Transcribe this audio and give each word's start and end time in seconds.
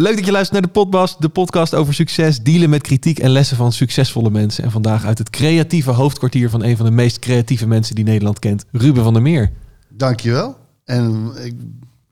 leuk 0.00 0.16
dat 0.16 0.24
je 0.26 0.32
luistert 0.32 0.52
naar 0.60 0.72
de 0.72 0.78
podcast. 0.78 1.22
De 1.22 1.28
podcast 1.28 1.74
over 1.74 1.94
succes, 1.94 2.40
dealen 2.42 2.70
met 2.70 2.82
kritiek 2.82 3.18
en 3.18 3.30
lessen 3.30 3.56
van 3.56 3.72
succesvolle 3.72 4.30
mensen. 4.30 4.64
En 4.64 4.70
vandaag 4.70 5.04
uit 5.04 5.18
het 5.18 5.30
creatieve 5.30 5.90
hoofdkwartier 5.90 6.50
van 6.50 6.62
een 6.64 6.76
van 6.76 6.86
de 6.86 6.92
meest 6.92 7.18
creatieve 7.18 7.66
mensen 7.66 7.94
die 7.94 8.04
Nederland 8.04 8.38
kent. 8.38 8.64
Ruben 8.72 9.02
van 9.02 9.12
der 9.12 9.22
Meer. 9.22 9.50
Dankjewel. 9.88 10.56
En 10.84 11.30
ik, 11.44 11.54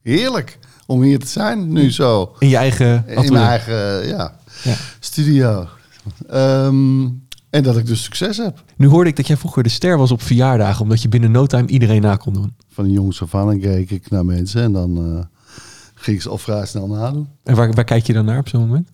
heerlijk 0.03 0.59
om 0.87 1.03
hier 1.03 1.19
te 1.19 1.27
zijn, 1.27 1.73
nu 1.73 1.91
zo. 1.91 2.35
In 2.39 2.49
je 2.49 2.57
eigen 2.57 3.05
In 3.07 3.33
mijn 3.33 3.47
eigen 3.47 4.07
ja, 4.07 4.37
Ja. 4.65 4.75
studio. 5.01 5.67
Ehm, 6.29 7.03
en 7.51 7.63
dat 7.63 7.77
ik 7.77 7.87
dus 7.87 8.03
succes 8.03 8.37
heb. 8.37 8.63
Nu 8.77 8.87
hoorde 8.87 9.11
ik 9.11 9.17
dat 9.17 9.27
jij 9.27 9.37
vroeger 9.37 9.63
de 9.63 9.69
ster 9.69 9.99
was 9.99 10.11
op 10.11 10.23
verjaardagen. 10.23 10.83
Omdat 10.83 11.03
je 11.03 11.09
binnen 11.09 11.31
no 11.31 11.47
time 11.47 11.67
iedereen 11.69 12.03
na 12.03 12.17
kon 12.17 12.33
doen. 12.33 12.55
Van 12.69 12.85
de 12.85 12.91
jongens 12.91 13.23
af 13.23 13.35
aan 13.35 13.61
keek 13.61 13.91
ik 13.91 14.11
naar 14.11 14.25
mensen 14.25 14.63
en 14.63 14.73
dan 14.73 14.97
eh, 14.97 15.25
ging 16.09 16.17
ik 16.17 16.23
ze 16.23 16.29
al 16.29 16.39
vrij 16.39 16.67
snel 16.67 16.87
nadoen. 16.87 17.29
En 17.45 17.55
waar, 17.57 17.73
waar 17.73 17.85
kijk 17.85 18.07
je 18.07 18.13
dan 18.13 18.25
naar 18.25 18.39
op 18.39 18.49
zo'n 18.49 18.61
moment? 18.61 18.89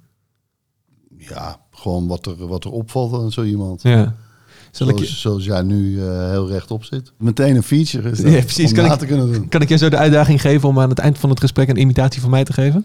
Ja, 1.19 1.61
gewoon 1.71 2.07
wat 2.07 2.27
er, 2.27 2.47
wat 2.47 2.65
er 2.65 2.71
opvalt 2.71 3.15
aan 3.15 3.33
zo 3.33 3.43
iemand. 3.43 3.83
Ja. 3.83 4.15
Zal 4.71 4.89
ik 4.89 4.95
Zoals, 4.97 5.11
je, 5.11 5.17
zoals 5.17 5.45
jij 5.45 5.63
nu 5.63 6.01
eh, 6.03 6.29
heel 6.31 6.49
rechtop 6.49 6.85
zit. 6.85 7.13
Meteen 7.19 7.57
een 7.57 7.63
feature 7.63 8.11
is 8.11 8.19
dat, 8.19 8.33
Ja, 8.33 8.41
precies. 8.41 8.69
om 8.71 8.75
Kan 8.77 8.85
na 8.87 8.93
ik- 8.93 8.99
te 8.99 9.07
kunnen 9.07 9.33
doen. 9.33 9.49
kan 9.49 9.61
ik 9.61 9.69
je 9.69 9.77
zo 9.77 9.89
de 9.89 9.97
uitdaging 9.97 10.41
geven 10.41 10.69
om 10.69 10.81
aan 10.81 10.89
het 10.89 10.99
eind 10.99 11.19
van 11.19 11.31
het 11.31 11.41
gesprek 11.41 11.69
een 11.69 11.77
imitatie 11.81 12.21
van 12.21 12.31
mij 12.31 12.45
te 12.45 12.53
geven? 12.53 12.85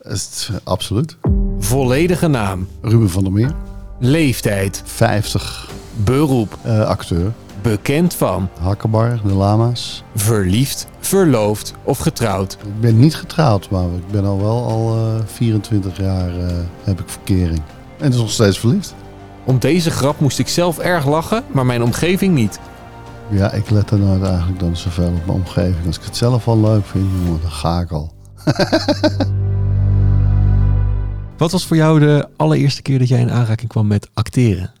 Is 0.00 0.48
het, 0.48 0.60
absoluut. 0.64 1.16
Volledige 1.58 2.28
naam, 2.28 2.68
Ruben 2.82 3.10
van 3.10 3.22
der 3.22 3.32
Meer, 3.32 3.54
leeftijd, 4.00 4.82
50, 4.84 5.70
beroep, 6.04 6.58
eh, 6.62 6.80
acteur. 6.86 7.32
Bekend 7.62 8.14
van, 8.14 8.48
Hakkenbar, 8.60 9.20
de 9.24 9.32
lama's. 9.32 10.02
verliefd, 10.14 10.86
verloofd 11.00 11.74
of 11.82 11.98
getrouwd. 11.98 12.52
Ik 12.52 12.80
ben 12.80 12.98
niet 12.98 13.14
getrouwd, 13.16 13.70
maar 13.70 13.84
ik 13.84 14.10
ben 14.10 14.24
al 14.24 14.38
wel 14.38 14.64
al 14.64 14.96
eh, 14.96 15.26
24 15.26 15.96
jaar 15.96 16.38
eh, 16.38 16.56
heb 16.84 17.00
ik 17.00 17.08
verkering. 17.08 17.62
En 17.98 18.10
is 18.10 18.16
nog 18.16 18.30
steeds 18.30 18.58
verliefd. 18.58 18.94
Om 19.44 19.58
deze 19.58 19.90
grap 19.90 20.20
moest 20.20 20.38
ik 20.38 20.48
zelf 20.48 20.78
erg 20.78 21.06
lachen, 21.06 21.44
maar 21.52 21.66
mijn 21.66 21.82
omgeving 21.82 22.34
niet. 22.34 22.60
Ja, 23.30 23.52
ik 23.52 23.70
let 23.70 23.90
er 23.90 23.98
nooit 23.98 24.22
eigenlijk 24.22 24.60
dan 24.60 24.76
zoveel 24.76 25.06
op 25.06 25.26
mijn 25.26 25.38
omgeving. 25.38 25.86
Als 25.86 25.96
ik 25.96 26.04
het 26.04 26.16
zelf 26.16 26.48
al 26.48 26.60
leuk 26.60 26.86
vind, 26.86 27.06
dan 27.42 27.50
ga 27.50 27.80
ik 27.80 27.90
al. 27.90 28.12
Wat 31.36 31.52
was 31.52 31.66
voor 31.66 31.76
jou 31.76 32.00
de 32.00 32.28
allereerste 32.36 32.82
keer 32.82 32.98
dat 32.98 33.08
jij 33.08 33.20
in 33.20 33.30
aanraking 33.30 33.68
kwam 33.68 33.86
met 33.86 34.10
acteren? 34.14 34.72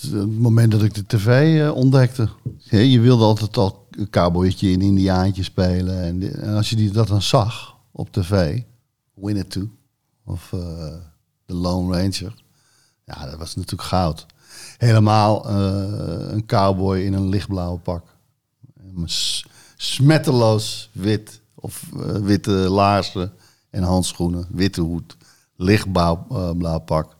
Het 0.00 0.38
moment 0.38 0.72
dat 0.72 0.82
ik 0.82 0.94
de 0.94 1.06
tv 1.06 1.60
eh, 1.60 1.74
ontdekte. 1.74 2.28
Je 2.70 3.00
wilde 3.00 3.24
altijd 3.24 3.56
al 3.56 3.86
een 3.90 4.10
cowboytje 4.10 4.70
in 4.70 4.80
Indiaantje 4.80 5.42
spelen. 5.42 6.02
En, 6.02 6.42
en 6.42 6.54
als 6.54 6.70
je 6.70 6.76
die, 6.76 6.90
dat 6.90 7.08
dan 7.08 7.22
zag 7.22 7.76
op 7.92 8.12
tv, 8.12 8.62
Winnetou 9.14 9.70
of 10.24 10.52
eh 10.52 10.94
The 11.52 11.54
Lone 11.54 11.92
Ranger. 11.92 12.34
Ja, 13.04 13.26
dat 13.26 13.38
was 13.38 13.54
natuurlijk 13.54 13.88
goud. 13.88 14.26
Helemaal 14.78 15.48
eh, 15.48 16.32
een 16.32 16.46
cowboy 16.46 16.98
in 16.98 17.12
een 17.12 17.28
lichtblauwe 17.28 17.78
pak. 17.78 18.04
Smetteloos 19.76 20.90
wit 20.92 21.40
of 21.54 21.82
eh, 21.92 22.14
witte 22.14 22.52
laarzen 22.52 23.32
en 23.70 23.82
handschoenen, 23.82 24.46
witte 24.50 24.80
hoed, 24.80 25.16
lichtblauw 25.56 26.26
eh, 26.30 26.50
blauw 26.50 26.78
pak. 26.78 27.16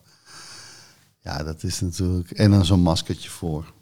Ja, 1.23 1.43
dat 1.43 1.63
is 1.63 1.79
natuurlijk. 1.81 2.31
En 2.31 2.51
dan 2.51 2.65
zo'n 2.65 2.79
maskertje 2.79 3.29
voor. 3.29 3.73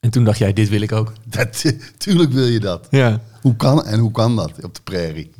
En 0.00 0.10
toen 0.10 0.24
dacht 0.24 0.38
jij, 0.38 0.52
dit 0.52 0.68
wil 0.68 0.80
ik 0.80 0.92
ook. 0.92 1.12
Dat, 1.36 1.64
tuurlijk 1.96 2.32
wil 2.32 2.46
je 2.46 2.60
dat. 2.60 2.86
Ja. 2.90 3.20
Hoe 3.40 3.56
kan, 3.56 3.84
en 3.84 3.98
hoe 3.98 4.10
kan 4.10 4.36
dat 4.36 4.64
op 4.64 4.74
de 4.74 4.80
prairie? 4.82 5.30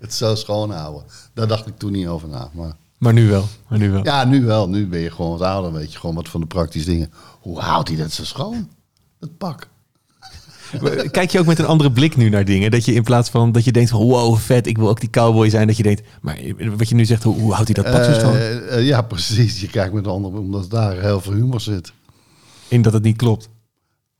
Het 0.00 0.14
zo 0.14 0.34
schoon 0.34 0.70
houden. 0.70 1.04
Daar 1.34 1.46
dacht 1.46 1.66
ik 1.66 1.78
toen 1.78 1.92
niet 1.92 2.06
over 2.06 2.28
na. 2.28 2.50
Maar 2.52 2.76
Maar 2.98 3.12
nu 3.12 3.28
wel. 3.28 3.44
Maar 3.68 3.78
nu 3.78 3.90
wel. 3.90 4.04
ja, 4.04 4.24
nu 4.24 4.44
wel. 4.44 4.68
Nu 4.68 4.86
ben 4.86 5.00
je 5.00 5.10
gewoon 5.10 5.30
wat 5.30 5.40
ouder. 5.48 5.72
Weet 5.72 5.92
je 5.92 5.98
gewoon 5.98 6.14
wat 6.14 6.28
van 6.28 6.40
de 6.40 6.46
praktische 6.46 6.88
dingen. 6.90 7.12
Hoe 7.40 7.60
houdt 7.60 7.88
hij 7.88 7.96
dat 7.96 8.12
zo 8.12 8.24
schoon? 8.24 8.68
Het 9.20 9.38
pak. 9.38 9.68
Kijk 11.10 11.30
je 11.30 11.38
ook 11.38 11.46
met 11.46 11.58
een 11.58 11.66
andere 11.66 11.92
blik 11.92 12.16
nu 12.16 12.28
naar 12.28 12.44
dingen? 12.44 12.70
Dat 12.70 12.84
je 12.84 12.92
in 12.92 13.02
plaats 13.02 13.30
van 13.30 13.52
dat 13.52 13.64
je 13.64 13.72
denkt 13.72 13.90
van 13.90 14.00
wow, 14.00 14.36
vet, 14.36 14.66
ik 14.66 14.78
wil 14.78 14.88
ook 14.88 15.00
die 15.00 15.10
cowboy 15.10 15.50
zijn. 15.50 15.66
Dat 15.66 15.76
je 15.76 15.82
denkt, 15.82 16.02
maar 16.20 16.38
wat 16.76 16.88
je 16.88 16.94
nu 16.94 17.04
zegt, 17.04 17.22
hoe, 17.22 17.40
hoe 17.40 17.52
houdt 17.52 17.74
hij 17.74 17.82
dat 17.82 17.92
pak 17.92 18.04
zo? 18.04 18.32
Eh, 18.32 18.76
eh, 18.76 18.86
ja, 18.86 19.02
precies. 19.02 19.60
Je 19.60 19.68
kijkt 19.68 19.94
met 19.94 20.04
een 20.04 20.10
andere 20.10 20.38
omdat 20.38 20.70
daar 20.70 21.00
heel 21.00 21.20
veel 21.20 21.32
humor 21.32 21.60
zit. 21.60 21.92
In 22.68 22.82
dat 22.82 22.92
het 22.92 23.02
niet 23.02 23.16
klopt. 23.16 23.48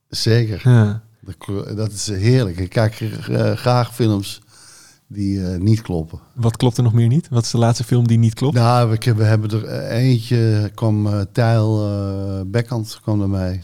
Zeker. 0.08 0.60
Ja. 0.64 1.02
Dat 1.74 1.92
is 1.92 2.06
heerlijk. 2.06 2.58
Ik 2.58 2.70
kijk 2.70 3.00
eh, 3.00 3.52
graag 3.52 3.94
films 3.94 4.40
die 5.06 5.46
eh, 5.46 5.58
niet 5.58 5.82
kloppen. 5.82 6.20
Wat 6.34 6.56
klopt 6.56 6.76
er 6.76 6.82
nog 6.82 6.92
meer 6.92 7.08
niet? 7.08 7.28
Wat 7.28 7.44
is 7.44 7.50
de 7.50 7.58
laatste 7.58 7.84
film 7.84 8.06
die 8.06 8.18
niet 8.18 8.34
klopt? 8.34 8.54
Nou, 8.54 8.90
we, 8.90 9.14
we 9.14 9.24
hebben 9.24 9.50
er 9.50 9.64
eh, 9.64 10.08
eentje, 10.08 10.70
kwam 10.74 11.06
uh, 11.06 11.20
Tijl 11.32 11.88
uh, 11.88 12.40
Bekkant 12.46 12.98
kwam 13.02 13.22
erbij. 13.22 13.62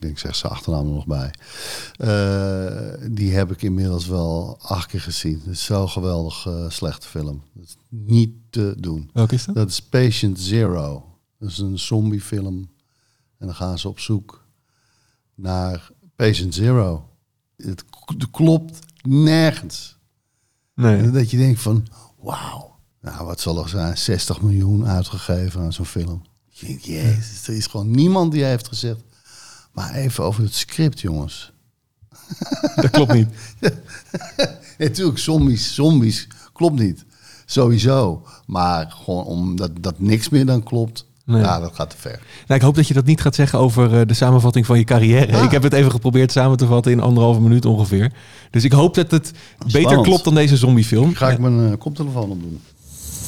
Ik 0.00 0.06
denk, 0.06 0.18
zeg 0.18 0.36
ze 0.36 0.48
achternaam 0.48 0.86
er 0.86 0.92
nog 0.92 1.06
bij. 1.06 1.30
Uh, 1.98 3.08
die 3.10 3.34
heb 3.34 3.50
ik 3.50 3.62
inmiddels 3.62 4.06
wel 4.06 4.58
acht 4.60 4.86
keer 4.86 5.00
gezien. 5.00 5.40
Het 5.44 5.52
is 5.52 5.64
zo'n 5.64 5.88
geweldig 5.88 6.46
uh, 6.46 6.70
slechte 6.70 7.06
film. 7.06 7.42
Dat 7.52 7.64
is 7.64 7.76
niet 7.88 8.30
te 8.50 8.74
doen. 8.78 9.10
Welke 9.12 9.34
is 9.34 9.44
dat? 9.44 9.54
Dat 9.54 9.68
is 9.68 9.82
Patient 9.82 10.40
Zero. 10.40 11.04
Dat 11.38 11.50
is 11.50 11.58
een 11.58 11.78
zombiefilm. 11.78 12.70
En 13.38 13.46
dan 13.46 13.54
gaan 13.54 13.78
ze 13.78 13.88
op 13.88 14.00
zoek 14.00 14.46
naar 15.34 15.90
Patient 16.16 16.54
Zero. 16.54 17.08
Het, 17.56 17.84
klopt 18.30 18.78
nergens. 19.02 19.98
Nee. 20.74 21.10
Dat 21.10 21.30
je 21.30 21.36
denkt 21.36 21.60
van, 21.60 21.86
wauw. 22.20 22.76
Nou, 23.00 23.26
wat 23.26 23.40
zal 23.40 23.62
er 23.62 23.68
zijn? 23.68 23.98
60 23.98 24.40
miljoen 24.40 24.86
uitgegeven 24.86 25.60
aan 25.60 25.72
zo'n 25.72 25.84
film. 25.84 26.22
Je 26.48 26.66
denkt, 26.66 26.84
jezus, 26.84 27.48
er 27.48 27.54
is 27.54 27.66
gewoon 27.66 27.90
niemand 27.90 28.32
die 28.32 28.44
heeft 28.44 28.68
gezegd... 28.68 29.08
Maar 29.72 29.94
even 29.94 30.24
over 30.24 30.42
het 30.42 30.54
script, 30.54 31.00
jongens. 31.00 31.52
Dat 32.76 32.90
klopt 32.90 33.12
niet. 33.12 33.28
Natuurlijk, 34.78 35.18
zombies, 35.18 35.74
zombies, 35.74 36.28
klopt 36.52 36.78
niet. 36.78 37.04
Sowieso. 37.44 38.26
Maar 38.46 38.90
gewoon 38.90 39.24
omdat 39.24 39.70
dat 39.80 40.00
niks 40.00 40.28
meer 40.28 40.46
dan 40.46 40.62
klopt... 40.62 41.08
Nee. 41.24 41.42
Ja, 41.42 41.60
dat 41.60 41.74
gaat 41.74 41.90
te 41.90 41.96
ver. 41.98 42.20
Nou, 42.46 42.60
ik 42.60 42.66
hoop 42.66 42.74
dat 42.74 42.88
je 42.88 42.94
dat 42.94 43.04
niet 43.04 43.20
gaat 43.20 43.34
zeggen 43.34 43.58
over 43.58 43.92
uh, 43.92 44.00
de 44.06 44.14
samenvatting 44.14 44.66
van 44.66 44.78
je 44.78 44.84
carrière. 44.84 45.36
Ah. 45.36 45.44
Ik 45.44 45.50
heb 45.50 45.62
het 45.62 45.72
even 45.72 45.90
geprobeerd 45.90 46.32
samen 46.32 46.56
te 46.56 46.66
vatten 46.66 46.92
in 46.92 47.00
anderhalve 47.00 47.40
minuut 47.40 47.64
ongeveer. 47.64 48.12
Dus 48.50 48.64
ik 48.64 48.72
hoop 48.72 48.94
dat 48.94 49.10
het 49.10 49.26
Spannend. 49.26 49.72
beter 49.72 50.02
klopt 50.02 50.24
dan 50.24 50.34
deze 50.34 50.56
zombiefilm. 50.56 51.14
Ga 51.14 51.30
ik 51.30 51.36
ja. 51.36 51.48
mijn 51.50 51.70
uh, 51.70 51.78
koptelefoon 51.78 52.30
opdoen. 52.30 52.60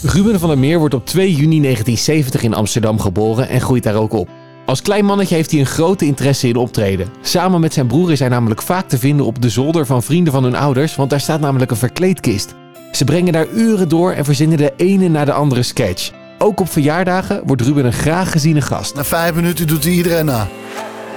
Ruben 0.02 0.40
van 0.40 0.48
der 0.48 0.58
Meer 0.58 0.78
wordt 0.78 0.94
op 0.94 1.06
2 1.06 1.28
juni 1.28 1.60
1970 1.60 2.42
in 2.42 2.54
Amsterdam 2.54 3.00
geboren 3.00 3.48
en 3.48 3.60
groeit 3.60 3.82
daar 3.82 3.94
ook 3.94 4.12
op. 4.12 4.28
Als 4.72 4.82
klein 4.82 5.04
mannetje 5.04 5.34
heeft 5.34 5.50
hij 5.50 5.60
een 5.60 5.66
grote 5.66 6.04
interesse 6.04 6.48
in 6.48 6.56
optreden. 6.56 7.08
Samen 7.20 7.60
met 7.60 7.72
zijn 7.72 7.86
broer 7.86 8.12
is 8.12 8.18
hij 8.18 8.28
namelijk 8.28 8.62
vaak 8.62 8.88
te 8.88 8.98
vinden 8.98 9.26
op 9.26 9.42
de 9.42 9.48
zolder 9.48 9.86
van 9.86 10.02
vrienden 10.02 10.32
van 10.32 10.44
hun 10.44 10.54
ouders, 10.54 10.96
want 10.96 11.10
daar 11.10 11.20
staat 11.20 11.40
namelijk 11.40 11.70
een 11.70 11.76
verkleedkist. 11.76 12.54
Ze 12.92 13.04
brengen 13.04 13.32
daar 13.32 13.48
uren 13.48 13.88
door 13.88 14.12
en 14.12 14.24
verzinnen 14.24 14.58
de 14.58 14.72
ene 14.76 15.08
na 15.08 15.24
de 15.24 15.32
andere 15.32 15.62
sketch. 15.62 16.10
Ook 16.38 16.60
op 16.60 16.68
verjaardagen 16.68 17.42
wordt 17.46 17.62
Ruben 17.62 17.84
een 17.84 17.92
graag 17.92 18.30
geziene 18.30 18.60
gast. 18.60 18.94
Na 18.94 19.04
vijf 19.04 19.34
minuten 19.34 19.66
doet 19.66 19.84
hij 19.84 19.92
iedereen 19.92 20.24
na. 20.24 20.48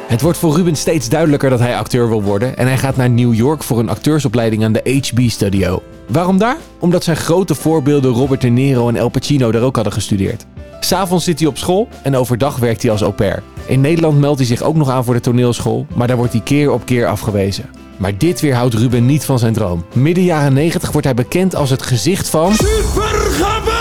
Het 0.07 0.21
wordt 0.21 0.37
voor 0.37 0.55
Ruben 0.55 0.75
steeds 0.75 1.09
duidelijker 1.09 1.49
dat 1.49 1.59
hij 1.59 1.77
acteur 1.77 2.09
wil 2.09 2.23
worden 2.23 2.57
en 2.57 2.67
hij 2.67 2.77
gaat 2.77 2.95
naar 2.95 3.09
New 3.09 3.33
York 3.33 3.63
voor 3.63 3.79
een 3.79 3.89
acteursopleiding 3.89 4.63
aan 4.63 4.73
de 4.73 5.01
HB 5.13 5.29
Studio. 5.29 5.83
Waarom 6.07 6.37
daar? 6.37 6.57
Omdat 6.79 7.03
zijn 7.03 7.17
grote 7.17 7.55
voorbeelden 7.55 8.11
Robert 8.11 8.41
De 8.41 8.47
Niro 8.47 8.87
en 8.87 8.95
El 8.95 9.09
Pacino 9.09 9.51
daar 9.51 9.61
ook 9.61 9.75
hadden 9.75 9.93
gestudeerd. 9.93 10.45
S'avonds 10.85 11.23
zit 11.23 11.39
hij 11.39 11.47
op 11.47 11.57
school 11.57 11.87
en 12.01 12.15
overdag 12.15 12.57
werkt 12.57 12.81
hij 12.81 12.91
als 12.91 13.01
au 13.01 13.11
pair. 13.11 13.43
In 13.65 13.81
Nederland 13.81 14.19
meldt 14.19 14.37
hij 14.37 14.47
zich 14.47 14.61
ook 14.61 14.75
nog 14.75 14.89
aan 14.89 15.03
voor 15.03 15.13
de 15.13 15.19
toneelschool, 15.19 15.85
maar 15.93 16.07
daar 16.07 16.17
wordt 16.17 16.31
hij 16.31 16.41
keer 16.41 16.71
op 16.71 16.85
keer 16.85 17.07
afgewezen. 17.07 17.69
Maar 17.97 18.17
dit 18.17 18.41
weerhoudt 18.41 18.73
Ruben 18.73 19.05
niet 19.05 19.25
van 19.25 19.39
zijn 19.39 19.53
droom. 19.53 19.85
Midden 19.93 20.23
jaren 20.23 20.53
90 20.53 20.91
wordt 20.91 21.07
hij 21.07 21.15
bekend 21.15 21.55
als 21.55 21.69
het 21.69 21.81
gezicht 21.81 22.29
van... 22.29 22.53
Supergabber! 22.53 23.73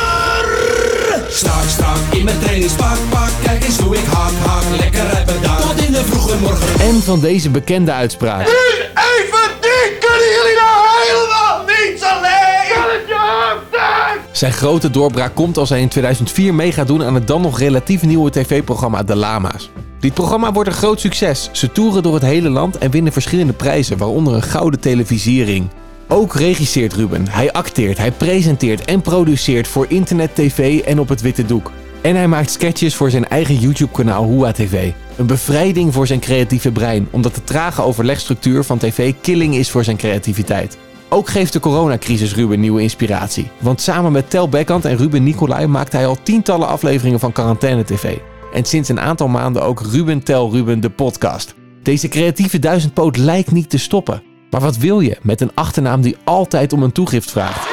Strak, 1.28 1.68
strak 1.68 1.98
in 2.10 2.24
mijn 2.24 2.38
trainingspak, 2.38 2.96
pak, 3.10 3.30
kijk 3.42 3.64
eens 3.64 3.78
hoe 3.78 3.96
ik 3.96 4.04
hak, 4.04 4.32
hak, 4.46 4.64
lekker 4.78 5.24
dak. 5.42 5.60
Tot 5.60 5.84
in 5.86 5.92
de 5.92 6.04
vroege 6.04 6.38
morgen. 6.38 6.80
En 6.80 7.02
van 7.02 7.20
deze 7.20 7.50
bekende 7.50 7.92
uitspraak. 7.92 8.46
Nu 8.46 8.52
even 8.94 9.50
dit, 9.60 9.98
kunnen 9.98 10.28
jullie 10.36 10.56
nou 10.62 10.86
helemaal 11.06 11.64
niets 11.66 12.02
alleen? 12.02 12.74
Kan 12.74 12.90
het 12.90 13.08
je 13.08 13.16
hoofd 13.18 13.76
uit? 13.76 14.23
Zijn 14.34 14.52
grote 14.52 14.90
doorbraak 14.90 15.34
komt 15.34 15.56
als 15.56 15.68
hij 15.68 15.80
in 15.80 15.88
2004 15.88 16.54
mee 16.54 16.72
gaat 16.72 16.86
doen 16.86 17.02
aan 17.02 17.14
het 17.14 17.26
dan 17.26 17.40
nog 17.40 17.58
relatief 17.58 18.02
nieuwe 18.02 18.30
tv-programma 18.30 19.02
De 19.02 19.16
Lama's. 19.16 19.70
Dit 20.00 20.14
programma 20.14 20.52
wordt 20.52 20.68
een 20.68 20.74
groot 20.74 21.00
succes. 21.00 21.48
Ze 21.52 21.72
toeren 21.72 22.02
door 22.02 22.14
het 22.14 22.22
hele 22.22 22.48
land 22.48 22.78
en 22.78 22.90
winnen 22.90 23.12
verschillende 23.12 23.52
prijzen, 23.52 23.98
waaronder 23.98 24.34
een 24.34 24.42
gouden 24.42 24.80
televisiering. 24.80 25.68
Ook 26.08 26.34
regisseert 26.34 26.92
Ruben. 26.92 27.28
Hij 27.28 27.52
acteert, 27.52 27.98
hij 27.98 28.12
presenteert 28.12 28.84
en 28.84 29.00
produceert 29.00 29.68
voor 29.68 29.86
internet, 29.88 30.34
tv 30.34 30.80
en 30.80 30.98
op 30.98 31.08
het 31.08 31.20
witte 31.20 31.46
doek. 31.46 31.70
En 32.02 32.16
hij 32.16 32.28
maakt 32.28 32.50
sketches 32.50 32.94
voor 32.94 33.10
zijn 33.10 33.28
eigen 33.28 33.56
YouTube-kanaal 33.58 34.28
Hua 34.28 34.52
TV. 34.52 34.90
Een 35.16 35.26
bevrijding 35.26 35.92
voor 35.92 36.06
zijn 36.06 36.20
creatieve 36.20 36.72
brein, 36.72 37.08
omdat 37.10 37.34
de 37.34 37.44
trage 37.44 37.82
overlegstructuur 37.82 38.64
van 38.64 38.78
tv 38.78 39.12
killing 39.20 39.54
is 39.54 39.70
voor 39.70 39.84
zijn 39.84 39.96
creativiteit. 39.96 40.78
Ook 41.14 41.28
geeft 41.28 41.52
de 41.52 41.60
coronacrisis 41.60 42.34
Ruben 42.34 42.60
nieuwe 42.60 42.82
inspiratie. 42.82 43.50
Want 43.60 43.80
samen 43.80 44.12
met 44.12 44.30
Tel 44.30 44.48
Bekkant 44.48 44.84
en 44.84 44.96
Ruben 44.96 45.22
Nicolai 45.22 45.66
maakte 45.66 45.96
hij 45.96 46.06
al 46.06 46.22
tientallen 46.22 46.68
afleveringen 46.68 47.20
van 47.20 47.32
Quarantaine 47.32 47.84
TV. 47.84 48.16
En 48.52 48.64
sinds 48.64 48.88
een 48.88 49.00
aantal 49.00 49.28
maanden 49.28 49.62
ook 49.62 49.80
Ruben 49.80 50.22
Tel 50.22 50.52
Ruben 50.52 50.80
de 50.80 50.90
podcast. 50.90 51.54
Deze 51.82 52.08
creatieve 52.08 52.58
duizendpoot 52.58 53.16
lijkt 53.16 53.50
niet 53.50 53.70
te 53.70 53.78
stoppen. 53.78 54.22
Maar 54.50 54.60
wat 54.60 54.76
wil 54.76 55.00
je 55.00 55.18
met 55.22 55.40
een 55.40 55.54
achternaam 55.54 56.00
die 56.00 56.16
altijd 56.24 56.72
om 56.72 56.82
een 56.82 56.92
toegift 56.92 57.30
vraagt? 57.30 57.68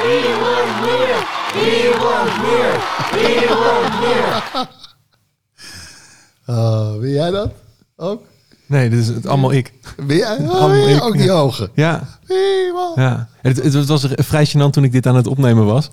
Oh, 6.45 6.99
wil 6.99 7.09
jij 7.09 7.31
dat? 7.31 7.51
Ook? 7.95 8.23
Nee, 8.71 8.89
dit 8.89 8.99
is 8.99 9.07
het 9.07 9.27
allemaal 9.27 9.51
ik. 9.51 9.73
Wil 9.97 10.17
jij? 10.17 10.37
Oh, 10.37 10.49
Allemaal 10.49 10.87
ik, 10.87 11.03
ook 11.03 11.17
die 11.17 11.31
ogen? 11.31 11.69
Ja, 11.73 12.19
Wie, 12.25 12.71
wat? 12.73 12.91
ja. 12.95 13.27
Het, 13.41 13.63
het, 13.63 13.85
was 13.87 14.05
vrij 14.09 14.47
gênant 14.47 14.69
toen 14.69 14.83
ik 14.83 14.91
dit 14.91 15.07
aan 15.07 15.15
het 15.15 15.27
opnemen 15.27 15.65
was. 15.65 15.91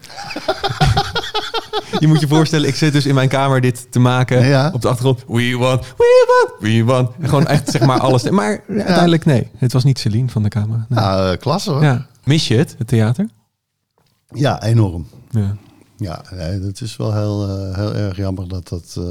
je 2.01 2.07
moet 2.07 2.21
je 2.21 2.29
voorstellen, 2.29 2.69
ik 2.69 2.75
zit 2.75 2.93
dus 2.93 3.07
in 3.07 3.15
mijn 3.15 3.29
kamer 3.29 3.61
dit 3.61 3.87
te 3.93 3.99
maken. 3.99 4.47
Ja. 4.47 4.71
Op 4.75 4.81
de 4.81 4.89
achtergrond. 4.89 5.25
We 5.27 5.57
want, 5.57 5.81
we 5.97 6.27
want, 6.29 6.61
we 6.61 6.85
want. 6.85 7.11
En 7.21 7.29
gewoon 7.29 7.47
echt 7.47 7.71
zeg 7.71 7.81
maar 7.81 8.01
alles. 8.01 8.31
Maar 8.31 8.61
uiteindelijk 8.69 9.25
nee. 9.25 9.51
Het 9.57 9.73
was 9.73 9.85
niet 9.85 9.99
Celine 9.99 10.29
van 10.29 10.43
de 10.43 10.49
camera. 10.49 10.87
Nee. 10.89 10.99
Nou, 10.99 11.33
eh, 11.33 11.39
klasse 11.39 11.71
hoor. 11.71 11.83
Ja. 11.83 12.07
Mis 12.25 12.49
je 12.49 12.57
het, 12.57 12.75
het 12.79 12.89
theater? 12.89 13.29
Ja, 14.29 14.63
enorm. 14.63 15.07
Ja. 15.31 15.57
Ja, 15.97 16.23
nee, 16.31 16.61
het 16.61 16.81
is 16.81 16.97
wel 16.97 17.15
heel, 17.15 17.49
eh, 17.49 17.77
heel 17.77 17.95
erg 17.95 18.17
jammer 18.17 18.49
dat 18.49 18.69
dat 18.69 18.95
eh, 18.99 19.05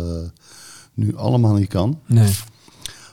nu 0.93 1.17
allemaal 1.17 1.53
niet 1.53 1.69
kan. 1.69 1.99
Nee. 2.05 2.35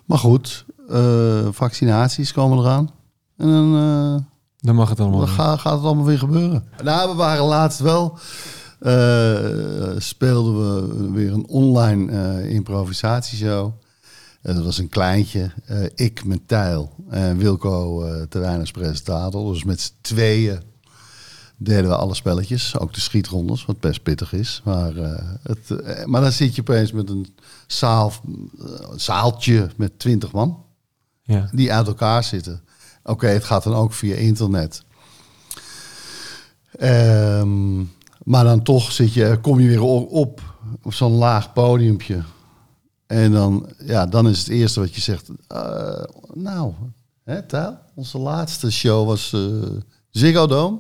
Maar 0.05 0.19
goed, 0.19 0.65
eh, 0.89 1.49
vaccinaties 1.51 2.33
komen 2.33 2.59
eraan. 2.59 2.91
En 3.37 3.47
dan, 3.49 3.75
eh, 3.77 4.23
Dan 4.57 4.75
mag 4.75 4.89
het 4.89 5.01
allemaal. 5.01 5.19
dan 5.19 5.29
ga- 5.29 5.57
gaat 5.57 5.77
het 5.77 5.85
allemaal 5.85 6.05
weer 6.05 6.19
gebeuren. 6.19 6.65
Nou, 6.83 7.11
we 7.11 7.17
waren 7.17 7.45
laatst 7.45 7.79
wel... 7.81 8.19
eh, 8.81 9.37
speelden 9.99 10.57
we 10.59 11.11
weer 11.13 11.33
een 11.33 11.47
online 11.49 12.49
improvisatieshow. 12.49 13.73
Dat 14.43 14.65
was 14.65 14.79
een 14.79 14.89
kleintje. 14.89 15.51
Ik 15.95 16.25
met 16.25 16.49
Tijl 16.49 16.91
en 17.09 17.37
Wilco 17.37 18.05
uh, 18.07 18.23
terrein 18.23 18.61
als 18.61 18.71
presentator. 18.71 19.53
Dus 19.53 19.65
met 19.65 19.81
z'n 19.81 19.93
tweeën 20.01 20.61
deden 21.57 21.89
we 21.89 21.97
alle 21.97 22.15
spelletjes. 22.15 22.79
Ook 22.79 22.95
de 22.95 23.01
schietrondes, 23.01 23.65
wat 23.65 23.81
best 23.81 24.03
pittig 24.03 24.33
is. 24.33 24.61
Maar, 24.65 24.97
eh, 24.97 25.23
het, 25.43 25.71
eh, 25.71 26.05
maar 26.05 26.21
dan 26.21 26.33
zit 26.33 26.55
je 26.55 26.61
opeens 26.61 26.93
met 26.93 27.11
een 27.11 27.35
zaal, 27.67 28.13
eh, 28.59 28.67
zaaltje 28.97 29.69
met 29.77 29.99
twintig 29.99 30.33
man 30.33 30.63
Ja. 31.23 31.49
die 31.53 31.73
uit 31.73 31.87
elkaar 31.87 32.25
zitten. 32.25 32.63
Oké, 33.03 33.27
het 33.27 33.45
gaat 33.45 33.63
dan 33.65 33.75
ook 33.75 33.93
via 33.93 34.15
internet. 34.15 34.83
Ehm, 36.79 37.79
maar 38.25 38.45
dan 38.45 38.63
toch 38.63 38.93
zit 38.93 39.13
je, 39.13 39.39
kom 39.43 39.61
je 39.61 39.69
weer 39.69 39.83
op 39.83 40.41
op 40.83 40.95
zo'n 40.95 41.13
laag 41.13 41.53
podiumpje. 41.53 42.23
En 43.07 43.33
dan, 43.33 43.69
ja, 43.79 44.07
dan 44.07 44.29
is 44.29 44.39
het 44.39 44.49
eerste 44.49 44.81
wat 44.81 44.95
je 44.95 45.01
zegt. 45.01 45.29
nou, 46.35 46.73
hè, 47.25 47.43
Tijl, 47.43 47.79
onze 47.95 48.19
laatste 48.19 48.71
show 48.71 49.07
was 49.07 49.37
Ziggo 50.11 50.47
Dome. 50.47 50.79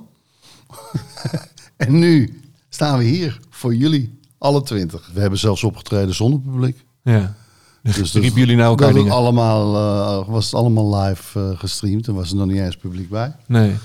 en 1.77 1.99
nu 1.99 2.41
staan 2.69 2.99
we 2.99 3.05
hier 3.05 3.41
voor 3.51 3.75
jullie, 3.75 4.19
alle 4.39 4.63
twintig. 4.63 5.11
We 5.15 5.21
hebben 5.21 5.39
zelfs 5.39 5.65
opgetreden 5.65 6.15
zonder 6.15 6.41
publiek. 6.41 6.85
ja. 7.03 7.35
Dus 7.83 7.97
Dus 7.97 8.13
riepen 8.13 8.41
jullie 8.41 8.57
naar 8.57 8.67
elkaar 8.67 8.93
dingen? 8.93 9.13
allemaal, 9.13 9.77
eh, 9.77 10.29
was 10.29 10.45
het 10.45 10.55
allemaal 10.55 10.97
live 10.97 11.41
eh, 11.41 11.59
gestreamd. 11.59 12.07
Er 12.07 12.15
was 12.15 12.31
er 12.31 12.37
nog 12.37 12.47
niet 12.47 12.59
eens 12.61 12.77
publiek 12.77 13.09
bij. 13.09 13.37
Nee. 13.47 13.77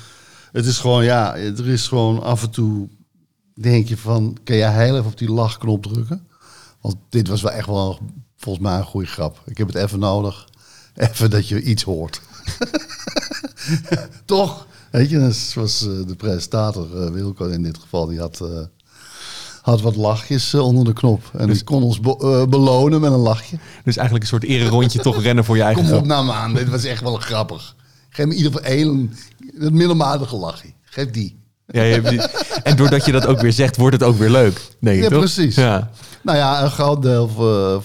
Het 0.52 0.66
is 0.66 0.78
gewoon, 0.78 1.04
ja, 1.04 1.36
er 1.36 1.68
is 1.68 1.88
gewoon 1.88 2.24
af 2.24 2.44
en 2.44 2.50
toe... 2.50 2.90
denk 3.56 3.88
je 3.88 3.98
van, 3.98 4.38
kan 4.44 4.56
jij 4.56 4.86
heel 4.86 4.98
even 4.98 5.12
op 5.12 5.18
die 5.18 5.32
lachknop 5.32 5.84
drukken? 5.84 6.28
Want 6.82 6.96
dit 7.10 7.28
was 7.28 7.42
wel 7.42 7.52
echt 7.52 7.68
wel 7.68 8.00
volgens 8.38 8.66
mij 8.66 8.78
een 8.78 8.84
goede 8.84 9.08
grap. 9.08 9.42
Ik 9.46 9.58
heb 9.58 9.68
het 9.68 9.76
even 9.76 10.00
nodig. 10.00 10.48
Even 10.96 11.30
dat 11.30 11.48
je 11.48 11.62
iets 11.62 11.84
hoort. 11.84 12.22
Toch? 14.26 14.68
Weet 14.92 15.10
je, 15.10 15.20
dat 15.20 15.52
was 15.56 15.82
eh, 15.88 16.08
de 16.08 16.16
presentator 16.16 17.04
eh, 17.06 17.12
Wilco 17.12 17.46
in 17.46 17.64
dit 17.64 17.78
geval. 17.78 18.06
Die 18.06 18.20
had, 18.20 18.40
eh, 18.42 18.48
had 19.62 19.82
wat 19.82 19.96
lachjes 19.96 20.54
onder 20.54 20.86
de 20.86 20.94
knop. 20.94 21.22
En 21.38 21.50
die 21.50 21.64
kon 21.64 21.84
ons 21.84 22.00
be- 22.00 22.46
belonen 22.50 23.02
met 23.02 23.12
een 23.12 23.18
lachje. 23.20 23.58
Dus 23.84 23.96
eigenlijk 23.98 24.24
een 24.26 24.30
soort 24.40 24.44
ererondje 24.44 25.00
toch 25.00 25.22
rennen 25.22 25.44
voor 25.46 25.56
je 25.56 25.64
eigen 25.64 25.84
Kom 25.84 25.94
op 25.94 26.06
nou 26.06 26.26
man, 26.26 26.54
dit 26.54 26.70
was 26.70 26.84
echt 26.84 27.02
wel 27.02 27.16
grappig. 27.16 27.76
Geef 28.10 28.26
me 28.26 28.32
in 28.32 28.38
ieder 28.38 28.52
geval 28.52 28.68
één, 28.70 29.14
een 29.58 29.74
middelmatige 29.74 30.36
lachje. 30.36 30.68
Geef 30.84 31.12
die. 31.12 31.38
Ja, 31.68 31.82
je 31.82 31.94
hebt 31.94 32.10
die- 32.10 32.22
En 32.64 32.76
doordat 32.76 33.06
je 33.06 33.12
dat 33.12 33.26
ook 33.26 33.40
weer 33.40 33.54
zegt, 33.54 33.78
wordt 33.78 33.96
het 34.00 34.04
ook 34.10 34.18
weer 34.18 34.30
leuk. 34.30 34.62
Je 34.80 34.92
Ja, 34.94 35.10
toch? 35.10 35.20
precies. 35.20 35.56
Ja. 35.56 35.90
Nou 36.24 36.38
ja, 36.38 36.64
een 36.64 36.70
groot 36.72 37.02
deel 37.02 37.28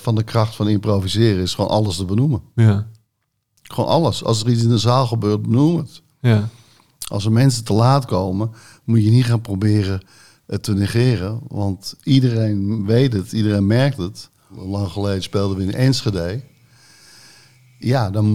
van 0.03 0.15
de 0.15 0.23
kracht 0.23 0.55
van 0.55 0.69
improviseren 0.69 1.43
is 1.43 1.55
gewoon 1.55 1.71
alles 1.71 1.97
te 1.97 2.05
benoemen. 2.05 2.43
Ja. 2.55 2.87
Gewoon 3.63 3.91
alles. 3.91 4.25
Als 4.25 4.41
er 4.41 4.49
iets 4.51 4.63
in 4.63 4.69
de 4.69 4.79
zaal 4.79 5.07
gebeurt, 5.07 5.43
benoem 5.43 5.77
het. 5.77 6.03
Ja. 6.21 6.49
Als 7.05 7.25
er 7.25 7.33
mensen 7.33 7.65
te 7.65 7.73
laat 7.73 8.05
komen, 8.05 8.51
moet 8.85 9.05
je 9.05 9.11
niet 9.11 9.25
gaan 9.25 9.41
proberen 9.41 10.01
het 10.47 10.63
te 10.63 10.75
negeren. 10.75 11.41
Want 11.49 11.95
iedereen 12.03 12.87
weet 12.87 13.13
het, 13.13 13.33
iedereen 13.33 13.67
merkt 13.67 13.97
het. 13.97 14.29
Lang 14.57 14.89
geleden 14.89 15.23
speelden 15.23 15.57
we 15.57 15.63
in 15.63 15.75
Enschede. 15.75 16.43
Ja, 17.79 18.11
dan 18.11 18.27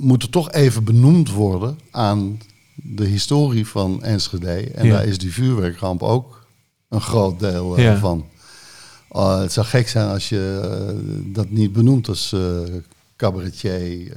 moet 0.00 0.22
er 0.22 0.30
toch 0.30 0.50
even 0.50 0.84
benoemd 0.84 1.30
worden 1.30 1.78
aan 1.90 2.40
de 2.74 3.04
historie 3.04 3.66
van 3.66 4.02
Enschede. 4.02 4.70
En 4.70 4.86
Ja. 4.86 4.92
daar 4.92 5.04
is 5.06 5.18
die 5.18 5.32
vuurwerkramp 5.32 6.02
ook 6.02 6.46
een 6.88 7.00
groot 7.00 7.38
deel 7.40 7.76
eh, 7.76 7.84
Ja. 7.84 7.98
van. 7.98 8.24
Uh, 9.12 9.40
het 9.40 9.52
zou 9.52 9.66
gek 9.66 9.88
zijn 9.88 10.08
als 10.08 10.28
je 10.28 10.60
eh, 10.62 11.32
dat 11.34 11.50
niet 11.50 11.72
benoemt 11.72 12.08
als 12.08 12.32
eh, 12.32 12.60
cabaretier. 13.16 14.12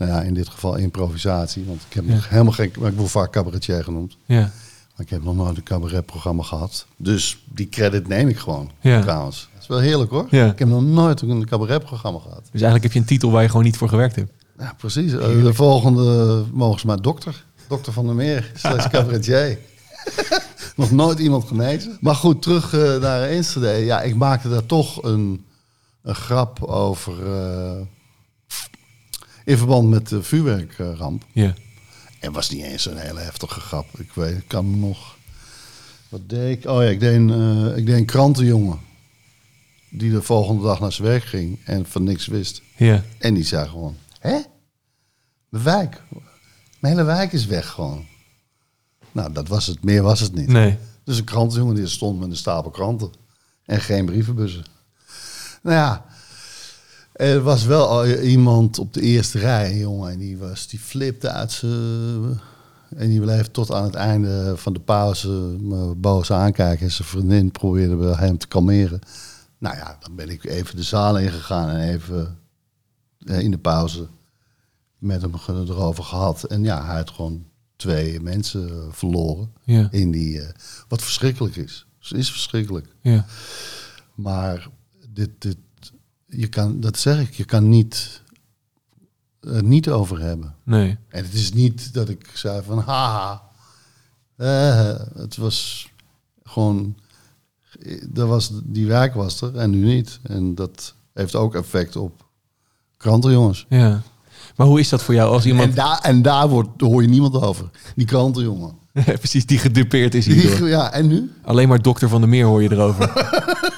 Nou 0.00 0.12
ja, 0.12 0.20
in 0.22 0.34
dit 0.34 0.48
geval 0.48 0.76
improvisatie. 0.76 1.64
Want 1.64 1.82
ik 1.88 1.92
heb 1.94 2.06
nog 2.06 2.28
helemaal 2.28 2.52
geen... 2.52 2.72
Maar 2.78 2.90
ik 2.90 2.96
word 2.96 3.10
vaak 3.10 3.30
cabaretier 3.32 3.84
genoemd. 3.84 4.16
Ja. 4.24 4.40
Maar 4.40 5.06
ik 5.06 5.10
heb 5.10 5.22
nog 5.24 5.34
nooit 5.36 5.56
een 5.56 5.62
cabaretprogramma 5.62 6.42
gehad. 6.42 6.86
Dus 6.96 7.42
die 7.48 7.68
credit 7.68 8.08
neem 8.08 8.28
ik 8.28 8.38
gewoon, 8.38 8.70
Ja. 8.80 9.00
trouwens. 9.00 9.48
Dat 9.52 9.62
is 9.62 9.68
wel 9.68 9.78
heerlijk 9.78 10.10
hoor. 10.10 10.26
Ja. 10.30 10.46
Ik 10.50 10.58
heb 10.58 10.68
nog 10.68 10.82
nooit 10.82 11.20
een 11.22 11.46
cabaretprogramma 11.46 12.18
gehad. 12.18 12.40
Dus 12.42 12.50
eigenlijk 12.60 12.82
heb 12.82 12.92
je 12.92 12.98
een 12.98 13.04
titel 13.04 13.30
waar 13.30 13.42
je 13.42 13.48
gewoon 13.48 13.64
niet 13.64 13.76
voor 13.76 13.88
gewerkt 13.88 14.16
hebt. 14.16 14.32
Ja, 14.58 14.74
precies. 14.78 15.12
Eh, 15.12 15.42
de 15.42 15.54
volgende 15.54 16.44
mogen 16.52 16.80
ze 16.80 16.86
maar 16.86 17.02
dokter. 17.02 17.44
Dokter 17.68 17.92
van 17.92 18.06
der 18.06 18.14
Meer, 18.14 18.50
slash 18.54 18.88
cabaretier. 18.88 19.58
Nog 20.76 20.90
nooit 20.90 21.18
iemand 21.18 21.44
genezen. 21.44 21.98
Maar 22.00 22.14
goed, 22.14 22.42
terug 22.42 22.72
eh, 22.74 22.96
naar 23.00 23.22
Enschede. 23.22 23.68
Ja, 23.68 24.00
ik 24.02 24.14
maakte 24.14 24.48
daar 24.48 24.66
toch 24.66 25.02
een, 25.02 25.44
een 26.02 26.14
grap 26.14 26.62
over... 26.62 27.12
eh, 27.34 27.80
in 29.44 29.58
verband 29.58 29.88
met 29.88 30.08
de 30.08 30.22
vuurwerkramp. 30.22 31.24
Ja. 31.32 31.54
En 32.20 32.32
was 32.32 32.50
niet 32.50 32.62
eens 32.62 32.86
een 32.86 32.96
hele 32.96 33.20
heftige 33.20 33.60
grap. 33.60 33.98
Ik 33.98 34.12
weet, 34.14 34.36
ik 34.36 34.48
kan 34.48 34.70
me 34.70 34.76
nog... 34.76 35.16
Wat 36.08 36.28
deed 36.28 36.58
ik? 36.58 36.70
Oh 36.70 36.82
ja, 36.82 36.88
ik 36.88 37.00
deed 37.00 37.14
een, 37.14 37.30
eh, 37.30 37.76
ik 37.76 37.86
deed 37.86 37.96
een 37.96 38.04
krantenjongen. 38.04 38.78
Die 39.88 40.10
de 40.10 40.22
volgende 40.22 40.62
dag 40.62 40.80
naar 40.80 40.92
zijn 40.92 41.08
werk 41.08 41.24
ging 41.24 41.58
en 41.64 41.86
van 41.86 42.04
niks 42.04 42.26
wist. 42.26 42.62
Ja. 42.76 43.04
En 43.18 43.34
die 43.34 43.44
zei 43.44 43.68
gewoon, 43.68 43.96
hè? 44.18 44.38
Mijn 45.48 45.64
wijk. 45.64 46.02
Mijn 46.78 46.94
hele 46.94 47.06
wijk 47.06 47.32
is 47.32 47.46
weg 47.46 47.68
gewoon. 47.68 48.06
Nou, 49.12 49.32
dat 49.32 49.48
was 49.48 49.66
het. 49.66 49.84
Meer 49.84 50.02
was 50.02 50.20
het 50.20 50.34
niet. 50.34 50.48
Nee. 50.48 50.78
Dus 51.04 51.18
een 51.18 51.24
krantenjongen 51.24 51.74
die 51.74 51.86
stond 51.86 52.20
met 52.20 52.30
een 52.30 52.36
stapel 52.36 52.70
kranten. 52.70 53.10
En 53.64 53.80
geen 53.80 54.04
brievenbussen. 54.04 54.64
Nou 55.62 55.76
ja, 55.76 56.04
er 57.20 57.40
was 57.42 57.64
wel 57.64 57.86
al 57.88 58.06
iemand 58.06 58.78
op 58.78 58.92
de 58.94 59.00
eerste 59.00 59.38
rij, 59.38 59.78
jongen. 59.78 60.12
En 60.12 60.18
die, 60.18 60.38
was, 60.38 60.68
die 60.68 60.78
flipte 60.78 61.30
uit 61.30 61.52
zijn... 61.52 62.40
En 62.96 63.08
die 63.08 63.20
bleef 63.20 63.50
tot 63.50 63.72
aan 63.72 63.84
het 63.84 63.94
einde 63.94 64.52
van 64.56 64.72
de 64.72 64.80
pauze 64.80 65.28
me 65.60 65.94
boos 65.94 66.32
aankijken. 66.32 66.86
En 66.86 66.92
zijn 66.92 67.08
vriendin 67.08 67.50
probeerde 67.50 68.16
hem 68.16 68.38
te 68.38 68.46
kalmeren. 68.46 69.00
Nou 69.58 69.76
ja, 69.76 69.96
dan 70.00 70.14
ben 70.16 70.28
ik 70.28 70.44
even 70.44 70.76
de 70.76 70.82
zaal 70.82 71.18
ingegaan 71.18 71.68
en 71.68 71.88
even 71.88 72.38
eh, 73.24 73.40
in 73.40 73.50
de 73.50 73.58
pauze 73.58 74.06
met 74.98 75.22
hem 75.22 75.32
erover 75.46 76.04
gehad. 76.04 76.44
En 76.44 76.62
ja, 76.62 76.84
hij 76.86 76.96
had 76.96 77.10
gewoon 77.10 77.44
twee 77.76 78.20
mensen 78.20 78.68
eh, 78.70 78.76
verloren 78.90 79.52
Ja. 79.64 79.88
in 79.90 80.10
die... 80.10 80.40
eh, 80.40 80.48
wat 80.88 81.02
verschrikkelijk 81.02 81.56
is. 81.56 81.86
Het 82.00 82.18
is 82.18 82.30
verschrikkelijk. 82.30 82.86
Ja. 83.00 83.26
Maar 84.14 84.68
dit, 85.12 85.30
dit, 85.38 85.56
je 86.30 86.46
kan, 86.46 86.80
dat 86.80 86.98
zeg 86.98 87.20
ik, 87.20 87.34
je 87.34 87.44
kan 87.44 87.68
niet, 87.68 88.22
niet 89.40 89.88
over 89.88 90.20
hebben. 90.20 90.54
Nee. 90.64 90.98
En 91.08 91.24
het 91.24 91.34
is 91.34 91.52
niet 91.52 91.94
dat 91.94 92.08
ik 92.08 92.30
zei 92.34 92.62
van 92.62 92.78
haha. 92.78 93.42
Eh, 94.36 94.94
het 95.14 95.36
was 95.36 95.88
gewoon, 96.42 96.96
er 98.14 98.26
was, 98.26 98.50
die 98.64 98.86
werk 98.86 99.14
was 99.14 99.40
er 99.40 99.56
en 99.56 99.70
nu 99.70 99.84
niet. 99.84 100.20
En 100.22 100.54
dat 100.54 100.94
heeft 101.14 101.34
ook 101.34 101.54
effect 101.54 101.96
op 101.96 102.24
krantenjongens. 102.96 103.66
Ja. 103.68 104.02
Maar 104.56 104.66
hoe 104.66 104.80
is 104.80 104.88
dat 104.88 105.02
voor 105.02 105.14
jou 105.14 105.32
als 105.32 105.44
En, 105.44 105.50
iemand... 105.50 105.76
daar, 105.76 105.98
en 105.98 106.22
daar 106.22 106.48
wordt, 106.48 106.80
hoor 106.80 107.02
je 107.02 107.08
niemand 107.08 107.34
over. 107.34 107.70
Die 107.96 108.06
krantenjongen. 108.06 108.78
Precies, 109.04 109.46
die 109.46 109.58
gedupeerd 109.58 110.14
is 110.14 110.26
hierdoor. 110.26 110.56
Die, 110.56 110.68
ja, 110.76 110.92
en 110.92 111.06
nu? 111.06 111.32
Alleen 111.42 111.68
maar 111.68 111.82
dokter 111.82 112.08
van 112.08 112.20
der 112.20 112.30
Meer 112.30 112.44
hoor 112.44 112.62
je 112.62 112.72
erover. 112.72 113.12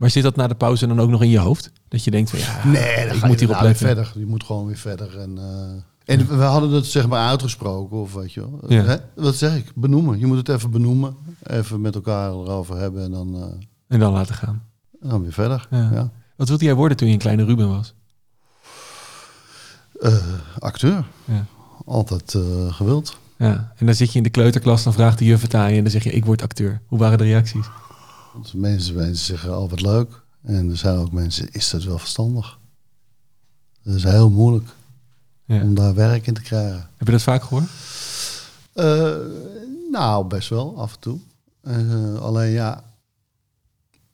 maar 0.00 0.10
zit 0.10 0.22
dat 0.22 0.36
na 0.36 0.46
de 0.46 0.54
pauze 0.54 0.86
dan 0.86 1.00
ook 1.00 1.10
nog 1.10 1.22
in 1.22 1.28
je 1.28 1.38
hoofd? 1.38 1.70
Dat 1.88 2.04
je 2.04 2.10
denkt 2.10 2.30
van 2.30 2.38
ja, 2.38 2.64
Nee, 2.66 3.06
dan 3.06 3.16
ik 3.16 3.24
moet 3.26 3.40
hierop 3.40 3.60
letten. 3.60 3.86
verder. 3.86 4.12
Je 4.14 4.26
moet 4.26 4.44
gewoon 4.44 4.66
weer 4.66 4.76
verder. 4.76 5.18
En, 5.18 5.38
eh, 5.38 6.14
en 6.16 6.26
we 6.38 6.42
hadden 6.42 6.70
het 6.70 6.86
zeg 6.86 7.08
maar 7.08 7.28
uitgesproken, 7.28 7.96
of 7.96 8.12
weet 8.14 8.32
je 8.32 8.40
wel. 8.40 8.60
Ja. 8.68 8.82
Hè? 8.82 8.96
Wat 9.14 9.34
zeg 9.34 9.56
ik? 9.56 9.72
Benoemen. 9.74 10.18
Je 10.18 10.26
moet 10.26 10.36
het 10.36 10.48
even 10.48 10.70
benoemen. 10.70 11.16
Even 11.42 11.80
met 11.80 11.94
elkaar 11.94 12.30
erover 12.30 12.76
hebben 12.76 13.04
en 13.04 13.10
dan, 13.10 13.34
eh, 13.34 13.42
En 13.88 13.98
dan 13.98 14.12
laten 14.12 14.34
gaan. 14.34 14.62
dan 15.00 15.22
weer 15.22 15.32
verder. 15.32 15.66
Ja. 15.70 15.90
Ja. 15.92 16.10
Wat 16.36 16.48
wilde 16.48 16.64
jij 16.64 16.74
worden 16.74 16.96
toen 16.96 17.06
je 17.08 17.12
een 17.12 17.18
kleine 17.20 17.44
Ruben 17.44 17.68
was? 17.68 17.94
Eh, 20.00 20.14
acteur. 20.58 21.04
Ja. 21.24 21.44
Altijd 21.84 22.36
gewild. 22.70 23.16
Ja. 23.38 23.72
En 23.76 23.86
dan 23.86 23.94
zit 23.94 24.10
je 24.12 24.16
in 24.18 24.22
de 24.24 24.30
kleuterklas, 24.30 24.82
dan 24.82 24.92
vraagt 24.92 25.18
de 25.18 25.24
juf 25.24 25.42
het 25.42 25.54
aan 25.54 25.70
je 25.70 25.76
en 25.76 25.82
dan 25.82 25.92
zeg 25.92 26.04
je 26.04 26.10
ik 26.12 26.24
word 26.24 26.42
acteur. 26.42 26.80
Hoe 26.86 26.98
waren 26.98 27.18
de 27.18 27.24
reacties? 27.24 27.66
Want 28.32 28.54
mensen, 28.54 28.94
mensen 28.94 29.24
zeggen 29.24 29.54
al 29.54 29.68
wat 29.68 29.80
leuk. 29.80 30.22
En 30.42 30.70
er 30.70 30.76
zijn 30.76 30.98
ook 30.98 31.12
mensen, 31.12 31.52
is 31.52 31.70
dat 31.70 31.84
wel 31.84 31.98
verstandig? 31.98 32.58
Dat 33.82 33.94
is 33.94 34.02
heel 34.02 34.30
moeilijk 34.30 34.68
Ja. 35.44 35.62
om 35.62 35.74
daar 35.74 35.94
werk 35.94 36.26
in 36.26 36.34
te 36.34 36.42
krijgen. 36.42 36.88
Heb 36.96 37.06
je 37.06 37.12
dat 37.12 37.22
vaak 37.22 37.42
gehoord? 37.42 37.68
Eh, 38.72 39.16
nou, 39.90 40.26
best 40.26 40.48
wel, 40.48 40.78
af 40.80 40.94
en 40.94 41.00
toe. 41.00 41.18
Eh, 41.60 42.14
alleen 42.14 42.50
ja, 42.50 42.84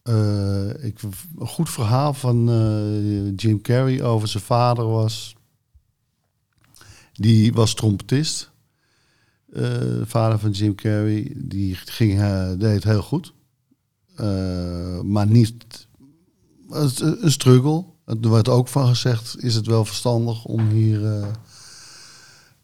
eh, 0.03 0.85
ik, 0.85 1.03
een 1.39 1.47
goed 1.47 1.71
verhaal 1.71 2.15
van 2.15 2.45
Jim 3.37 3.61
Carrey 3.61 4.03
over 4.03 4.29
zijn 4.29 4.43
vader 4.43 4.87
was... 4.87 5.35
Die 7.13 7.53
was 7.53 7.75
trompetist. 7.75 8.51
De 9.47 10.03
vader 10.07 10.39
van 10.39 10.51
Jim 10.51 10.75
Carrey, 10.75 11.33
die 11.35 11.75
ging, 11.75 12.21
deed 12.59 12.85
heel 12.85 13.03
goed. 13.03 13.33
Eh, 14.17 15.01
maar 15.01 15.27
niet 15.27 15.55
een 16.71 17.25
een 17.25 17.31
struggle. 17.33 17.85
Er 18.05 18.31
werd 18.31 18.49
ook 18.49 18.69
van 18.69 18.87
gezegd, 18.87 19.43
is 19.43 19.55
het 19.55 19.67
wel 19.67 19.85
verstandig 19.85 20.45
om 20.45 20.69
hier... 20.69 21.05
eh, 21.07 21.27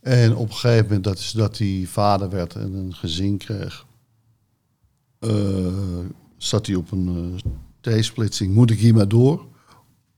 en 0.01 0.37
op 0.37 0.49
een 0.49 0.55
gegeven 0.55 0.85
moment 0.85 1.05
dat, 1.05 1.33
dat 1.35 1.59
hij 1.59 1.85
vader 1.89 2.29
werd 2.31 2.55
en 2.55 2.75
een 2.75 2.95
gezin 2.95 3.37
kreeg, 3.39 3.87
eh, 5.19 5.67
zat 6.37 6.67
hij 6.67 6.75
op 6.75 6.91
een 6.91 7.41
uh, 7.85 7.99
T-splitsing. 8.01 8.55
Moet 8.55 8.71
ik 8.71 8.79
hier 8.79 8.95
maar 8.95 9.09
door? 9.09 9.47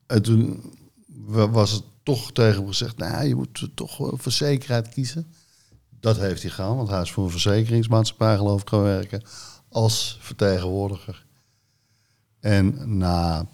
En 0.07 0.23
toen 0.23 0.62
wa- 1.07 1.50
was 1.50 1.71
het 1.71 1.83
toch 2.03 2.33
tegen 2.33 2.59
hem 2.59 2.67
gezegd, 2.67 2.97
nou, 2.97 3.26
je 3.26 3.35
moet 3.35 3.69
toch 3.75 3.97
voor 3.97 4.33
zekerheid 4.33 4.88
kiezen. 4.88 5.26
Dat 6.00 6.17
heeft 6.17 6.43
hij 6.43 6.50
gedaan, 6.50 6.76
want 6.76 6.88
hij 6.88 7.00
is 7.03 7.12
voor 7.12 7.25
een 7.25 7.31
verzekeringsmaatschappij 7.31 8.37
geloof 8.37 8.61
ik 8.61 8.69
gaan 8.69 8.83
werken 8.83 9.23
als 9.75 10.19
vertegenwoordiger. 10.21 11.26
En 12.40 12.99
na 12.99 13.47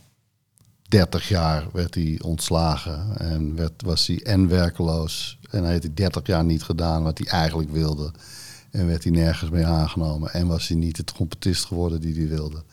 30 0.88 1.28
jaar 1.28 1.66
werd 1.72 1.94
hij 1.94 2.18
ontslagen 2.22 3.18
en 3.18 3.54
werd, 3.54 3.82
was 3.82 4.06
hij 4.06 4.22
en 4.22 4.48
werkeloos. 4.48 5.38
En 5.50 5.64
heeft 5.64 5.82
hij 5.82 5.94
30 5.94 6.26
jaar 6.26 6.44
niet 6.44 6.62
gedaan 6.62 7.02
wat 7.02 7.18
hij 7.18 7.26
eigenlijk 7.26 7.70
wilde. 7.70 8.12
En 8.70 8.86
werd 8.86 9.02
hij 9.02 9.12
nergens 9.12 9.50
mee 9.50 9.66
aangenomen. 9.66 10.32
En 10.32 10.46
was 10.46 10.68
hij 10.68 10.76
niet 10.76 10.96
de 10.96 11.04
trompetist 11.04 11.64
geworden 11.64 12.00
die 12.00 12.14
hij 12.14 12.28
wilde. 12.28 12.64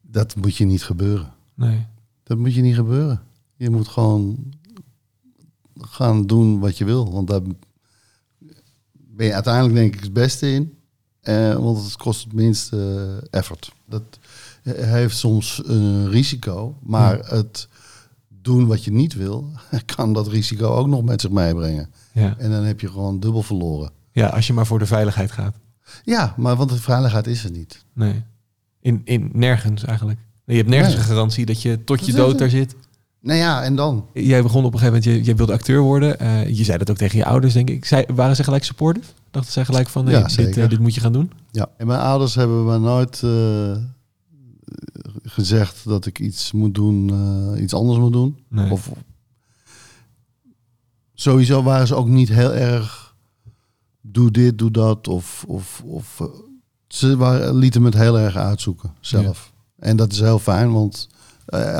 Dat 0.00 0.36
moet 0.36 0.56
je 0.56 0.64
niet 0.64 0.84
gebeuren. 0.84 1.32
Nee. 1.54 1.86
Dat 2.22 2.38
moet 2.38 2.54
je 2.54 2.62
niet 2.62 2.74
gebeuren. 2.74 3.22
Je 3.56 3.70
moet 3.70 3.88
gewoon 3.88 4.52
gaan 5.80 6.26
doen 6.26 6.58
wat 6.58 6.78
je 6.78 6.84
wil. 6.84 7.12
Want 7.12 7.28
daar 7.28 7.42
ben 8.92 9.26
je 9.26 9.34
uiteindelijk 9.34 9.74
denk 9.74 9.94
ik 9.94 10.00
het 10.00 10.12
beste 10.12 10.52
in. 10.52 10.75
Eh, 11.26 11.54
want 11.54 11.84
het 11.84 11.96
kost 11.96 12.24
het 12.24 12.32
minste 12.32 12.76
eh, 13.30 13.38
effort. 13.38 13.72
Dat 13.88 14.02
heeft 14.62 15.16
soms 15.16 15.62
een 15.64 16.10
risico. 16.10 16.76
Maar 16.82 17.18
het 17.18 17.68
doen 18.42 18.66
wat 18.66 18.84
je 18.84 18.92
niet 18.92 19.14
wil, 19.14 19.50
kan 19.96 20.12
dat 20.12 20.28
risico 20.28 20.66
ook 20.68 20.86
nog 20.86 21.02
met 21.02 21.20
zich 21.20 21.30
meebrengen. 21.30 21.90
Ja. 22.12 22.34
En 22.38 22.50
dan 22.50 22.62
heb 22.64 22.80
je 22.80 22.88
gewoon 22.88 23.20
dubbel 23.20 23.42
verloren. 23.42 23.90
ja, 24.12 24.26
als 24.26 24.46
je 24.46 24.52
maar 24.52 24.66
voor 24.66 24.78
de 24.78 24.86
veiligheid 24.86 25.30
gaat. 25.30 25.54
Ja, 26.04 26.34
maar 26.36 26.56
want 26.56 26.70
de 26.70 26.76
veiligheid 26.76 27.26
is 27.26 27.44
er 27.44 27.50
niet. 27.50 27.84
Nee. 27.92 28.22
In, 28.80 29.00
in 29.04 29.30
nergens 29.32 29.84
eigenlijk. 29.84 30.18
Je 30.44 30.56
hebt 30.56 30.68
nergens 30.68 30.92
Nee. 30.94 31.02
een 31.02 31.08
garantie 31.08 31.46
dat 31.46 31.62
je 31.62 31.84
tot 31.84 32.06
je 32.06 32.12
Dat 32.12 32.26
dood 32.26 32.38
daar 32.38 32.50
zit. 32.50 32.74
Nou 33.20 33.38
ja, 33.38 33.62
en 33.62 33.76
dan? 33.76 34.06
Jij 34.12 34.42
begon 34.42 34.64
op 34.64 34.72
een 34.72 34.78
gegeven 34.78 35.00
moment, 35.02 35.18
je, 35.18 35.24
jij 35.24 35.36
wilde 35.36 35.52
acteur 35.52 35.80
worden. 35.80 36.18
Eh, 36.18 36.48
je 36.48 36.64
zei 36.64 36.78
dat 36.78 36.90
ook 36.90 36.96
tegen 36.96 37.18
je 37.18 37.24
ouders, 37.24 37.52
denk 37.52 37.70
ik. 37.70 37.84
Zij, 37.84 38.08
waren 38.14 38.36
ze 38.36 38.44
gelijk 38.44 38.64
supportive? 38.64 39.06
Dachten 39.36 39.52
zij 39.52 39.64
gelijk 39.64 39.88
van, 39.88 40.04
nee, 40.04 40.14
Ja, 40.14 40.26
dit, 40.26 40.56
eh, 40.56 40.68
dit 40.68 40.78
moet 40.78 40.94
je 40.94 41.00
gaan 41.00 41.12
doen? 41.12 41.32
Ja. 41.50 41.68
En 41.76 41.86
mijn 41.86 42.00
ouders 42.00 42.34
hebben 42.34 42.64
me 42.64 42.78
nooit 42.78 43.22
eh, 43.22 43.76
gezegd 45.22 45.84
dat 45.84 46.06
ik 46.06 46.18
iets 46.18 46.52
moet 46.52 46.74
doen, 46.74 47.10
eh, 47.10 47.62
iets 47.62 47.74
anders 47.74 47.98
moet 47.98 48.12
doen. 48.12 48.38
Nee. 48.48 48.70
Of 48.70 48.90
sowieso 51.14 51.62
waren 51.62 51.86
ze 51.86 51.94
ook 51.94 52.08
niet 52.08 52.28
heel 52.28 52.52
erg 52.54 53.14
doe 54.00 54.30
dit, 54.30 54.58
doe 54.58 54.70
dat. 54.70 55.08
Of, 55.08 55.44
of, 55.48 55.82
of 55.86 56.22
ze 56.88 57.16
waren, 57.16 57.54
lieten 57.54 57.82
me 57.82 57.88
het 57.88 57.98
heel 57.98 58.18
erg 58.18 58.36
uitzoeken 58.36 58.92
zelf. 59.00 59.52
En 59.78 59.96
dat 59.96 60.12
is 60.12 60.20
heel 60.20 60.38
fijn, 60.38 60.72
want 60.72 61.08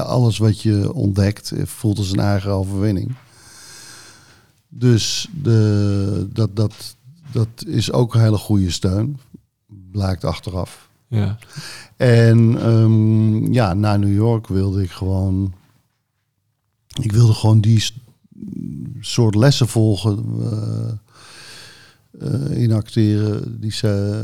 alles 0.05 0.39
wat 0.39 0.63
je 0.63 0.93
ontdekt 0.93 1.53
voelt 1.65 1.99
als 1.99 2.11
een 2.11 2.21
eigen 2.21 2.51
overwinning. 2.51 3.15
Dus 4.69 5.29
de, 5.43 6.29
dat, 6.33 6.57
dat, 6.57 6.96
dat 7.33 7.49
is 7.67 7.93
ook 7.93 8.15
een 8.15 8.21
hele 8.21 8.39
goede 8.39 8.71
steun, 8.71 9.19
blijkt 9.91 10.25
achteraf. 10.25 10.89
Ja. 11.09 11.39
En 11.97 12.59
ehm, 12.61 13.53
ja, 13.53 13.75
naar 13.75 13.99
New 13.99 14.15
York 14.15 14.47
wilde 14.47 14.83
ik 14.83 14.91
gewoon. 14.91 15.53
Ik 17.01 17.13
wilde 17.13 17.33
gewoon 17.33 17.61
die 17.61 17.85
soort 19.01 19.35
lessen 19.35 19.69
volgen. 19.69 20.25
eh, 20.41 20.93
eh, 22.21 22.63
in 22.63 22.73
acteren 22.73 23.61
die 23.61 23.73
ze, 23.73 24.23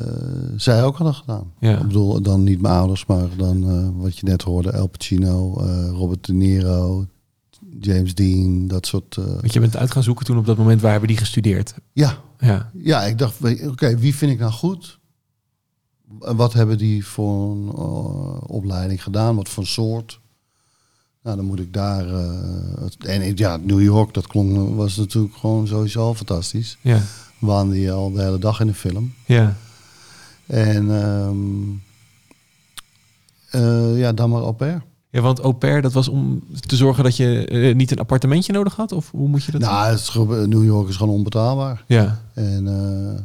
zij 0.57 0.85
ook 0.85 0.97
hadden 0.97 1.15
gedaan. 1.15 1.53
Ja. 1.59 1.79
Ik 1.79 1.87
bedoel, 1.87 2.23
dan 2.23 2.43
niet 2.45 2.61
mijn 2.61 2.75
ouders, 2.75 3.07
maar 3.07 3.37
dan 3.37 3.71
eh, 3.71 3.89
wat 4.03 4.19
je 4.19 4.27
net 4.27 4.43
hoorde: 4.43 4.71
El 4.71 4.87
Pacino, 4.87 5.53
Robert 5.93 6.27
De 6.27 6.33
Niro, 6.33 7.07
James 7.81 8.15
Dean, 8.15 8.69
dat 8.69 8.87
soort. 8.87 9.17
eh, 9.17 9.25
Want 9.25 9.53
je 9.53 9.61
bent 9.61 9.77
uit 9.77 9.91
gaan 9.91 10.03
zoeken 10.03 10.25
toen 10.27 10.39
op 10.39 10.47
dat 10.47 10.57
moment, 10.59 10.81
waar 10.81 10.91
hebben 10.91 11.09
die 11.09 11.17
gestudeerd? 11.19 11.75
ja, 11.93 12.19
Ja. 12.39 12.71
ja, 12.75 13.03
ik 13.03 13.19
dacht, 13.19 13.37
oké, 13.69 13.97
wie 13.99 14.15
vind 14.15 14.33
ik 14.33 14.39
nou 14.39 14.53
goed? 14.53 14.99
En 16.21 16.37
Wat 16.37 16.53
hebben 16.53 16.79
die 16.79 17.07
voor 17.07 17.51
een 17.53 17.69
eh, 17.69 18.51
opleiding 18.51 19.03
gedaan? 19.03 19.37
Wat 19.37 19.49
voor 19.49 19.67
soort? 19.67 20.21
Nou, 21.23 21.37
dan 21.37 21.45
moet 21.45 21.61
ik 21.61 21.73
daar. 21.73 22.07
eh, 22.09 22.81
het- 22.81 23.05
en 23.07 23.37
ja, 23.37 23.57
New 23.57 23.83
York, 23.83 24.15
dat 24.15 24.27
klonk, 24.27 24.77
was 24.77 24.97
natuurlijk 24.97 25.35
gewoon 25.37 25.67
sowieso 25.67 26.01
al 26.01 26.15
fantastisch. 26.15 26.79
Ja. 26.81 27.01
Je 27.73 27.91
al 27.93 28.11
de 28.13 28.23
hele 28.23 28.39
dag 28.39 28.61
in 28.61 28.67
de 28.67 28.75
film. 28.75 29.15
Ja. 29.27 29.57
En 30.47 31.03
ehm, 31.03 31.71
eh, 33.51 33.99
ja, 33.99 34.13
dan 34.13 34.31
maar 34.31 34.43
au 34.43 34.53
pair. 34.53 34.83
Ja, 35.13 35.21
want 35.21 35.41
au 35.41 35.53
pair, 35.53 35.83
dat 35.83 35.93
was 35.93 36.09
om 36.09 36.43
te 36.61 36.77
zorgen 36.77 37.05
dat 37.05 37.17
je 37.17 37.45
eh, 37.47 37.75
niet 37.75 37.91
een 37.91 37.99
appartementje 37.99 38.53
nodig 38.53 38.77
had? 38.77 38.93
Of 38.93 39.11
hoe 39.11 39.29
moet 39.29 39.45
je 39.45 39.53
dat 39.53 39.61
Nou, 39.61 39.91
het 39.91 39.99
is, 39.99 40.15
New 40.47 40.65
York 40.65 40.89
is 40.89 40.97
gewoon 40.97 41.15
onbetaalbaar. 41.15 41.85
Ja. 41.87 42.21
En 42.35 42.67
eh, 42.69 43.21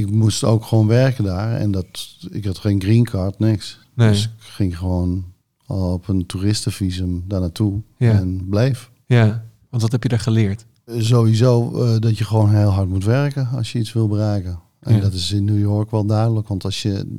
ik 0.00 0.10
moest 0.10 0.44
ook 0.44 0.64
gewoon 0.64 0.86
werken 0.86 1.24
daar. 1.24 1.52
En 1.56 1.70
dat, 1.70 1.86
ik 2.30 2.44
had 2.44 2.58
geen 2.58 2.80
green 2.82 3.04
card, 3.04 3.38
niks. 3.38 3.78
Nee. 3.94 4.08
Dus 4.08 4.22
ik 4.24 4.30
ging 4.38 4.78
gewoon 4.78 5.24
op 5.66 6.08
een 6.08 6.26
toeristenvisum 6.26 7.24
daar 7.28 7.40
naartoe. 7.40 7.80
Ja. 7.96 8.12
En 8.12 8.46
bleef. 8.50 8.90
Ja. 9.06 9.44
Want 9.70 9.82
wat 9.82 9.92
heb 9.92 10.02
je 10.02 10.08
daar 10.08 10.20
geleerd? 10.20 10.66
Sowieso 10.98 11.82
eh, 11.84 11.98
dat 12.00 12.18
je 12.18 12.24
gewoon 12.24 12.54
heel 12.54 12.68
hard 12.70 12.88
moet 12.88 13.04
werken 13.04 13.48
als 13.56 13.72
je 13.72 13.78
iets 13.78 13.92
wil 13.92 14.08
bereiken. 14.08 14.58
En 14.80 14.94
Ja. 14.94 15.00
dat 15.00 15.12
is 15.12 15.32
in 15.32 15.44
New 15.44 15.58
York 15.60 15.90
wel 15.90 16.06
duidelijk. 16.06 16.48
Want 16.48 16.64
als 16.64 16.82
je, 16.82 17.16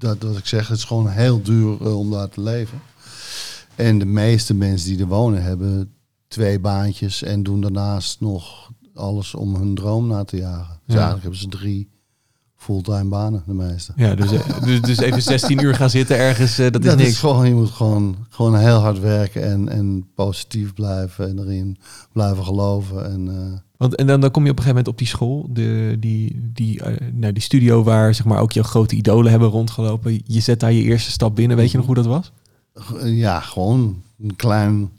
dat 0.00 0.16
wat 0.22 0.36
ik 0.36 0.46
zeg, 0.46 0.68
het 0.68 0.76
is 0.76 0.84
gewoon 0.84 1.08
heel 1.08 1.42
duur 1.42 1.76
eh, 1.80 1.98
om 1.98 2.10
daar 2.10 2.28
te 2.28 2.40
leven. 2.40 2.80
En 3.74 3.98
de 3.98 4.04
meeste 4.04 4.54
mensen 4.54 4.88
die 4.90 5.00
er 5.00 5.06
wonen 5.06 5.42
hebben 5.42 5.92
twee 6.28 6.58
baantjes 6.60 7.22
en 7.22 7.42
doen 7.42 7.60
daarnaast 7.60 8.20
nog 8.20 8.70
alles 8.94 9.34
om 9.34 9.54
hun 9.54 9.74
droom 9.74 10.06
na 10.06 10.24
te 10.24 10.36
jagen. 10.36 10.80
Dus 10.86 10.94
Ja. 10.94 11.00
eigenlijk 11.00 11.22
hebben 11.22 11.40
ze 11.40 11.48
drie 11.48 11.88
fulltime 12.56 13.04
banen, 13.08 13.42
de 13.46 13.52
meeste. 13.54 13.92
Ja, 13.96 14.14
dus, 14.14 14.32
eh, 14.32 14.62
dus, 14.62 14.80
dus 14.80 14.98
even 14.98 15.22
16 15.22 15.62
uur 15.62 15.74
gaan 15.74 15.90
zitten 15.90 16.16
ergens, 16.16 16.58
eh, 16.58 16.70
dat 16.70 16.80
is 16.82 16.88
Dat 16.88 16.96
niks. 16.98 17.10
is 17.10 17.18
gewoon, 17.18 17.46
je 17.48 17.54
moet 17.54 17.70
gewoon, 17.70 18.16
gewoon 18.28 18.56
heel 18.56 18.78
hard 18.78 18.98
werken 19.00 19.42
en, 19.42 19.68
en 19.68 20.10
positief 20.14 20.74
blijven 20.74 21.28
en 21.28 21.38
erin 21.38 21.78
blijven 22.12 22.44
geloven. 22.44 23.10
En, 23.10 23.28
Want, 23.80 23.94
en 23.94 24.06
dan, 24.06 24.20
dan 24.20 24.30
kom 24.30 24.44
je 24.44 24.50
op 24.50 24.58
een 24.58 24.62
gegeven 24.62 24.84
moment 24.84 24.88
op 24.88 24.98
die 24.98 25.06
school, 25.06 25.48
de, 25.50 25.96
die, 26.00 26.50
die, 26.52 26.82
eh, 26.82 27.10
nou, 27.12 27.32
die 27.32 27.42
studio 27.42 27.82
waar 27.82 28.14
zeg 28.14 28.26
maar, 28.26 28.40
ook 28.40 28.52
jouw 28.52 28.64
grote 28.64 28.96
idolen 28.96 29.30
hebben 29.30 29.48
rondgelopen. 29.48 30.20
Je 30.24 30.40
zet 30.40 30.60
daar 30.60 30.72
je 30.72 30.82
eerste 30.82 31.10
stap 31.10 31.36
binnen. 31.36 31.56
Weet 31.56 31.70
je 31.70 31.76
nog 31.76 31.86
hoe 31.86 31.94
dat 31.94 32.06
was? 32.06 32.32
Ja, 33.04 33.40
gewoon 33.40 34.02
een 34.18 34.36
klein 34.36 34.90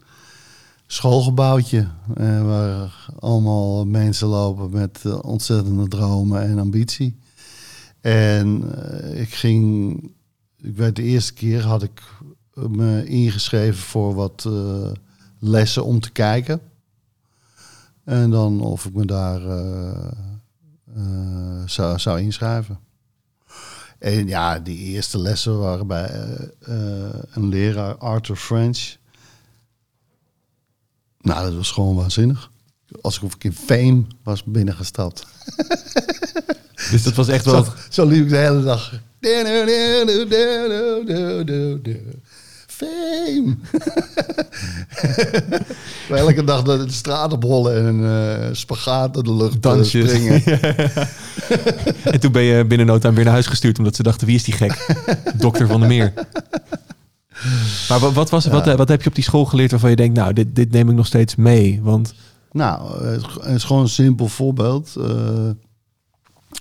schoolgebouwtje. 0.88 1.88
eh, 2.13 2.45
waar 2.45 3.05
allemaal 3.19 3.85
mensen 3.85 4.27
lopen 4.27 4.69
met 4.69 5.00
eh, 5.03 5.19
ontzettende 5.21 5.88
dromen 5.88 6.41
en 6.43 6.59
ambitie. 6.59 7.17
En 8.00 8.63
ik 9.13 9.33
ging, 9.33 9.93
ik 10.61 10.75
werd 10.75 10.95
de 10.95 11.03
eerste 11.03 11.33
keer 11.33 11.63
had 11.63 11.83
ik 11.83 12.01
me 12.53 13.05
ingeschreven 13.05 13.81
voor 13.83 14.13
wat 14.15 14.50
lessen 15.39 15.85
om 15.85 16.00
te 16.00 16.11
kijken. 16.11 16.61
En 18.03 18.29
dan 18.29 18.62
of 18.62 18.86
ik 18.86 18.93
me 18.93 19.05
daar 19.05 19.46
eh, 19.46 20.12
eh, 20.96 21.62
zou, 21.65 22.00
zou 22.00 22.22
inschrijven. 22.22 22.79
En 24.00 24.27
ja, 24.27 24.60
die 24.60 24.77
eerste 24.77 25.20
lessen 25.20 25.60
waren 25.60 25.88
bij 25.88 26.10
eh, 26.60 26.75
een 27.31 27.50
leraar, 27.50 27.98
Arthur 27.98 28.36
French. 28.36 28.96
Nou, 31.22 31.46
dat 31.46 31.55
was 31.55 31.72
gewoon 31.72 31.96
waanzinnig. 31.96 32.51
Alsof 33.01 33.36
ik 33.36 33.43
in 33.43 33.53
fame 33.53 34.03
was 34.24 34.43
binnengestapt. 34.43 35.25
Dus 36.91 37.03
dat 37.03 37.13
was 37.13 37.27
echt 37.27 37.46
wel... 37.46 37.63
Zo, 37.63 37.72
zo 37.89 38.05
liep 38.05 38.24
ik 38.24 38.29
de 38.29 38.38
hele 38.38 38.63
dag. 38.63 38.93
Fame. 42.67 43.55
Elke 46.27 46.44
dag 46.44 46.63
de 46.63 46.86
straat 46.88 47.34
op 47.34 47.44
rollen 47.44 47.75
en 47.77 47.86
een 47.86 48.39
eh, 48.41 48.50
spagaat 48.51 49.13
door 49.13 49.24
de 49.24 49.34
lucht 49.36 49.53
eh, 49.56 49.62
Dansjes. 49.62 50.10
springen. 50.10 50.44
en 52.13 52.20
toen 52.20 52.32
ben 52.32 52.41
je 52.44 52.65
binnen 52.65 52.88
no 52.88 52.98
time 52.98 53.15
weer 53.15 53.24
naar 53.24 53.34
huis 53.34 53.48
gestuurd... 53.48 53.77
omdat 53.77 53.96
ze 53.96 54.03
dachten, 54.03 54.27
wie 54.27 54.36
is 54.36 54.44
die 54.44 54.53
gek? 54.53 54.96
Dokter 55.36 55.68
van 55.68 55.80
der 55.80 55.89
Meer. 55.89 56.13
Maar 57.89 58.00
wa- 58.00 58.12
wat, 58.12 58.30
was, 58.30 58.46
wat, 58.46 58.75
wat 58.75 58.88
heb 58.89 59.01
je 59.01 59.10
op 59.10 59.15
die 59.15 59.24
school 59.24 59.46
geleerd 59.46 59.72
waarvan 59.72 59.89
je 59.89 59.96
denkt... 59.96 60.18
nou, 60.18 60.34
dit, 60.34 60.56
dit 60.56 60.72
neem 60.72 60.89
ik 60.89 60.96
nog 60.96 61.06
steeds 61.06 61.36
mee? 61.36 61.80
Want 61.84 62.13
Nou, 62.51 63.06
het 63.06 63.56
is 63.56 63.63
gewoon 63.63 63.82
een 63.82 63.89
simpel 63.89 64.27
voorbeeld. 64.27 64.96
Eh 64.98 65.50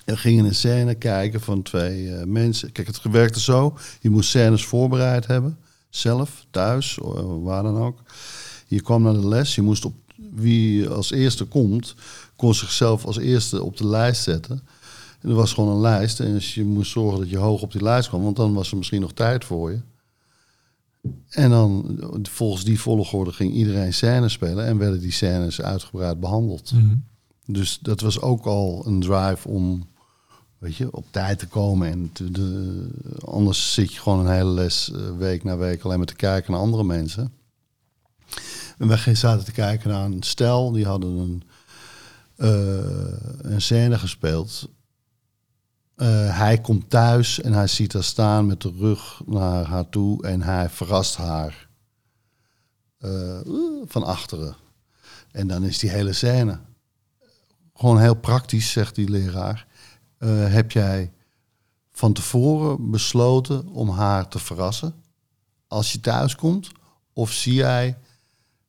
we 0.04 0.16
gingen 0.16 0.45
een 0.45 0.54
scène 0.54 0.95
kijken 0.95 1.40
van 1.40 1.62
twee 1.62 2.11
mensen. 2.26 2.73
Kijk, 2.73 2.87
het 2.87 3.00
werkte 3.11 3.40
zo. 3.40 3.76
Je 4.00 4.11
moest 4.11 4.28
scènes 4.28 4.64
voorbereid 4.64 5.26
hebben. 5.26 5.59
Zelf, 5.88 6.47
thuis, 6.50 6.99
waar 7.42 7.62
dan 7.62 7.78
ook. 7.78 7.99
Je 8.70 8.80
kwam 8.80 9.02
naar 9.02 9.12
de 9.12 9.28
les. 9.28 9.54
Je 9.54 9.62
moest 9.62 9.84
op 9.84 9.94
wie 10.34 10.88
als 10.88 11.10
eerste 11.10 11.44
komt, 11.44 11.94
kon 12.36 12.54
zichzelf 12.54 13.04
als 13.04 13.16
eerste 13.16 13.62
op 13.62 13.76
de 13.76 13.86
lijst 13.86 14.22
zetten. 14.22 14.62
En 15.20 15.28
er 15.28 15.34
was 15.34 15.52
gewoon 15.52 15.74
een 15.74 15.80
lijst. 15.80 16.20
En 16.20 16.32
dus 16.32 16.54
je 16.54 16.64
moest 16.64 16.90
zorgen 16.90 17.18
dat 17.18 17.30
je 17.30 17.36
hoog 17.36 17.62
op 17.62 17.72
die 17.72 17.82
lijst 17.82 18.08
kwam. 18.08 18.22
Want 18.22 18.36
dan 18.36 18.54
was 18.54 18.70
er 18.70 18.76
misschien 18.76 19.00
nog 19.00 19.12
tijd 19.12 19.44
voor 19.44 19.70
je. 19.70 19.80
En 21.28 21.50
dan, 21.50 21.98
volgens 22.22 22.64
die 22.64 22.80
volgorde, 22.80 23.32
ging 23.32 23.52
iedereen 23.52 23.94
scènes 23.94 24.32
spelen. 24.32 24.66
En 24.66 24.78
werden 24.78 25.00
die 25.00 25.12
scènes 25.12 25.60
uitgebreid 25.60 26.20
behandeld. 26.20 26.72
Dus 27.46 27.78
dat 27.82 28.00
was 28.00 28.20
ook 28.20 28.44
al 28.44 28.82
een 28.86 29.00
drive 29.00 29.48
om 29.48 29.88
weet 30.58 30.76
je, 30.76 30.92
op 30.92 31.04
tijd 31.10 31.38
te 31.38 31.46
komen. 31.46 31.90
En 31.90 32.10
te, 32.12 32.30
de, 32.30 32.88
anders 33.24 33.74
zit 33.74 33.92
je 33.92 34.00
gewoon 34.00 34.18
een 34.18 34.32
hele 34.32 34.50
les 34.50 34.90
eh, 34.92 35.16
week 35.18 35.44
na 35.44 35.56
week 35.56 35.82
alleen 35.82 35.98
maar 35.98 36.06
te 36.06 36.14
kijken 36.14 36.52
naar 36.52 36.60
andere 36.60 36.84
mensen. 36.84 37.32
En 38.78 38.99
gingen- 38.99 39.18
zaten 39.18 39.44
te 39.44 39.52
kijken 39.52 39.90
naar 39.90 40.04
een 40.04 40.22
stel, 40.22 40.72
die 40.72 40.87
hadden 40.87 41.16
een, 41.18 41.42
eh, 42.37 43.50
een 43.52 43.60
scène 43.60 43.99
gespeeld. 43.99 44.68
Eh, 45.96 46.38
hij 46.38 46.60
komt 46.60 46.90
thuis 46.90 47.40
en 47.40 47.52
hij 47.52 47.66
ziet 47.66 47.92
haar 47.92 48.04
staan 48.04 48.46
met 48.46 48.60
de 48.60 48.72
rug 48.78 49.22
naar 49.26 49.64
haar 49.64 49.88
toe 49.88 50.22
en 50.26 50.42
hij 50.42 50.68
verrast 50.70 51.16
haar 51.16 51.68
eh, 52.99 53.40
van 53.84 54.02
achteren. 54.02 54.56
En 55.32 55.46
dan 55.46 55.62
is 55.62 55.78
die 55.78 55.90
hele 55.90 56.12
scène 56.12 56.60
gewoon 57.75 57.99
heel 58.00 58.14
praktisch, 58.14 58.70
zegt 58.70 58.94
die 58.94 59.08
leraar. 59.08 59.66
Heb 60.26 60.70
jij 60.72 61.12
van 61.92 62.12
tevoren 62.12 62.90
besloten 62.90 63.66
om 63.68 63.90
haar 63.90 64.28
te 64.28 64.38
verrassen 64.38 64.94
als 65.68 65.92
je 65.92 66.00
thuis 66.00 66.35
komt? 66.37 66.70
Of 67.12 67.33
zie 67.33 67.55
jij, 67.55 67.98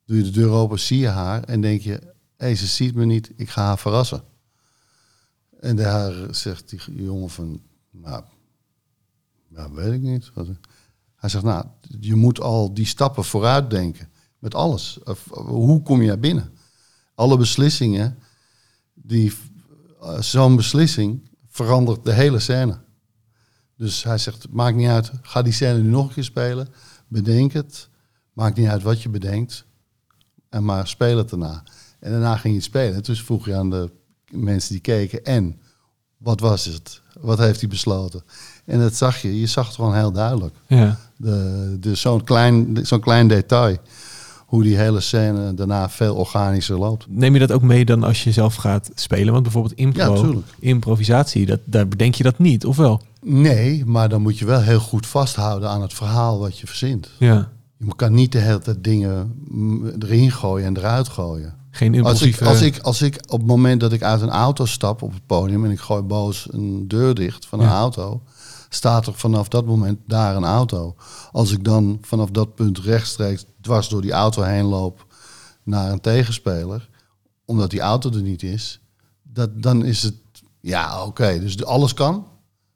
doe 0.06 0.18
je 0.18 0.24
de 0.24 0.30
deur 0.30 0.50
open, 0.50 0.80
zie 0.80 1.00
je 1.00 1.08
haar 1.08 1.44
en 1.44 1.62
denk 1.62 1.82
je, 1.82 2.14
hé, 2.38 2.56
ze 2.56 2.68
ziet 2.68 2.96
me 2.96 3.06
niet, 3.06 3.32
ik 3.36 3.50
ga 3.50 3.66
haar 3.66 3.80
verrassen. 3.80 4.24
En 5.60 5.76
daar 5.76 6.36
zegt 6.36 6.70
die 6.70 7.04
jongen 7.04 7.30
van, 7.30 7.62
nou, 7.92 8.24
nou 9.48 9.74
weet 9.74 9.94
ik 9.94 10.02
niet. 10.02 10.32
Hij 11.16 11.30
zegt, 11.30 11.44
nou, 11.44 11.66
je 12.00 12.16
moet 12.16 12.40
al 12.40 12.74
die 12.74 12.86
stappen 12.86 13.24
vooruit 13.24 13.70
denken. 13.70 14.10
Met 14.40 14.56
alles. 14.56 15.00
Hoe 15.30 15.82
kom 15.82 16.02
je 16.02 16.08
naar 16.08 16.20
binnen? 16.20 16.52
Alle 17.16 17.38
beslissingen, 17.38 18.18
die, 18.94 19.34
eh, 20.02 20.22
zo'n 20.22 20.56
beslissing 20.56 21.30
verandert 21.48 22.04
de 22.04 22.14
hele 22.14 22.40
scène. 22.40 22.80
Dus 23.76 24.04
hij 24.04 24.18
zegt, 24.18 24.50
maakt 24.50 24.76
niet 24.76 24.88
uit, 24.88 25.12
ga 25.22 25.42
die 25.42 25.54
scène 25.54 25.82
nu 25.82 25.90
nog 25.90 26.08
een 26.08 26.14
keer 26.14 26.24
spelen. 26.24 26.68
Bedenk 27.08 27.54
het. 27.54 27.90
Maakt 28.34 28.58
niet 28.58 28.68
uit 28.68 28.82
wat 28.82 29.02
je 29.02 29.10
bedenkt. 29.10 29.66
En 30.52 30.64
maar 30.66 30.88
speel 30.88 31.18
het 31.18 31.30
daarna. 31.30 31.64
En 32.00 32.12
daarna 32.12 32.34
ging 32.36 32.54
je 32.54 32.60
het 32.60 32.64
spelen. 32.70 33.04
Dus 33.04 33.22
vroeg 33.24 33.46
je 33.46 33.56
aan 33.56 33.70
de 33.70 33.90
mensen 34.32 34.72
die 34.72 34.82
keken, 34.82 35.26
en 35.26 35.60
wat 36.18 36.40
was 36.40 36.66
het? 36.66 37.02
Wat 37.20 37.38
heeft 37.38 37.60
hij 37.60 37.70
besloten? 37.70 38.24
En 38.66 38.80
dat 38.80 38.94
zag 38.96 39.22
je, 39.22 39.40
je 39.40 39.48
zag 39.48 39.66
het 39.66 39.76
gewoon 39.76 39.96
heel 39.96 40.12
duidelijk. 40.12 40.56
ja, 40.68 40.98
De, 41.18 41.78
de, 41.80 41.96
zo'n, 41.96 42.24
klein, 42.24 42.78
zo'n 42.82 43.00
klein 43.00 43.28
detail. 43.28 43.78
Hoe 44.46 44.64
die 44.64 44.78
hele 44.78 45.00
scène 45.00 45.54
daarna 45.54 45.90
veel 45.90 46.16
organischer 46.16 46.78
loopt. 46.78 47.06
neem 47.10 47.34
je 47.34 47.40
dat 47.40 47.52
ook 47.52 47.62
mee 47.62 47.86
dan 47.86 48.04
als 48.04 48.24
je 48.24 48.32
zelf 48.32 48.56
gaat 48.56 48.90
spelen? 48.96 49.32
Want 49.32 49.44
bijvoorbeeld 49.44 49.74
impro, 49.74 50.32
Ja, 50.32 50.40
improvisatie, 50.60 51.46
dat, 51.46 51.60
daar 51.66 51.88
bedenk 51.88 52.16
je 52.16 52.24
dat 52.24 52.40
niet, 52.40 52.66
of 52.66 52.78
wel? 52.78 53.02
Nee, 53.22 53.86
maar 53.86 54.10
dan 54.10 54.22
moet 54.22 54.40
je 54.40 54.46
wel 54.46 54.62
heel 54.62 54.80
goed 54.80 55.08
vasthouden 55.08 55.70
aan 55.70 55.82
het 55.82 55.94
verhaal 55.94 56.40
wat 56.40 56.60
je 56.60 56.68
verzint. 56.68 57.10
Ja, 57.18 57.52
Je 57.86 57.96
kan 57.96 58.14
niet 58.14 58.32
de 58.32 58.38
hele 58.40 58.60
tijd 58.60 58.84
dingen 58.84 59.46
erin 60.00 60.32
gooien 60.32 60.66
en 60.68 60.78
eruit 60.78 61.08
gooien. 61.08 61.56
geen 61.72 62.04
Als 62.04 62.22
ik, 62.22 62.28
impulsieve... 62.28 62.46
als, 62.46 62.62
ik, 62.62 62.80
als 62.80 63.02
ik 63.02 63.22
op 63.28 63.40
het 63.40 63.48
moment 63.48 63.80
dat 63.80 63.92
ik 63.92 64.04
uit 64.04 64.22
een 64.22 64.30
auto 64.30 64.66
stap 64.66 65.02
op 65.02 65.14
het 65.14 65.26
podium 65.26 65.66
en 65.66 65.72
ik 65.72 65.80
gooi 65.80 66.02
boos 66.02 66.48
een 66.52 66.88
deur 66.88 67.14
dicht 67.16 67.46
van 67.46 67.60
een 67.60 67.66
Ja. 67.66 67.72
auto, 67.78 68.22
staat 68.70 69.08
er 69.08 69.14
vanaf 69.14 69.48
dat 69.48 69.66
moment 69.66 70.00
daar 70.08 70.36
een 70.36 70.44
auto. 70.44 70.96
Als 71.32 71.52
ik 71.52 71.64
dan 71.64 71.98
vanaf 72.02 72.30
dat 72.30 72.56
punt 72.56 72.80
rechtstreeks 72.80 73.46
dwars 73.62 73.90
door 73.90 74.02
die 74.02 74.12
auto 74.12 74.42
heen 74.42 74.66
loop 74.66 75.06
naar 75.64 75.92
een 75.92 76.02
tegenspeler, 76.02 76.90
omdat 77.46 77.70
die 77.70 77.80
auto 77.82 78.10
er 78.10 78.22
niet 78.22 78.44
is, 78.44 78.80
dat, 79.24 79.50
dan 79.64 79.86
is 79.86 80.04
het, 80.04 80.16
ja 80.60 81.06
oké, 81.06 81.40
dus 81.40 81.66
alles 81.66 81.94
kan. 81.94 82.26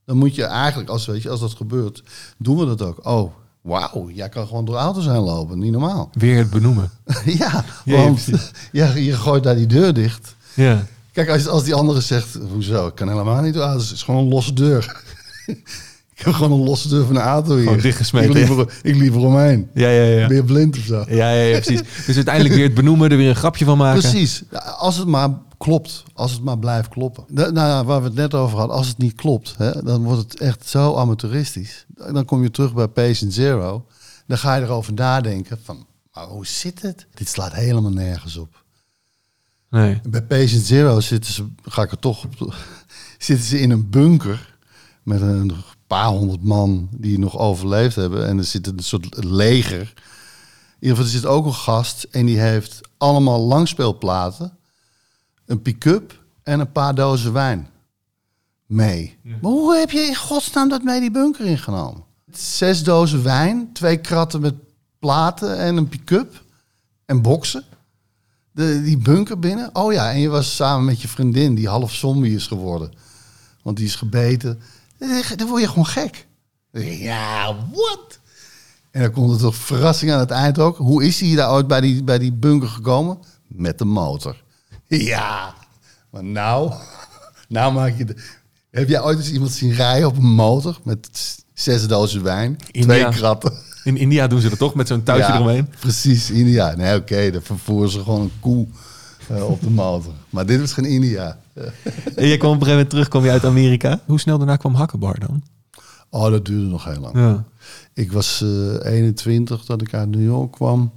Dan 0.06 0.18
moet 0.18 0.36
je 0.36 0.44
eigenlijk, 0.44 0.90
als, 0.90 1.06
weet 1.06 1.22
je, 1.22 1.30
als 1.30 1.40
dat 1.40 1.54
gebeurt, 1.54 2.04
doen 2.38 2.58
we 2.58 2.66
dat 2.66 2.82
ook. 2.82 3.06
Oh, 3.06 3.32
wauw, 3.66 4.10
jij 4.14 4.30
kan 4.30 4.48
gewoon 4.48 4.66
door 4.66 4.76
auto's 4.76 5.06
heen 5.06 5.16
lopen, 5.16 5.60
niet 5.60 5.72
normaal. 5.72 6.10
Weer 6.14 6.38
het 6.38 6.50
benoemen. 6.50 6.92
ja, 7.26 7.66
Ja, 7.86 8.04
want 8.04 8.28
ja, 8.72 8.94
je 8.94 9.14
gooit 9.14 9.44
daar 9.44 9.56
die 9.56 9.68
deur 9.68 9.94
dicht. 9.94 10.36
Ja, 10.54 10.86
Kijk, 11.12 11.30
als, 11.30 11.48
als 11.48 11.64
die 11.64 11.74
andere 11.74 12.02
zegt, 12.02 12.38
hoezo, 12.52 12.88
ik 12.88 12.96
kan 12.96 13.10
helemaal 13.10 13.42
niet 13.42 13.54
door 13.54 13.64
auto's. 13.64 13.88
Het 13.88 13.96
is 13.96 14.04
gewoon 14.04 14.24
een 14.24 14.30
losse 14.30 14.54
deur. 14.54 15.02
ik 16.16 16.22
heb 16.26 16.34
gewoon 16.34 16.52
een 16.52 16.66
losse 16.66 16.88
deur 16.88 17.06
van 17.06 17.16
een 17.16 17.22
auto 17.22 17.56
hier. 17.56 17.64
Gewoon 17.64 17.80
dichtgesmeten, 17.80 18.30
Ik 18.30 18.50
liep, 18.50 19.14
er, 19.24 19.62
ik 19.64 19.64
ja, 19.74 19.90
ja. 19.90 20.04
ja. 20.04 20.28
Ben 20.28 20.36
je 20.36 20.44
blind 20.44 20.78
of 20.78 20.84
zo? 20.84 21.06
Ja, 21.08 21.32
ja, 21.32 21.42
ja, 21.42 21.60
precies. 21.60 21.82
Dus 22.06 22.16
uiteindelijk 22.16 22.56
weer 22.56 22.64
het 22.64 22.74
benoemen, 22.74 23.12
er 23.12 23.18
weer 23.18 23.30
een 23.30 23.36
grapje 23.36 23.66
van 23.66 23.78
maken. 23.78 24.02
Precies. 24.02 24.44
Ja, 24.52 24.60
Als 24.60 24.98
het 24.98 25.08
maar 25.08 25.30
klopt. 25.58 26.04
Als 26.14 26.32
het 26.32 26.44
maar 26.44 26.60
blijft 26.60 26.90
kloppen. 26.90 27.26
Nou, 27.28 27.86
waar 27.86 28.02
we 28.02 28.08
het 28.08 28.16
net 28.16 28.34
over 28.34 28.58
hadden. 28.58 28.76
Als 28.76 28.88
het 28.88 28.98
niet 28.98 29.16
klopt, 29.16 29.56
hè, 29.58 29.84
dan 29.84 30.04
wordt 30.04 30.22
het 30.22 30.40
echt 30.40 30.68
zo 30.68 30.96
amateuristisch. 30.96 31.86
Dan 31.88 32.26
kom 32.26 32.44
je 32.44 32.52
terug 32.52 32.74
bij 32.74 32.88
Patient 32.88 33.34
Zero. 33.34 33.86
Dan 34.28 34.38
ga 34.38 34.56
je 34.56 34.62
erover 34.62 34.94
nadenken 34.94 35.60
van, 35.64 35.86
maar 36.14 36.26
hoe 36.26 36.46
zit 36.46 36.82
het? 36.82 37.08
Dit 37.14 37.30
slaat 37.30 37.54
helemaal 37.54 37.92
nergens 37.92 38.38
op. 38.38 38.64
Nee. 39.70 40.02
Bij 40.10 40.24
Patient 40.24 40.64
Zero 40.64 41.00
zitten 41.00 41.34
ze, 41.34 41.46
ga 41.64 41.82
ik 41.82 41.92
er 41.92 42.00
toch 42.00 42.24
op, 42.24 42.56
zitten 43.18 43.46
ze 43.46 43.60
in 43.60 43.72
een 43.72 43.90
bunker 43.90 44.58
met 45.04 45.22
een 45.22 45.52
paar 45.88 46.08
honderd 46.08 46.44
man 46.44 46.90
die 46.92 47.20
nog 47.20 47.38
overleefd 47.38 47.96
hebben. 47.96 48.28
En 48.28 48.38
er 48.38 48.44
zit 48.44 48.68
een 48.68 48.80
soort 48.80 49.24
leger. 49.24 49.94
In 50.80 50.92
ieder 50.92 50.98
geval, 50.98 51.04
er 51.04 51.20
zit 51.20 51.26
ook 51.26 51.46
een 51.46 51.54
gast 51.54 52.04
en 52.04 52.26
die 52.26 52.40
heeft 52.40 52.82
allemaal 52.98 53.40
langspeelplaten, 53.40 54.58
een 55.46 55.62
pick-up 55.62 56.24
en 56.44 56.60
een 56.60 56.72
paar 56.72 56.96
dozen 56.96 57.34
wijn 57.34 57.70
mee. 58.66 59.18
Maar 59.24 59.52
hoe 59.52 59.76
heb 59.76 59.92
je 59.92 60.00
in 60.00 60.16
godsnaam 60.16 60.70
dat 60.70 60.84
mee 60.84 61.00
die 61.00 61.12
bunker 61.12 61.46
ingenomen? 61.46 62.04
Zes 62.32 62.84
dozen 62.84 63.24
wijn, 63.24 63.74
twee 63.74 63.98
kratten 63.98 64.42
met 64.42 64.56
platen 65.00 65.58
en 65.58 65.78
een 65.78 65.90
pick-up 65.90 66.44
en 67.06 67.22
boksen 67.22 67.66
de, 68.56 68.82
die 68.84 68.98
bunker 68.98 69.40
binnen. 69.40 69.70
Oh 69.74 69.94
ja, 69.94 70.12
en 70.12 70.20
je 70.20 70.30
was 70.30 70.56
samen 70.56 70.86
met 70.86 71.02
je 71.02 71.08
vriendin 71.08 71.56
die 71.56 71.68
half 71.68 71.94
zombie 71.94 72.36
is 72.36 72.48
geworden. 72.48 72.92
Want 73.62 73.78
die 73.78 73.86
is 73.86 73.96
gebeten. 73.96 74.60
Dan 75.36 75.48
word 75.48 75.62
je 75.62 75.68
gewoon 75.68 75.86
gek. 75.86 76.28
Ja, 76.72 77.56
wat? 77.74 78.20
En 78.92 79.02
dan 79.02 79.12
komt 79.12 79.32
er 79.32 79.40
toch 79.40 79.56
verrassing 79.56 80.12
aan 80.12 80.20
het 80.20 80.32
eind 80.32 80.60
ook. 80.60 80.78
Hoe 80.78 81.04
is 81.06 81.20
hij 81.20 81.36
daar 81.36 81.52
ooit 81.52 81.68
bij 81.68 81.82
die, 81.82 82.04
bij 82.04 82.18
die 82.18 82.34
bunker 82.34 82.68
gekomen? 82.68 83.18
Met 83.48 83.78
de 83.78 83.86
motor. 83.86 84.44
Ja, 84.88 85.54
maar 86.10 86.24
nou, 86.24 86.74
nou 87.48 87.74
maak 87.74 87.98
je... 87.98 88.06
De, 88.06 88.16
heb 88.72 88.90
jij 88.90 89.02
ooit 89.02 89.18
eens 89.18 89.32
iemand 89.32 89.52
zien 89.52 89.74
rijden 89.74 90.08
op 90.08 90.18
een 90.18 90.34
motor 90.34 90.80
met 90.84 91.10
zes 91.54 91.88
dozen 91.88 92.24
wijn, 92.24 92.58
India. 92.72 92.94
twee 93.10 93.20
kratten? 93.20 93.54
In 93.84 93.98
India 93.98 94.28
doen 94.28 94.40
ze 94.42 94.50
dat 94.50 94.58
toch 94.58 94.76
met 94.76 94.88
zo'n 94.88 95.04
touwtje 95.04 95.28
Ja, 95.28 95.36
eromheen? 95.36 95.70
Precies, 95.80 96.32
India. 96.32 96.76
Nee, 96.76 96.96
oké, 96.96 97.32
dan 97.32 97.42
vervoeren 97.42 97.90
ze 97.90 98.04
gewoon 98.04 98.22
een 98.22 98.32
koe 98.40 98.68
eh, 99.30 99.50
op 99.50 99.62
de 99.62 99.70
motor. 99.70 100.14
Maar 100.30 100.46
dit 100.46 100.60
was 100.60 100.74
geen 100.74 100.86
India. 100.86 101.38
En 102.16 102.28
jij 102.28 102.38
kwam 102.38 102.52
op 102.52 102.62
een 102.62 102.68
gegeven 102.68 102.68
moment 102.68 102.90
terug, 102.90 103.08
kwam 103.08 103.24
je 103.24 103.30
uit 103.32 103.46
Amerika. 103.46 104.00
Hoe 104.06 104.20
snel 104.20 104.38
daarna 104.38 104.56
kwam 104.56 104.74
Hakkenbar 104.76 105.20
dan? 105.20 105.44
Oh, 106.10 106.30
dat 106.30 106.46
duurde 106.46 106.66
nog 106.66 106.86
heel 106.86 107.00
lang. 107.00 107.16
Ja. 107.16 107.44
Ik 107.94 108.12
was 108.12 108.42
eh 108.42 108.92
21 108.94 109.66
dat 109.66 109.82
ik 109.82 109.94
uit 109.94 110.10
New 110.10 110.24
York 110.24 110.52
kwam. 110.52 110.92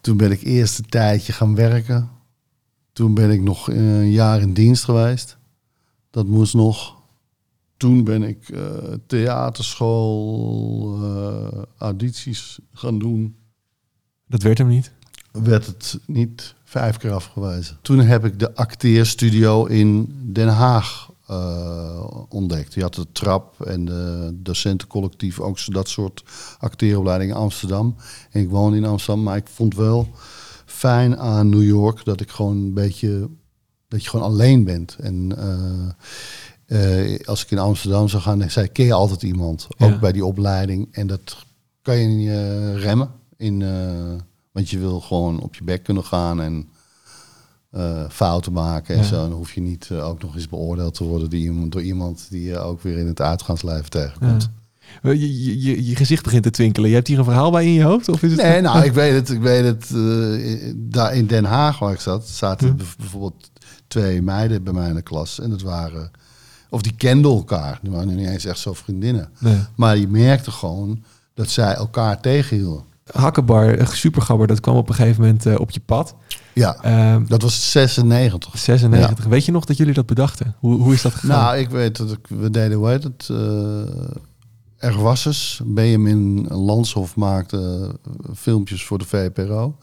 Toen 0.00 0.16
ben 0.16 0.30
ik 0.30 0.42
eerst 0.42 0.78
een 0.78 0.88
tijdje 0.88 1.32
gaan 1.32 1.54
werken. 1.54 2.08
Toen 2.92 3.14
ben 3.14 3.30
ik 3.30 3.40
nog 3.40 3.68
een 3.68 4.10
jaar 4.10 4.40
in 4.40 4.52
dienst 4.52 4.84
geweest. 4.84 5.38
Dat 6.10 6.26
moest 6.26 6.54
nog. 6.54 7.00
Toen 7.76 8.04
ben 8.04 8.22
ik 8.22 8.48
eh, 8.48 8.60
theaterschool, 9.06 10.98
eh, 11.02 11.62
audities 11.78 12.58
gaan 12.72 12.98
doen. 12.98 13.36
Dat 14.26 14.42
werd 14.42 14.58
hem 14.58 14.68
niet. 14.68 14.92
Werd 15.32 15.66
het 15.66 15.98
niet 16.06 16.54
vijf 16.64 16.96
keer 16.96 17.12
afgewezen. 17.12 17.78
Toen 17.82 17.98
heb 17.98 18.24
ik 18.24 18.38
de 18.38 18.54
acteerstudio 18.54 19.64
in 19.64 20.14
Den 20.32 20.48
Haag 20.48 21.10
eh, 21.26 22.04
ontdekt. 22.28 22.74
Je 22.74 22.82
had 22.82 22.94
de 22.94 23.06
trap 23.12 23.60
en 23.60 23.84
de 23.84 24.30
docentencollectief, 24.34 25.40
ook 25.40 25.58
zo 25.58 25.72
dat 25.72 25.88
soort 25.88 26.24
acteeropleidingen 26.58 27.34
in 27.34 27.40
Amsterdam. 27.40 27.96
En 28.30 28.40
ik 28.40 28.48
woonde 28.48 28.76
in 28.76 28.84
Amsterdam, 28.84 29.22
maar 29.24 29.36
ik 29.36 29.48
vond 29.48 29.74
wel 29.74 30.08
fijn 30.82 31.18
aan 31.18 31.48
New 31.48 31.62
York 31.64 32.04
dat 32.04 32.20
ik 32.20 32.30
gewoon 32.30 32.56
een 32.56 32.74
beetje, 32.74 33.28
dat 33.88 34.02
je 34.02 34.08
gewoon 34.10 34.26
alleen 34.26 34.64
bent. 34.64 34.96
En 34.96 35.32
eh, 36.66 37.12
eh, 37.14 37.26
als 37.26 37.42
ik 37.44 37.50
in 37.50 37.58
Amsterdam 37.58 38.08
zou 38.08 38.22
gaan, 38.22 38.50
zei 38.50 38.68
ken 38.68 38.84
je 38.86 38.92
altijd 38.92 39.22
iemand, 39.22 39.66
ook 39.78 39.90
Ja. 39.90 39.98
bij 39.98 40.12
die 40.12 40.24
opleiding. 40.24 40.88
En 40.90 41.06
dat 41.06 41.36
kan 41.82 41.96
je 41.96 42.06
niet 42.06 42.28
eh, 42.28 42.74
remmen, 42.82 43.10
in, 43.36 43.58
want 44.52 44.70
je 44.70 44.78
wil 44.78 45.00
gewoon 45.00 45.40
op 45.40 45.54
je 45.54 45.64
bek 45.64 45.82
kunnen 45.82 46.04
gaan 46.04 46.40
en 46.40 46.68
fouten 48.10 48.52
maken 48.52 48.94
en 48.94 49.00
Ja. 49.00 49.06
zo. 49.06 49.16
Dan 49.28 49.32
hoef 49.32 49.52
je 49.52 49.60
niet 49.60 49.90
ook 49.90 50.22
nog 50.22 50.34
eens 50.34 50.48
beoordeeld 50.48 50.94
te 50.94 51.04
worden 51.04 51.30
door 51.30 51.38
iemand, 51.38 51.72
door 51.72 51.82
iemand 51.82 52.26
die 52.30 52.42
je 52.42 52.58
ook 52.58 52.82
weer 52.82 52.98
in 52.98 53.06
het 53.06 53.20
uitgaansleven 53.20 53.90
tegenkomt. 53.90 54.42
Ja. 54.42 54.61
Je, 55.02 55.86
je, 55.88 55.96
gezicht 55.96 56.22
begint 56.22 56.42
te 56.42 56.50
twinkelen. 56.50 56.88
Je 56.88 56.94
hebt 56.94 57.06
hier 57.08 57.18
een 57.18 57.24
verhaal 57.24 57.50
bij 57.50 57.64
in 57.64 57.72
je 57.72 57.82
hoofd? 57.82 58.08
Of 58.08 58.22
is 58.22 58.30
het... 58.32 58.42
Nee, 58.42 58.60
nou, 58.60 58.84
ik 58.84 58.92
weet 58.92 59.14
het. 59.14 59.30
Ik 59.30 59.40
weet 59.40 59.64
het. 59.64 59.90
eh, 59.94 60.72
daar 60.76 61.14
in 61.14 61.26
Den 61.26 61.44
Haag 61.44 61.78
waar 61.78 61.92
ik 61.92 62.00
zat, 62.00 62.28
zaten 62.28 62.68
Hm. 62.68 62.76
bijv- 62.76 62.96
bijvoorbeeld 62.96 63.50
twee 63.88 64.22
meiden 64.22 64.62
bij 64.62 64.72
mij 64.72 64.88
in 64.88 64.94
de 64.94 65.02
klas. 65.02 65.40
En 65.40 65.50
dat 65.50 65.62
waren, 65.62 66.10
of 66.70 66.82
die 66.82 66.94
kenden 66.96 67.30
elkaar. 67.30 67.78
Die 67.82 67.90
waren 67.92 68.16
niet 68.16 68.28
eens 68.28 68.44
echt 68.44 68.58
zo 68.58 68.72
vriendinnen. 68.72 69.28
Nee. 69.38 69.58
Maar 69.76 69.96
je 69.96 70.08
merkte 70.08 70.50
gewoon 70.50 71.02
dat 71.34 71.48
zij 71.50 71.74
elkaar 71.74 72.20
tegenhielden. 72.20 72.82
Hakkenbar, 73.12 73.78
een 73.78 73.86
supergabber, 73.86 74.46
dat 74.46 74.60
kwam 74.60 74.76
op 74.76 74.88
een 74.88 74.94
gegeven 74.94 75.20
moment 75.22 75.46
eh, 75.46 75.60
op 75.60 75.70
je 75.70 75.80
pad. 75.80 76.14
Ja, 76.54 76.76
Ehm, 76.82 77.24
dat 77.26 77.42
was 77.42 77.70
96. 77.70 78.58
96. 78.58 79.24
Weet 79.24 79.44
je 79.44 79.52
nog 79.52 79.64
dat 79.64 79.76
jullie 79.76 79.94
dat 79.94 80.06
bedachten? 80.06 80.54
Hoe, 80.58 80.80
hoe 80.80 80.92
is 80.94 81.02
dat 81.02 81.12
gegaan? 81.14 81.28
Nou, 81.44 81.56
ik 81.56 81.70
weet 81.70 81.96
dat 81.96 82.10
ik, 82.12 82.18
we 82.28 82.50
deden, 82.50 82.78
hoe 82.78 82.88
heet 82.88 83.02
het? 83.04 83.28
eh 83.30 83.36
er 84.82 85.02
was 85.02 85.24
eens. 85.24 85.60
Benjamin 85.64 86.46
Lanshoff 86.48 87.16
maakte 87.16 87.90
eh, 88.04 88.34
filmpjes 88.34 88.84
voor 88.84 88.98
de 88.98 89.04
VPRO. 89.04 89.76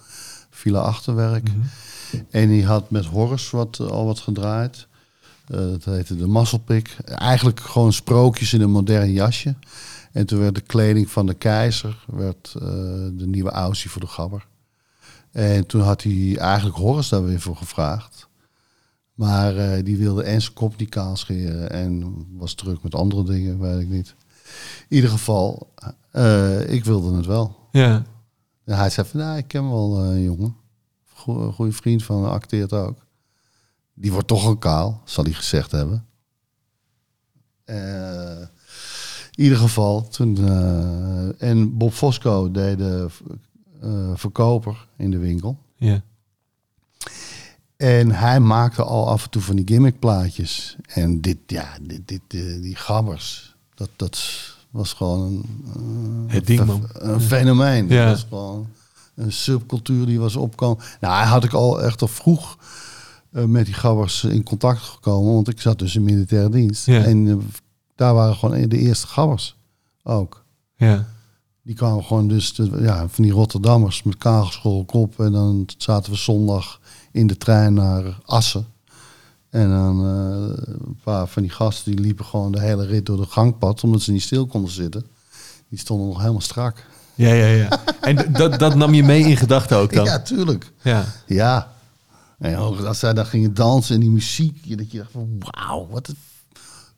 Villa 0.50 0.80
Achterwerk. 0.80 1.50
Mhm. 1.50 1.60
En 2.30 2.50
die 2.50 2.66
had 2.66 2.90
met 2.90 3.06
Horus 3.06 3.50
wat, 3.50 3.80
eh, 3.80 3.88
al 3.88 4.06
wat 4.06 4.20
gedraaid. 4.20 4.88
Eh, 5.48 5.58
dat 5.58 5.86
heette 5.86 6.16
de 6.16 6.28
Masselpik. 6.28 6.98
Eigenlijk 7.06 7.60
gewoon 7.60 7.94
sprookjes 7.94 8.54
in 8.54 8.62
een 8.62 8.72
modern 8.72 9.12
jasje. 9.12 9.56
En 10.12 10.26
toen 10.26 10.40
werd 10.40 10.56
de 10.56 10.62
kleding 10.62 11.10
van 11.10 11.26
de 11.26 11.34
keizer 11.34 12.06
werd, 12.08 12.52
de 13.14 13.28
nieuwe 13.28 13.52
Aussie 13.52 13.90
voor 13.90 14.02
de 14.02 14.08
gabber. 14.08 14.48
En 15.32 15.66
toen 15.66 15.82
had 15.82 16.04
hij 16.04 16.38
eigenlijk 16.38 16.78
Horus 16.78 17.10
daar 17.10 17.26
weer 17.26 17.42
voor 17.42 17.56
gevraagd. 17.56 18.28
Maar 19.14 19.84
die 19.84 19.98
wilde 19.98 20.24
en 20.24 20.42
zijn 20.42 20.54
kop 20.54 20.78
niet 20.78 20.90
kaal 20.90 21.16
scheren 21.16 21.70
en 21.70 22.26
was 22.38 22.54
druk 22.54 22.84
met 22.84 22.96
andere 22.96 23.24
dingen, 23.24 23.60
weet 23.60 23.82
ik 23.82 23.90
niet. 23.90 24.16
In 24.90 24.96
ieder 24.96 25.10
geval, 25.10 25.74
eh, 26.12 26.70
ik 26.74 26.86
wilde 26.86 27.16
het 27.16 27.26
wel. 27.26 27.68
Ja. 27.72 28.04
En 28.66 28.78
hij 28.78 28.90
zei 28.90 29.08
van, 29.08 29.20
nou, 29.20 29.38
ik 29.38 29.48
ken 29.48 29.70
wel 29.70 30.04
eh, 30.04 30.10
een 30.10 30.22
jongen. 30.22 30.56
Goe- 31.14 31.42
Een 31.42 31.54
goede 31.54 31.72
vriend 31.72 32.04
van 32.04 32.30
acteert 32.30 32.74
ook. 32.74 32.98
Die 33.94 34.12
wordt 34.12 34.28
toch 34.28 34.46
al 34.46 34.58
kaal, 34.58 35.02
zal 35.06 35.24
hij 35.24 35.34
gezegd 35.34 35.72
hebben. 35.72 36.06
Eh, 37.64 38.40
in 39.36 39.44
ieder 39.44 39.58
geval, 39.58 40.08
toen... 40.08 40.38
en 41.38 41.78
Bob 41.78 41.94
Fosco 41.94 42.52
deed 42.52 42.78
de 42.78 43.08
verkoper 44.16 44.88
in 44.98 45.12
de 45.12 45.18
winkel. 45.18 45.58
ja. 45.76 46.02
En 47.78 48.12
hij 48.12 48.40
maakte 48.40 48.84
al 48.84 49.08
af 49.10 49.24
en 49.24 49.30
toe 49.30 49.42
van 49.42 49.56
die 49.56 49.68
gimmickplaatjes. 49.68 50.76
En 50.88 51.22
dit, 51.22 51.38
ja, 51.48 51.78
dit, 51.82 52.08
dit, 52.08 52.22
die 52.62 52.76
gabbers, 52.76 53.49
dat, 53.80 53.90
dat 53.96 54.20
was 54.70 54.94
gewoon 54.94 55.22
een, 55.22 55.46
eh, 56.28 56.34
Het 56.34 56.48
ding, 56.48 56.60
een- 56.60 56.66
man. 56.68 56.84
een 56.94 57.22
fenomeen. 57.22 57.88
Ja. 57.88 58.06
Dat 58.06 58.14
was 58.14 58.26
gewoon 58.30 58.68
een 59.16 59.32
subcultuur 59.32 60.06
die 60.06 60.20
was 60.20 60.36
opkomen. 60.36 60.84
Nou, 61.02 61.26
had 61.26 61.44
ik 61.44 61.54
al 61.54 61.82
echt 61.82 62.02
al 62.02 62.08
vroeg 62.08 62.58
eh, 63.32 63.44
met 63.44 63.66
die 63.66 63.74
gabbers 63.74 64.24
in 64.24 64.44
contact 64.44 64.82
gekomen. 64.82 65.34
Want 65.34 65.48
ik 65.48 65.62
zat 65.62 65.80
dus 65.80 65.96
in 65.96 66.04
militaire 66.04 66.50
dienst. 66.50 66.86
Ja. 66.86 67.04
En 67.04 67.28
eh, 67.28 67.36
daar 67.96 68.14
waren 68.14 68.36
gewoon 68.36 68.70
de 68.70 68.78
eerste 68.78 69.08
gabbers 69.08 69.56
ook. 70.04 70.44
ja. 70.76 71.06
Die 71.64 71.76
kwamen 71.78 72.04
gewoon 72.04 72.28
dus 72.28 72.54
ja, 72.80 73.08
van 73.10 73.24
die 73.24 73.34
Rotterdammers 73.34 74.04
met 74.04 74.18
kaalgeschoren 74.18 74.86
kop. 74.86 75.20
En 75.20 75.32
dan 75.32 75.66
zaten 75.78 76.12
we 76.12 76.18
zondag 76.18 76.80
in 77.12 77.28
de 77.28 77.38
trein 77.38 77.74
naar 77.74 78.20
Assen. 78.26 78.66
En 79.50 79.70
dan 79.70 80.00
eh, 80.06 80.74
een 80.86 81.00
paar 81.04 81.28
van 81.28 81.42
die 81.42 81.52
gasten 81.52 81.92
die 81.96 82.02
liepen 82.06 82.26
gewoon 82.26 82.52
de 82.52 82.60
hele 82.62 82.86
rit 82.86 83.06
door 83.06 83.18
de 83.18 83.26
gangpad. 83.26 83.84
Omdat 83.84 84.02
ze 84.02 84.12
niet 84.12 84.22
stil 84.22 84.46
konden 84.48 84.72
zitten. 84.72 85.06
Die 85.70 85.80
stonden 85.80 86.08
nog 86.08 86.20
helemaal 86.20 86.42
strak. 86.42 86.86
Ja, 87.16 87.34
ja, 87.34 87.46
ja. 87.46 87.70
En 88.02 88.32
dat, 88.34 88.60
dat 88.60 88.76
nam 88.76 88.94
je 88.94 89.04
mee 89.04 89.24
in 89.24 89.38
gedachten 89.38 89.78
ook 89.78 89.94
dan? 89.94 90.06
Ja, 90.06 90.20
tuurlijk. 90.20 90.72
Ja. 90.82 91.06
Ja. 91.26 91.72
En 92.40 92.58
ook 92.58 92.80
als 92.80 93.00
zij 93.00 93.14
dan 93.14 93.26
gingen 93.26 93.54
dansen 93.54 93.96
en 93.96 94.02
die 94.02 94.10
muziek. 94.10 94.78
Dat 94.78 94.92
je 94.92 94.98
dacht 94.98 95.12
van 95.12 95.28
wauw, 95.40 95.88
wat, 95.92 96.08
is- 96.08 96.14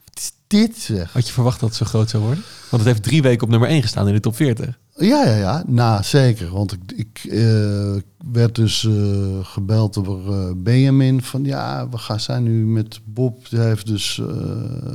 wat 0.05 0.17
is 0.17 0.31
dit 0.47 0.77
zeg. 0.77 1.13
Had 1.13 1.27
je 1.27 1.33
verwacht 1.33 1.59
dat 1.59 1.69
het 1.69 1.77
zo 1.77 1.85
groot 1.85 2.09
zou 2.09 2.23
worden? 2.23 2.43
Want 2.69 2.83
het 2.83 2.91
heeft 2.91 3.03
drie 3.03 3.21
weken 3.21 3.43
op 3.43 3.49
nummer 3.49 3.69
1 3.69 3.81
gestaan 3.81 4.07
in 4.07 4.13
de 4.13 4.19
top 4.19 4.35
40. 4.35 4.77
Ja, 5.01 5.25
ja, 5.25 5.35
ja. 5.35 5.63
Nou, 5.67 6.03
zeker. 6.03 6.51
Want 6.51 6.71
ik, 6.71 6.91
ik 6.95 7.23
eh, 7.23 7.95
werd 8.31 8.55
dus 8.55 8.85
eh, 8.85 9.45
gebeld 9.45 9.93
door 9.93 10.33
eh, 10.33 10.51
Benjamin 10.55 11.21
van 11.21 11.43
ja, 11.43 11.89
we 11.89 11.97
gaan 11.97 12.19
zijn 12.19 12.43
nu 12.43 12.65
met 12.65 12.99
Bob. 13.03 13.49
Die 13.49 13.59
heeft 13.59 13.87
dus 13.87 14.17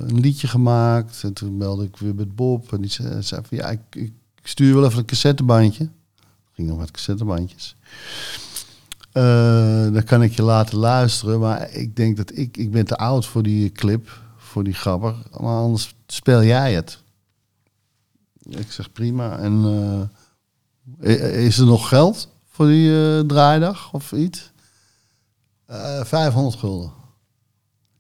een 0.07 0.21
liedje 0.21 0.47
gemaakt. 0.49 1.21
En 1.23 1.33
toen 1.33 1.59
belde 1.59 1.85
ik 1.85 1.97
weer 1.97 2.15
met 2.15 2.37
Bob. 2.37 2.73
En 2.73 2.81
die 2.81 2.91
zei, 2.91 3.21
van 3.29 3.59
ja, 3.59 3.69
ik, 3.69 3.81
ik 3.91 4.13
stuur 4.43 4.75
wel 4.75 4.85
even 4.85 4.99
een 4.99 5.05
cassettebandje. 5.05 5.89
Ging 6.53 6.69
nog 6.69 6.79
met 6.79 6.91
cassettebandjes. 6.91 7.77
Dan 9.93 10.05
kan 10.05 10.23
ik 10.23 10.33
je 10.33 10.43
laten 10.43 10.79
luisteren. 10.79 11.41
Maar 11.41 11.71
ik 11.71 11.97
denk 11.97 12.17
dat 12.17 12.37
ik, 12.37 12.57
ik 12.57 12.71
ben 12.71 12.85
te 12.85 12.97
oud 12.97 13.27
voor 13.27 13.43
die 13.43 13.73
clip, 13.73 14.21
voor 14.37 14.65
die 14.65 14.75
grapper. 14.75 15.15
Maar 15.41 15.57
anders 15.57 15.95
speel 16.07 16.45
jij 16.45 16.75
het. 16.75 17.05
Ik 18.49 18.73
zeg 18.73 18.93
prima. 18.93 19.39
En 19.39 19.65
eh, 21.01 21.45
is 21.45 21.59
er 21.59 21.67
nog 21.67 21.89
geld 21.89 22.29
voor 22.51 22.67
die 22.67 23.17
eh, 23.19 23.21
draaidag 23.21 23.93
of 23.93 24.13
iets? 24.13 24.53
Eh 25.67 26.05
500 26.05 26.57
gulden. 26.57 26.93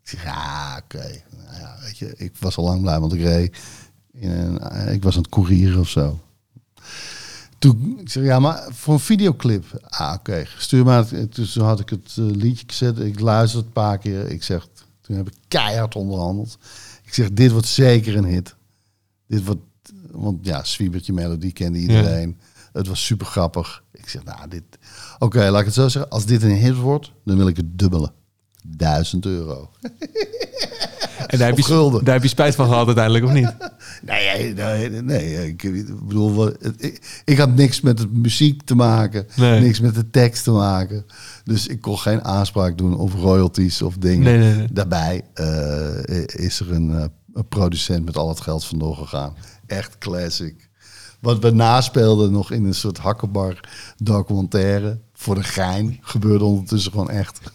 Ik 0.02 0.08
zeg 0.08 0.24
ja, 0.24 0.80
oké. 0.84 1.22
Nou 1.30 1.58
ja, 1.58 1.76
weet 1.80 1.98
je, 1.98 2.14
ik 2.16 2.36
was 2.36 2.56
al 2.56 2.64
lang 2.64 2.80
blij, 2.80 3.00
want 3.00 3.12
ik 3.12 3.20
reed. 3.20 3.58
In 4.12 4.30
een, 4.30 4.92
ik 4.92 5.02
was 5.02 5.16
aan 5.16 5.22
het 5.22 5.30
courieren 5.30 5.80
of 5.80 5.88
zo. 5.88 6.18
Toen, 7.58 7.98
ik 8.00 8.08
zeg 8.08 8.24
ja, 8.24 8.38
maar 8.38 8.68
voor 8.70 8.94
een 8.94 9.00
videoclip. 9.00 9.64
Ah, 9.88 10.14
oké. 10.18 10.46
Stuur 10.58 10.84
maar. 10.84 11.06
toen 11.28 11.64
had 11.64 11.80
ik 11.80 11.88
het 11.88 12.12
liedje 12.16 12.64
gezet. 12.66 12.98
Ik 12.98 13.20
luisterde 13.20 13.66
het 13.66 13.76
een 13.76 13.82
paar 13.82 13.98
keer. 13.98 14.30
Ik 14.30 14.42
zeg, 14.42 14.68
toen 15.00 15.16
heb 15.16 15.26
ik 15.26 15.34
keihard 15.48 15.94
onderhandeld. 15.94 16.58
Ik 17.02 17.14
zeg, 17.14 17.32
dit 17.32 17.50
wordt 17.52 17.66
zeker 17.66 18.16
een 18.16 18.24
hit. 18.24 18.54
Dit 19.26 19.44
wordt, 19.44 19.60
want 20.16 20.38
ja, 20.46 20.64
Swiebertje 20.64 21.12
melodie 21.12 21.52
kende 21.52 21.78
iedereen. 21.78 22.38
Het 22.72 22.86
was 22.86 23.04
super 23.04 23.26
grappig. 23.26 23.82
Ik 23.92 24.08
zeg, 24.08 24.24
nou, 24.24 24.48
dit... 24.48 24.62
Oké, 25.18 25.50
laat 25.50 25.60
ik 25.60 25.66
het 25.66 25.74
zo 25.74 25.88
zeggen. 25.88 26.10
Als 26.10 26.24
dit 26.24 26.42
een 26.42 26.56
hit 26.56 26.76
wordt, 26.76 27.12
dan 27.24 27.36
wil 27.36 27.48
ik 27.48 27.56
het 27.56 27.78
dubbele. 27.78 28.12
Duizend 28.66 29.26
euro. 29.26 29.70
En 31.26 31.38
daar 31.38 31.48
heb, 31.48 31.58
je, 31.58 32.00
daar 32.02 32.14
heb 32.14 32.22
je 32.22 32.28
spijt 32.28 32.54
van 32.54 32.68
gehad 32.68 32.86
uiteindelijk, 32.86 33.24
of 33.24 33.32
niet? 33.32 33.54
Nee, 34.02 34.54
nee, 34.54 34.90
nee, 34.90 35.02
nee, 35.02 35.46
ik, 35.48 35.86
bedoel, 36.06 36.48
ik, 36.78 37.22
ik 37.24 37.38
had 37.38 37.54
niks 37.54 37.80
met 37.80 37.98
de 37.98 38.08
muziek 38.12 38.62
te 38.62 38.74
maken, 38.74 39.26
Nee. 39.36 39.60
niks 39.60 39.80
met 39.80 39.94
de 39.94 40.10
tekst 40.10 40.44
te 40.44 40.50
maken. 40.50 41.06
Dus 41.44 41.66
ik 41.66 41.80
kon 41.80 41.98
geen 41.98 42.24
aanspraak 42.24 42.78
doen 42.78 42.96
op 42.96 43.12
royalties 43.12 43.82
of 43.82 43.96
dingen. 43.96 44.40
Nee. 44.40 44.66
Daarbij 44.72 45.22
eh, 45.34 46.24
is 46.26 46.60
er 46.60 46.72
een, 46.72 46.90
eh, 46.92 47.04
een 47.34 47.48
producent 47.48 48.04
met 48.04 48.16
al 48.16 48.28
het 48.28 48.40
geld 48.40 48.64
vandoor 48.64 48.96
gegaan. 48.96 49.34
Echt 49.66 49.98
classic. 49.98 50.68
Wat 51.20 51.38
we 51.38 51.50
naspeelden 51.50 52.32
nog 52.32 52.50
in 52.50 52.64
een 52.64 52.74
soort 52.74 52.98
hakkenbar 52.98 53.60
documentaire. 53.96 54.98
Voor 55.14 55.34
de 55.34 55.42
gein 55.42 55.98
gebeurde 56.00 56.44
ondertussen 56.44 56.90
gewoon 56.92 57.10
echt. 57.10 57.40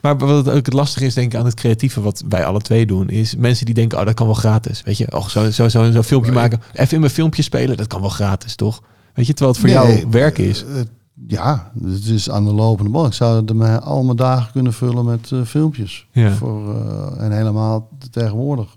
Maar 0.00 0.16
wat 0.18 0.48
ook 0.48 0.64
het 0.64 0.72
lastige 0.72 1.04
is, 1.06 1.14
denk 1.14 1.32
ik, 1.32 1.38
aan 1.38 1.44
het 1.44 1.54
creatieve, 1.54 2.00
wat 2.00 2.24
wij 2.28 2.44
alle 2.44 2.60
twee 2.60 2.86
doen, 2.86 3.08
is 3.08 3.36
mensen 3.36 3.66
die 3.66 3.74
denken, 3.74 3.98
oh, 3.98 4.04
dat 4.04 4.14
kan 4.14 4.26
wel 4.26 4.34
gratis. 4.34 4.82
Weet 4.82 4.98
je, 4.98 5.12
oh, 5.16 5.28
zo, 5.28 5.50
zo, 5.50 5.68
zo, 5.68 5.90
zo'n 5.90 6.02
filmpje 6.02 6.32
maken. 6.32 6.60
Even 6.72 6.94
in 6.94 7.00
mijn 7.00 7.12
filmpje 7.12 7.42
spelen, 7.42 7.76
dat 7.76 7.86
kan 7.86 8.00
wel 8.00 8.10
gratis, 8.10 8.54
toch? 8.54 8.82
Weet 9.14 9.26
je, 9.26 9.32
terwijl 9.34 9.56
het 9.58 9.70
voor 9.70 9.84
Nee, 9.86 9.96
jou 9.98 10.10
werk 10.10 10.38
is. 10.38 10.64
eh, 10.64 10.80
ja, 11.26 11.72
het 11.82 12.06
is 12.06 12.30
aan 12.30 12.44
de 12.44 12.52
lopende 12.52 12.90
band. 12.90 13.06
Ik 13.06 13.12
zou 13.12 13.54
me 13.54 13.80
al 13.80 14.02
mijn 14.04 14.16
dagen 14.16 14.52
kunnen 14.52 14.72
vullen 14.72 15.04
met 15.04 15.30
eh, 15.32 15.42
filmpjes. 15.44 16.06
Ja. 16.12 16.32
Voor, 16.32 16.74
eh, 16.74 17.24
en 17.24 17.32
helemaal 17.32 17.88
tegenwoordig. 18.10 18.76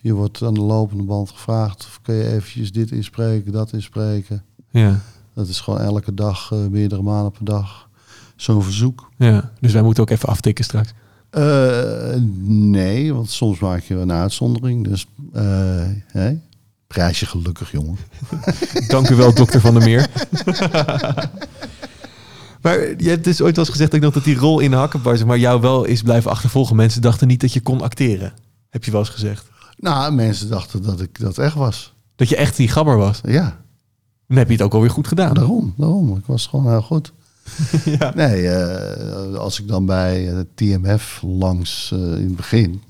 Je 0.00 0.12
wordt 0.12 0.42
aan 0.42 0.54
de 0.54 0.60
lopende 0.60 1.02
band 1.02 1.30
gevraagd 1.30 1.84
of 1.86 1.98
kun 2.02 2.14
je 2.14 2.26
eventjes 2.26 2.72
dit 2.72 2.90
inspreken, 2.90 3.52
dat 3.52 3.72
inspreken. 3.72 4.42
Ja, 4.70 5.00
Dat 5.34 5.48
is 5.48 5.60
gewoon 5.60 5.80
elke 5.80 6.14
dag, 6.14 6.52
eh, 6.52 6.58
meerdere 6.58 7.02
malen 7.02 7.32
per 7.32 7.44
dag, 7.44 7.88
zo'n 8.36 8.62
verzoek. 8.62 9.10
ja. 9.16 9.52
Dus 9.60 9.72
wij 9.72 9.82
moeten 9.82 10.02
ook 10.02 10.10
even 10.10 10.28
aftikken 10.28 10.64
straks. 10.64 10.92
Eh, 11.30 12.14
nee, 12.44 13.14
want 13.14 13.30
soms 13.30 13.58
maak 13.58 13.82
je 13.82 13.94
een 13.94 14.12
uitzondering. 14.12 14.84
Dus 14.84 15.06
eh 15.32 15.88
hè? 16.06 16.38
prijs 16.86 17.20
je 17.20 17.26
gelukkig, 17.26 17.70
jongen. 17.70 17.96
Dank 18.88 19.10
u 19.10 19.14
wel, 19.14 19.34
dokter 19.34 19.60
Van 19.60 19.74
der 19.74 19.82
Meer. 19.82 20.08
maar 22.62 22.78
je 22.78 23.08
hebt 23.08 23.24
dus 23.24 23.40
ooit 23.40 23.56
wel 23.56 23.64
eens 23.64 23.74
gezegd 23.74 23.94
ook 23.94 24.00
nog 24.00 24.14
dat 24.14 24.24
die 24.24 24.36
rol 24.36 24.60
in 24.60 24.72
hakkenbar, 24.72 25.26
maar, 25.26 25.38
jou 25.38 25.60
wel 25.60 25.84
is 25.84 26.02
blijven 26.02 26.30
achtervolgen. 26.30 26.76
Mensen 26.76 27.02
dachten 27.02 27.26
niet 27.26 27.40
dat 27.40 27.52
je 27.52 27.60
kon 27.60 27.80
acteren. 27.80 28.32
Heb 28.70 28.84
je 28.84 28.90
wel 28.90 29.00
eens 29.00 29.08
gezegd. 29.08 29.49
Nou, 29.80 30.12
mensen 30.14 30.48
dachten 30.48 30.82
dat 30.82 31.00
ik 31.00 31.18
dat 31.20 31.38
echt 31.38 31.54
was. 31.54 31.94
Dat 32.16 32.28
je 32.28 32.36
echt 32.36 32.56
die 32.56 32.68
gabber 32.68 32.96
was. 32.96 33.20
Ja, 33.24 33.60
Dan 34.28 34.36
heb 34.38 34.46
je 34.46 34.52
het 34.52 34.62
ook 34.62 34.74
alweer 34.74 34.90
goed 34.90 35.08
gedaan. 35.08 35.34
daarom, 35.34 35.74
daarom. 35.76 36.16
Ik 36.16 36.26
was 36.26 36.46
gewoon 36.46 36.68
heel 36.68 36.82
goed. 36.82 37.12
Ja. 37.84 38.12
Nee, 38.14 38.48
eh, 38.48 39.34
als 39.34 39.60
ik 39.60 39.68
dan 39.68 39.86
bij 39.86 40.32
eh, 40.32 40.40
TMF 40.54 41.22
langs 41.22 41.90
eh, 41.92 41.98
in 41.98 42.26
het 42.26 42.36
begin 42.36 42.82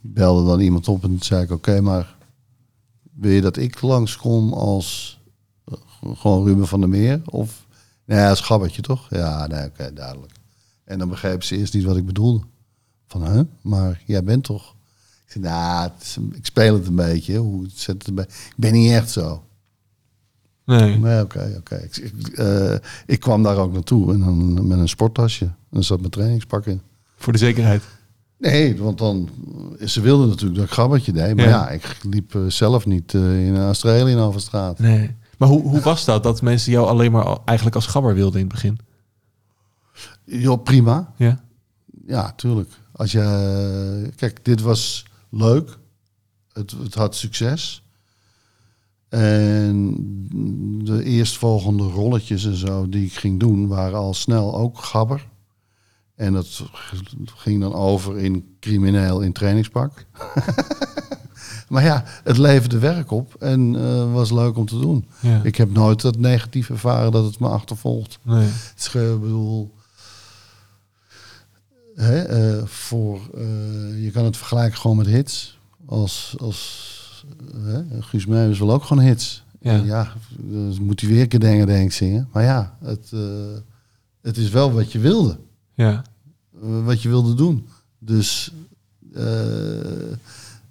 belde 0.00 0.48
dan 0.48 0.60
iemand 0.60 0.88
op 0.88 1.04
en 1.04 1.18
zei 1.20 1.42
ik: 1.42 1.50
Oké, 1.50 1.80
maar 1.80 2.14
wil 3.12 3.30
je 3.30 3.40
dat 3.40 3.56
ik 3.56 3.80
langskom 3.80 4.52
als 4.52 5.18
gewoon 6.14 6.44
Ruben 6.44 6.66
van 6.66 6.80
der 6.80 6.88
Meer? 6.88 7.20
Of 7.24 7.66
nee, 8.04 8.26
als 8.28 8.40
gabbertje 8.40 8.82
toch? 8.82 9.06
Ja, 9.10 9.46
nee, 9.46 9.64
oké, 9.66 9.92
duidelijk. 9.92 10.32
En 10.84 10.98
dan 10.98 11.08
begreep 11.08 11.42
ze 11.42 11.56
eerst 11.56 11.74
niet 11.74 11.84
wat 11.84 11.96
ik 11.96 12.06
bedoelde. 12.06 12.44
Van, 13.06 13.22
hè? 13.22 13.42
Maar 13.62 14.02
jij 14.06 14.24
bent 14.24 14.44
toch? 14.44 14.74
Nou, 15.34 15.90
ik 16.32 16.46
speel 16.46 16.74
het 16.74 16.86
een 16.86 16.94
beetje. 16.94 17.36
Hoe 17.36 17.66
zet 17.74 17.94
het 17.94 18.06
erbij? 18.06 18.24
Ik 18.24 18.54
ben 18.56 18.72
niet 18.72 18.90
echt 18.92 19.10
zo. 19.10 19.42
Nee. 20.64 20.98
Nee, 20.98 21.22
oké, 21.22 21.54
oké. 21.58 21.76
Ik, 21.76 21.96
ik, 21.96 22.28
eh, 22.28 22.74
ik 23.06 23.20
kwam 23.20 23.42
daar 23.42 23.56
ook 23.56 23.72
naartoe 23.72 24.12
en 24.12 24.20
dan 24.20 24.66
met 24.66 24.78
een 24.78 24.88
sporttasje. 24.88 25.50
En 25.70 25.84
zat 25.84 25.98
mijn 25.98 26.10
trainingspak 26.10 26.66
in. 26.66 26.80
Voor 27.16 27.32
de 27.32 27.38
zekerheid. 27.38 27.82
Nee, 28.38 28.76
want 28.78 28.98
dan... 28.98 29.28
Ze 29.86 30.00
wilden 30.00 30.28
natuurlijk 30.28 30.58
dat 30.58 30.64
ik 30.68 30.72
gabbertje 30.72 31.12
deed. 31.12 31.36
Maar 31.36 31.44
Ja. 31.44 31.50
ja, 31.50 31.68
ik 31.68 31.96
liep 32.02 32.34
eh, 32.34 32.40
zelf 32.46 32.86
niet 32.86 33.14
eh, 33.14 33.46
in 33.46 33.56
Australië 33.56 34.16
over 34.16 34.40
straat. 34.40 34.78
Nee. 34.78 35.16
Maar 35.38 35.48
hoe, 35.48 35.62
hoe 35.62 35.80
was 35.80 36.04
dat? 36.04 36.22
Dat 36.22 36.42
mensen 36.42 36.72
jou 36.72 36.86
alleen 36.86 37.12
maar 37.12 37.38
eigenlijk 37.44 37.76
als 37.76 37.86
gabber 37.86 38.14
wilden 38.14 38.40
in 38.40 38.46
het 38.46 38.54
begin? 38.54 38.78
Jo, 40.24 40.56
prima. 40.56 41.12
Ja. 41.16 41.40
Ja, 42.06 42.32
tuurlijk. 42.36 42.70
Als 42.92 43.12
je... 43.12 44.10
Kijk, 44.16 44.44
dit 44.44 44.60
was 44.60 45.06
leuk. 45.30 45.78
Het, 46.52 46.70
het 46.70 46.94
had 46.94 47.14
succes. 47.14 47.82
En 49.08 49.94
de 50.84 51.04
eerstvolgende 51.04 51.82
rolletjes 51.82 52.44
en 52.44 52.56
zo 52.56 52.88
die 52.88 53.04
ik 53.04 53.12
ging 53.12 53.40
doen... 53.40 53.66
waren 53.66 53.98
al 53.98 54.14
snel 54.14 54.56
ook 54.56 54.78
gabber. 54.78 55.28
En 56.14 56.32
dat 56.32 56.62
ging 57.24 57.60
dan 57.60 57.74
over 57.74 58.18
in 58.18 58.56
crimineel 58.60 59.20
in 59.20 59.32
trainingspak. 59.32 60.06
maar 61.68 61.84
ja, 61.84 62.04
het 62.24 62.36
leverde 62.38 62.78
werk 62.78 63.10
op 63.10 63.34
en 63.34 63.76
eh, 63.76 64.12
was 64.12 64.30
leuk 64.30 64.56
om 64.56 64.66
te 64.66 64.80
doen. 64.80 65.08
ja. 65.20 65.40
Ik 65.42 65.56
heb 65.56 65.72
nooit 65.72 66.00
dat 66.00 66.18
negatief 66.18 66.70
ervaren 66.70 67.12
dat 67.12 67.24
het 67.24 67.38
me 67.38 67.48
achtervolgt. 67.48 68.18
Nee. 68.22 68.46
Het 68.46 68.78
is, 68.78 68.90
bedoel, 68.92 69.74
hè, 71.98 72.22
eh, 72.22 72.64
voor, 72.66 73.20
eh, 73.34 74.04
je 74.04 74.10
kan 74.10 74.24
het 74.24 74.36
vergelijken 74.36 74.78
gewoon 74.78 74.96
met 74.96 75.06
hits. 75.06 75.58
Als, 75.86 76.34
als 76.40 77.24
hè, 77.62 78.02
Guus 78.02 78.26
Meeuwis 78.26 78.58
wil 78.58 78.72
ook 78.72 78.84
gewoon 78.84 79.04
hits. 79.04 79.44
Ja. 79.60 79.72
En 79.72 79.84
ja, 79.84 80.12
dan 80.36 80.82
moet 80.82 81.00
hij 81.00 81.10
weer 81.10 81.38
dingen 81.38 81.66
denk 81.66 81.92
zingen. 81.92 82.28
Maar 82.32 82.42
ja, 82.42 82.76
het, 82.84 83.10
eh, 83.12 83.20
het 84.22 84.36
is 84.36 84.50
wel 84.50 84.72
wat 84.72 84.92
je 84.92 84.98
wilde. 84.98 85.38
Ja. 85.74 86.04
wat 86.84 87.02
je 87.02 87.08
wilde 87.08 87.34
doen. 87.34 87.68
Dus 87.98 88.52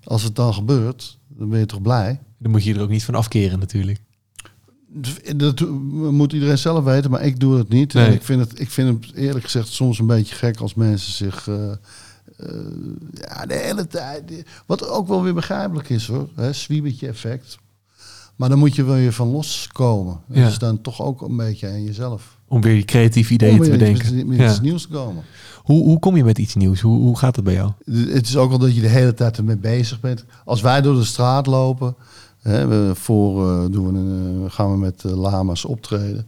als 0.03 0.23
het 0.23 0.35
dan 0.35 0.53
gebeurt, 0.53 1.17
dan 1.27 1.49
ben 1.49 1.59
je 1.59 1.65
toch 1.65 1.81
blij. 1.81 2.19
Dan 2.37 2.51
moet 2.51 2.63
je 2.63 2.73
er 2.73 2.81
ook 2.81 2.89
niet 2.89 3.03
van 3.03 3.15
afkeren 3.15 3.59
natuurlijk. 3.59 3.99
Dat 5.35 5.59
moet 5.89 6.33
iedereen 6.33 6.57
zelf 6.57 6.83
weten, 6.83 7.11
maar 7.11 7.25
ik 7.25 7.39
doe 7.39 7.57
het 7.57 7.69
niet. 7.69 7.93
Nee. 7.93 8.05
En 8.05 8.13
ik 8.13 8.23
vind 8.23 8.39
het, 8.39 8.59
ik 8.59 8.69
vind 8.69 9.05
het 9.05 9.15
eerlijk 9.15 9.43
gezegd 9.45 9.67
soms 9.67 9.99
een 9.99 10.07
beetje 10.07 10.35
gek 10.35 10.59
als 10.59 10.73
mensen 10.73 11.13
zich 11.13 11.47
eh, 11.47 11.71
eh, 11.71 11.77
ja, 13.13 13.45
de 13.45 13.53
hele 13.53 13.87
tijd. 13.87 14.43
Wat 14.65 14.89
ook 14.89 15.07
wel 15.07 15.23
weer 15.23 15.33
begrijpelijk 15.33 15.89
is 15.89 16.07
hoor, 16.07 16.29
hè, 16.35 16.53
zwiebertje 16.53 17.07
effect. 17.07 17.57
Maar 18.35 18.49
dan 18.49 18.59
moet 18.59 18.75
je 18.75 18.83
wel 18.83 18.95
weer 18.95 19.13
van 19.13 19.27
loskomen. 19.27 20.19
Ja. 20.29 20.45
Dus 20.45 20.57
dan 20.57 20.81
toch 20.81 21.01
ook 21.01 21.21
een 21.21 21.37
beetje 21.37 21.67
aan 21.67 21.83
jezelf. 21.83 22.37
Om 22.47 22.61
weer 22.61 22.73
die 22.73 22.85
creatieve 22.85 23.33
ideeën 23.33 23.61
te 23.61 23.69
bedenken. 23.69 24.15
Met, 24.15 24.27
met 24.27 24.37
Ja. 24.37 24.49
iets 24.49 24.61
nieuws 24.61 24.81
te 24.81 24.87
komen. 24.87 25.23
Hoe, 25.63 25.83
hoe 25.83 25.99
kom 25.99 26.15
je 26.17 26.23
met 26.23 26.37
iets 26.37 26.55
nieuws? 26.55 26.81
Hoe, 26.81 26.99
hoe 26.99 27.17
gaat 27.17 27.35
dat 27.35 27.43
bij 27.43 27.53
jou? 27.53 27.71
Het 27.91 28.27
is 28.27 28.37
ook 28.37 28.51
al 28.51 28.57
dat 28.57 28.75
je 28.75 28.81
de 28.81 28.87
hele 28.87 29.13
tijd 29.13 29.37
ermee 29.37 29.57
bezig 29.57 29.99
bent. 29.99 30.25
Als 30.45 30.61
wij 30.61 30.81
door 30.81 30.95
de 30.95 31.03
straat 31.03 31.47
lopen, 31.47 31.95
we 32.47 32.91
voor 32.95 33.49
eh, 33.49 33.71
doen 33.71 33.93
we 33.93 33.99
een, 33.99 34.45
eh, 34.45 34.51
gaan 34.51 34.71
we 34.71 34.77
met 34.77 35.03
eh, 35.03 35.11
lama's 35.11 35.65
optreden. 35.65 36.27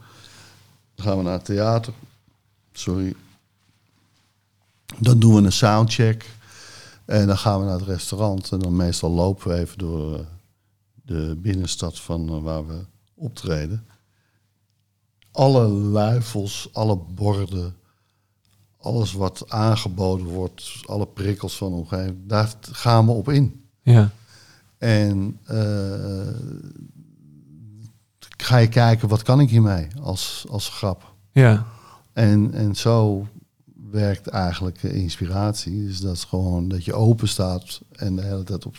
Dan 0.96 1.06
gaan 1.06 1.18
we 1.18 1.24
naar 1.24 1.34
het 1.34 1.46
theater. 1.46 1.94
Sorry. 2.72 3.16
Dan 4.98 5.20
doen 5.20 5.36
we 5.36 5.42
een 5.42 5.52
soundcheck. 5.52 6.30
En 7.06 7.28
dan 7.28 7.38
gaan 7.38 7.60
we 7.60 7.66
naar 7.66 7.80
het 7.80 7.88
restaurant. 7.88 8.52
En 8.52 8.60
dan 8.60 8.76
meestal 8.76 9.10
lopen 9.10 9.48
we 9.48 9.56
even 9.56 9.78
door 9.78 10.26
de 11.06 11.38
binnenstad 11.38 12.00
van 12.00 12.42
waar 12.42 12.68
we 12.68 12.86
optreden. 13.14 13.86
Alle 15.32 15.68
luifels, 15.68 16.70
alle 16.72 16.96
borden, 16.96 17.76
alles 18.78 19.14
wat 19.14 19.44
aangeboden 19.48 20.28
wordt, 20.28 20.82
alle 20.86 21.06
prikkels 21.08 21.58
van 21.58 21.74
omgeving, 21.74 22.18
daar 22.28 22.54
gaan 22.62 23.06
we 23.06 23.12
op 23.12 23.30
in. 23.30 23.64
Ja. 23.82 24.12
En 24.80 25.40
eh, 25.46 25.58
ga 28.38 28.58
je 28.58 28.68
kijken, 28.68 29.08
wat 29.08 29.22
kan 29.22 29.40
ik 29.40 29.50
hiermee 29.50 29.88
als, 30.02 30.46
als 30.50 30.70
grap? 30.70 31.14
Ja. 31.32 31.66
En, 32.14 32.54
en 32.54 32.76
zo 32.76 33.28
werkt 33.92 34.28
eigenlijk 34.28 34.84
inspiratie. 34.84 35.86
Dus 35.86 36.00
dat 36.00 36.16
is 36.16 36.24
gewoon 36.24 36.68
dat 36.68 36.86
je 36.86 36.94
open 36.94 37.28
staat 37.28 37.82
en 37.92 38.16
de 38.16 38.22
hele 38.22 38.44
tijd 38.44 38.66
op, 38.66 38.76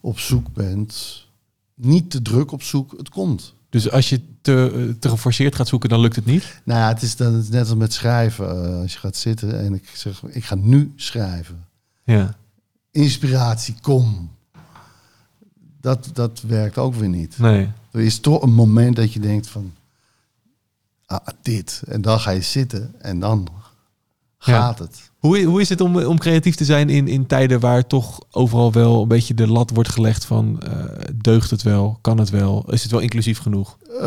op 0.00 0.18
zoek 0.18 0.52
bent. 0.52 1.26
Niet 1.74 2.10
te 2.10 2.22
druk 2.22 2.52
op 2.52 2.62
zoek, 2.62 2.94
het 2.96 3.08
komt. 3.08 3.54
Dus 3.68 3.90
als 3.90 4.08
je 4.08 4.20
te, 4.40 4.96
te 4.98 5.08
geforceerd 5.08 5.54
gaat 5.54 5.68
zoeken, 5.68 5.88
dan 5.88 6.00
lukt 6.00 6.16
het 6.16 6.24
niet? 6.24 6.60
Nou 6.64 6.80
ja, 6.80 6.88
het 6.88 7.02
is 7.02 7.16
dan 7.16 7.44
net 7.50 7.60
als 7.60 7.74
met 7.74 7.92
schrijven. 7.92 8.64
Eh, 8.64 8.80
als 8.80 8.92
je 8.92 8.98
gaat 8.98 9.16
zitten 9.16 9.60
en 9.60 9.74
ik 9.74 9.90
zeg, 9.94 10.22
ik 10.22 10.44
ga 10.44 10.54
nu 10.54 10.92
schrijven. 10.96 11.66
Ja. 12.04 12.36
Inspiratie, 12.90 13.74
kom. 13.80 14.30
Dat, 15.80 16.10
dat 16.12 16.40
werkt 16.46 16.78
ook 16.78 16.94
weer 16.94 17.08
niet. 17.08 17.38
Nee. 17.38 17.68
Er 17.90 18.00
is 18.00 18.18
toch 18.20 18.42
een 18.42 18.54
moment 18.54 18.96
dat 18.96 19.12
je 19.12 19.20
denkt 19.20 19.48
van, 19.48 19.72
ah, 21.06 21.26
dit. 21.42 21.82
En 21.88 22.02
dan 22.02 22.20
ga 22.20 22.30
je 22.30 22.40
zitten 22.42 22.94
en 22.98 23.20
dan 23.20 23.48
gaat 24.38 24.78
het. 24.78 25.10
Hoe, 25.18 25.42
hoe 25.42 25.60
is 25.60 25.68
het 25.68 25.80
om, 25.80 25.96
om 25.96 26.18
creatief 26.18 26.54
te 26.54 26.64
zijn 26.64 26.88
in, 26.88 27.08
in 27.08 27.26
tijden 27.26 27.60
waar 27.60 27.86
toch 27.86 28.20
overal 28.30 28.72
wel 28.72 29.02
een 29.02 29.08
beetje 29.08 29.34
de 29.34 29.46
lat 29.46 29.70
wordt 29.70 29.88
gelegd 29.88 30.24
van 30.24 30.62
eh, 30.62 30.84
deugt 31.14 31.50
het 31.50 31.62
wel, 31.62 31.98
kan 32.00 32.18
het 32.18 32.30
wel, 32.30 32.72
is 32.72 32.82
het 32.82 32.90
wel 32.90 33.00
inclusief 33.00 33.38
genoeg? 33.38 33.78
Eh, 34.00 34.06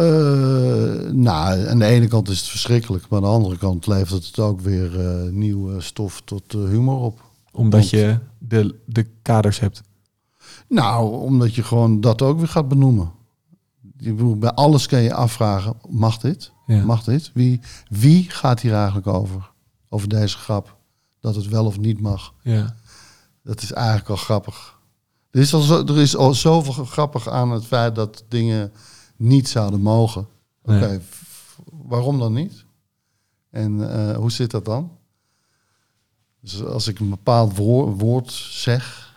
nou, 1.11 1.67
aan 1.67 1.79
de 1.79 1.85
ene 1.85 2.07
kant 2.07 2.29
is 2.29 2.39
het 2.39 2.47
verschrikkelijk, 2.47 3.07
maar 3.09 3.19
aan 3.19 3.25
de 3.25 3.31
andere 3.31 3.57
kant 3.57 3.87
levert 3.87 4.25
het 4.25 4.39
ook 4.39 4.61
weer 4.61 4.99
eh, 4.99 5.29
nieuwe 5.31 5.81
stof 5.81 6.21
tot 6.25 6.51
humor 6.51 6.97
op. 6.99 7.21
Omdat 7.51 7.79
Want- 7.79 7.91
je 7.91 8.17
de, 8.37 8.75
de 8.85 9.05
kaders 9.21 9.59
hebt. 9.59 9.81
Nou, 10.73 11.13
omdat 11.21 11.55
je 11.55 11.63
gewoon 11.63 12.01
dat 12.01 12.21
ook 12.21 12.37
weer 12.37 12.47
gaat 12.47 12.67
benoemen. 12.67 13.11
Je 13.97 14.13
bij 14.13 14.51
alles 14.51 14.87
kan 14.87 15.01
je 15.01 15.13
afvragen, 15.13 15.75
mag 15.89 16.17
dit? 16.17 16.51
Ja. 16.65 16.85
Mag 16.85 17.03
dit? 17.03 17.31
Wie, 17.33 17.59
wie 17.89 18.29
gaat 18.29 18.59
hier 18.59 18.73
eigenlijk 18.73 19.07
over? 19.07 19.51
Over 19.89 20.07
deze 20.07 20.37
grap. 20.37 20.77
Dat 21.19 21.35
het 21.35 21.47
wel 21.47 21.65
of 21.65 21.79
niet 21.79 22.01
mag. 22.01 22.33
Ja. 22.41 22.75
Dat 23.43 23.61
is 23.61 23.71
eigenlijk 23.71 24.09
al 24.09 24.15
grappig. 24.15 24.79
Er 25.31 25.39
is 25.39 25.53
al, 25.53 25.61
zo, 25.61 25.85
er 25.85 25.97
is 25.99 26.15
al 26.15 26.33
zoveel 26.33 26.85
grappig 26.85 27.29
aan 27.29 27.51
het 27.51 27.65
feit 27.65 27.95
dat 27.95 28.23
dingen 28.27 28.71
niet 29.15 29.49
zouden 29.49 29.81
mogen. 29.81 30.27
Oké, 30.63 30.87
Nee. 30.87 30.99
waarom 31.71 32.19
dan 32.19 32.33
niet? 32.33 32.65
En 33.49 33.93
eh, 34.09 34.15
hoe 34.15 34.31
zit 34.31 34.51
dat 34.51 34.65
dan? 34.65 34.91
Dus 36.41 36.63
als 36.63 36.87
ik 36.87 36.99
een 36.99 37.09
bepaald 37.09 37.57
woor- 37.57 37.97
woord 37.97 38.31
zeg, 38.49 39.10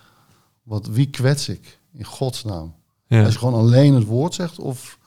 wat, 0.65 0.87
wie 0.87 1.11
kwets 1.11 1.49
ik? 1.49 1.79
In 1.93 2.05
godsnaam. 2.05 2.75
Ja. 3.07 3.25
Als 3.25 3.33
je 3.33 3.39
gewoon 3.39 3.55
alleen 3.61 3.95
het 3.95 4.05
woord 4.05 4.35
zegt 4.35 4.59
of 4.59 4.99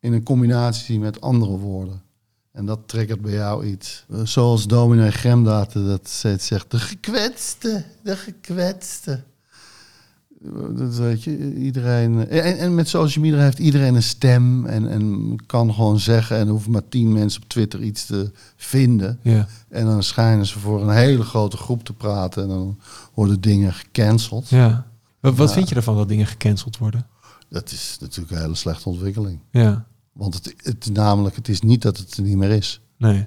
in 0.00 0.12
een 0.12 0.22
combinatie 0.22 0.98
met 1.00 1.20
andere 1.20 1.56
woorden. 1.58 2.02
En 2.52 2.66
dat 2.66 2.78
triggert 2.86 3.20
bij 3.20 3.32
jou 3.32 3.66
iets. 3.66 4.04
Eh, 4.10 4.20
Zoals 4.24 4.66
dominee 4.66 5.10
Gremdaten 5.10 5.86
dat 5.86 6.08
steeds 6.08 6.46
zegt. 6.46 6.70
De 6.70 6.78
gekwetste, 6.78 7.84
de 8.02 8.16
gekwetste. 8.16 9.22
Eh, 10.44 10.50
Dat 10.76 10.94
weet 10.96 11.22
je, 11.22 11.54
iedereen... 11.54 12.28
eh, 12.28 12.46
En, 12.50 12.58
en 12.58 12.74
met 12.74 12.88
social 12.88 13.24
media 13.24 13.38
heeft 13.40 13.58
iedereen 13.58 13.94
een 13.94 14.02
stem 14.02 14.66
en, 14.66 14.88
en 14.90 15.36
kan 15.46 15.74
gewoon 15.74 15.98
zeggen... 15.98 16.36
en 16.36 16.44
er 16.46 16.50
hoeven 16.52 16.70
maar 16.72 16.88
tien 16.88 17.12
mensen 17.12 17.42
op 17.42 17.48
Twitter 17.48 17.82
iets 17.82 18.06
te 18.06 18.30
vinden. 18.56 19.18
Ja. 19.22 19.46
En 19.68 19.84
dan 19.86 20.02
schijnen 20.02 20.46
ze 20.46 20.58
voor 20.58 20.82
een 20.82 20.94
hele 20.96 21.22
grote 21.22 21.56
groep 21.56 21.84
te 21.84 21.92
praten... 21.92 22.42
en 22.42 22.48
dan 22.48 22.78
worden 23.14 23.40
dingen 23.40 23.72
gecanceld. 23.72 24.48
ja. 24.48 24.90
Wat, 25.22 25.34
wat 25.36 25.52
vind 25.52 25.68
je 25.68 25.74
ervan 25.74 25.96
dat 25.96 26.08
dingen 26.08 26.26
gecanceld 26.26 26.78
worden? 26.78 27.06
Dat 27.48 27.70
is 27.72 27.96
natuurlijk 28.00 28.30
een 28.36 28.40
hele 28.42 28.54
slechte 28.54 28.88
ontwikkeling. 28.88 29.40
Ja. 29.50 29.86
Want 30.12 30.34
het, 30.34 30.54
het, 30.56 30.90
namelijk, 30.92 31.36
het 31.36 31.48
is 31.48 31.60
niet 31.60 31.82
dat 31.82 31.96
het 31.98 32.16
er 32.16 32.22
niet 32.22 32.36
meer 32.36 32.50
is. 32.50 32.80
Nee. 32.96 33.26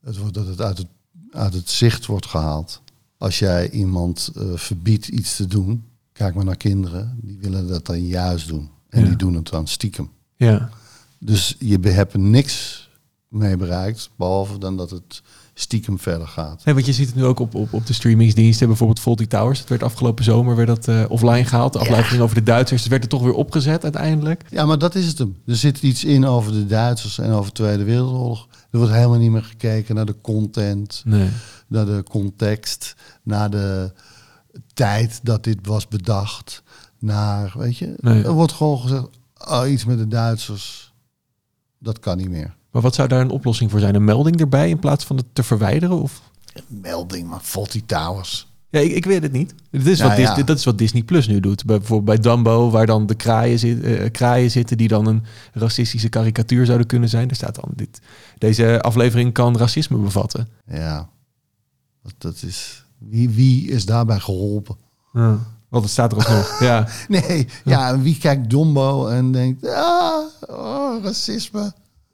Het 0.00 0.16
wordt 0.16 0.34
dat 0.34 0.46
het 0.46 0.60
uit 0.60 0.78
het, 0.78 0.86
uit 1.30 1.54
het 1.54 1.70
zicht 1.70 2.06
wordt 2.06 2.26
gehaald. 2.26 2.82
Als 3.18 3.38
jij 3.38 3.70
iemand 3.70 4.30
eh, 4.36 4.42
verbiedt 4.54 5.08
iets 5.08 5.36
te 5.36 5.46
doen, 5.46 5.84
kijk 6.12 6.34
maar 6.34 6.44
naar 6.44 6.56
kinderen, 6.56 7.18
die 7.22 7.38
willen 7.38 7.66
dat 7.68 7.86
dan 7.86 8.06
juist 8.06 8.48
doen. 8.48 8.70
En 8.88 9.00
Ja. 9.00 9.06
die 9.06 9.16
doen 9.16 9.34
het 9.34 9.48
dan 9.48 9.66
stiekem. 9.66 10.10
Ja. 10.36 10.70
Dus 11.18 11.56
je 11.58 11.78
hebt 11.78 12.16
niks 12.16 12.88
mee 13.28 13.56
bereikt, 13.56 14.10
behalve 14.16 14.58
dan 14.58 14.76
dat 14.76 14.90
het 14.90 15.22
stiekem 15.54 15.98
verder 15.98 16.28
gaat. 16.28 16.64
Nee, 16.64 16.74
want 16.74 16.86
je 16.86 16.92
ziet 16.92 17.06
het 17.06 17.16
nu 17.16 17.24
ook 17.24 17.38
op, 17.38 17.54
op, 17.54 17.72
op 17.72 17.86
de 17.86 17.92
streamingsdiensten. 17.92 18.66
Bijvoorbeeld 18.66 19.00
Faulty 19.00 19.26
Towers. 19.26 19.58
Dat 19.58 19.68
werd 19.68 19.82
afgelopen 19.82 20.24
zomer 20.24 20.56
weer 20.56 20.66
dat, 20.66 20.88
eh, 20.88 21.04
offline 21.08 21.44
gehaald. 21.44 21.72
De 21.72 21.78
aflevering 21.78 22.22
over 22.22 22.34
de 22.36 22.42
Duitsers. 22.42 22.80
Het 22.80 22.90
werd 22.90 23.02
er 23.02 23.08
toch 23.08 23.22
weer 23.22 23.32
opgezet 23.34 23.82
uiteindelijk. 23.82 24.44
Ja, 24.50 24.66
maar 24.66 24.78
dat 24.78 24.94
is 24.94 25.06
het 25.06 25.18
hem. 25.18 25.36
Er 25.46 25.56
zit 25.56 25.82
iets 25.82 26.04
in 26.04 26.26
over 26.26 26.52
de 26.52 26.66
Duitsers 26.66 27.18
en 27.18 27.30
over 27.30 27.46
de 27.46 27.52
Tweede 27.52 27.84
Wereldoorlog. 27.84 28.48
Er 28.70 28.78
wordt 28.78 28.92
helemaal 28.92 29.18
niet 29.18 29.30
meer 29.30 29.42
gekeken 29.44 29.94
naar 29.94 30.06
de 30.06 30.20
content. 30.20 31.02
Nee. 31.04 31.28
naar 31.68 31.86
de 31.86 32.02
context, 32.10 32.94
naar 33.22 33.50
de 33.50 33.92
tijd 34.74 35.20
dat 35.22 35.44
dit 35.44 35.58
was 35.66 35.88
bedacht, 35.88 36.62
naar, 36.98 37.52
weet 37.56 37.76
je, 37.78 37.94
Nee. 37.96 38.22
er 38.24 38.32
wordt 38.32 38.52
gewoon 38.52 38.78
gezegd, 38.80 39.08
oh, 39.48 39.62
iets 39.70 39.84
met 39.84 39.98
de 39.98 40.08
Duitsers, 40.08 40.92
dat 41.78 41.98
kan 41.98 42.16
niet 42.16 42.28
meer. 42.30 42.54
Maar 42.72 42.82
wat 42.82 42.94
zou 42.94 43.08
daar 43.08 43.20
een 43.20 43.30
oplossing 43.30 43.70
voor 43.70 43.80
zijn? 43.80 43.94
Een 43.94 44.04
melding 44.04 44.40
erbij 44.40 44.68
in 44.68 44.78
plaats 44.78 45.04
van 45.04 45.16
het 45.16 45.26
te 45.32 45.42
verwijderen? 45.42 46.02
Of? 46.02 46.22
Melding, 46.66 47.28
maar 47.28 47.40
Fawlty 47.42 47.82
Towers. 47.86 48.50
Ja, 48.70 48.80
ik, 48.80 48.92
ik 48.92 49.04
weet 49.04 49.22
het 49.22 49.32
niet. 49.32 49.54
Dit 49.70 49.86
is 49.86 49.98
Nou 49.98 50.10
wat 50.10 50.18
ja. 50.20 50.34
Dis- 50.34 50.44
dat 50.44 50.58
is 50.58 50.64
wat 50.64 50.78
Disney 50.78 51.02
Plus 51.02 51.26
nu 51.28 51.40
doet. 51.40 51.64
Bij- 51.64 51.78
Bijvoorbeeld 51.78 52.22
bij 52.22 52.32
Dumbo, 52.32 52.70
waar 52.70 52.86
dan 52.86 53.06
de 53.06 53.14
kraaien, 53.14 53.58
zit, 53.58 53.82
eh, 53.82 54.10
kraaien 54.10 54.50
zitten 54.50 54.76
die 54.76 54.88
dan 54.88 55.06
een 55.06 55.22
racistische 55.52 56.08
karikatuur 56.08 56.66
zouden 56.66 56.86
kunnen 56.86 57.08
zijn. 57.08 57.28
Er 57.28 57.34
staat 57.36 57.54
dan 57.54 57.70
dit. 57.74 58.00
Deze 58.38 58.80
aflevering 58.80 59.32
kan 59.32 59.56
racisme 59.56 59.96
bevatten. 59.96 60.48
Ja, 60.66 61.08
dat, 62.02 62.14
dat 62.18 62.42
is, 62.42 62.84
wie, 62.98 63.30
wie 63.30 63.68
is 63.70 63.84
daarbij 63.86 64.18
geholpen? 64.18 64.76
Ja. 65.12 65.38
Want 65.68 65.84
het 65.84 65.92
staat 65.92 66.12
er 66.12 66.18
alsnog. 66.18 66.60
ja. 66.68 66.88
Nee, 67.08 67.48
ja, 67.64 67.98
wie 68.00 68.18
kijkt 68.18 68.50
Dombo 68.50 69.06
en 69.06 69.32
denkt, 69.32 69.66
ah, 69.68 70.18
oh, 70.48 71.04
racisme. 71.04 71.72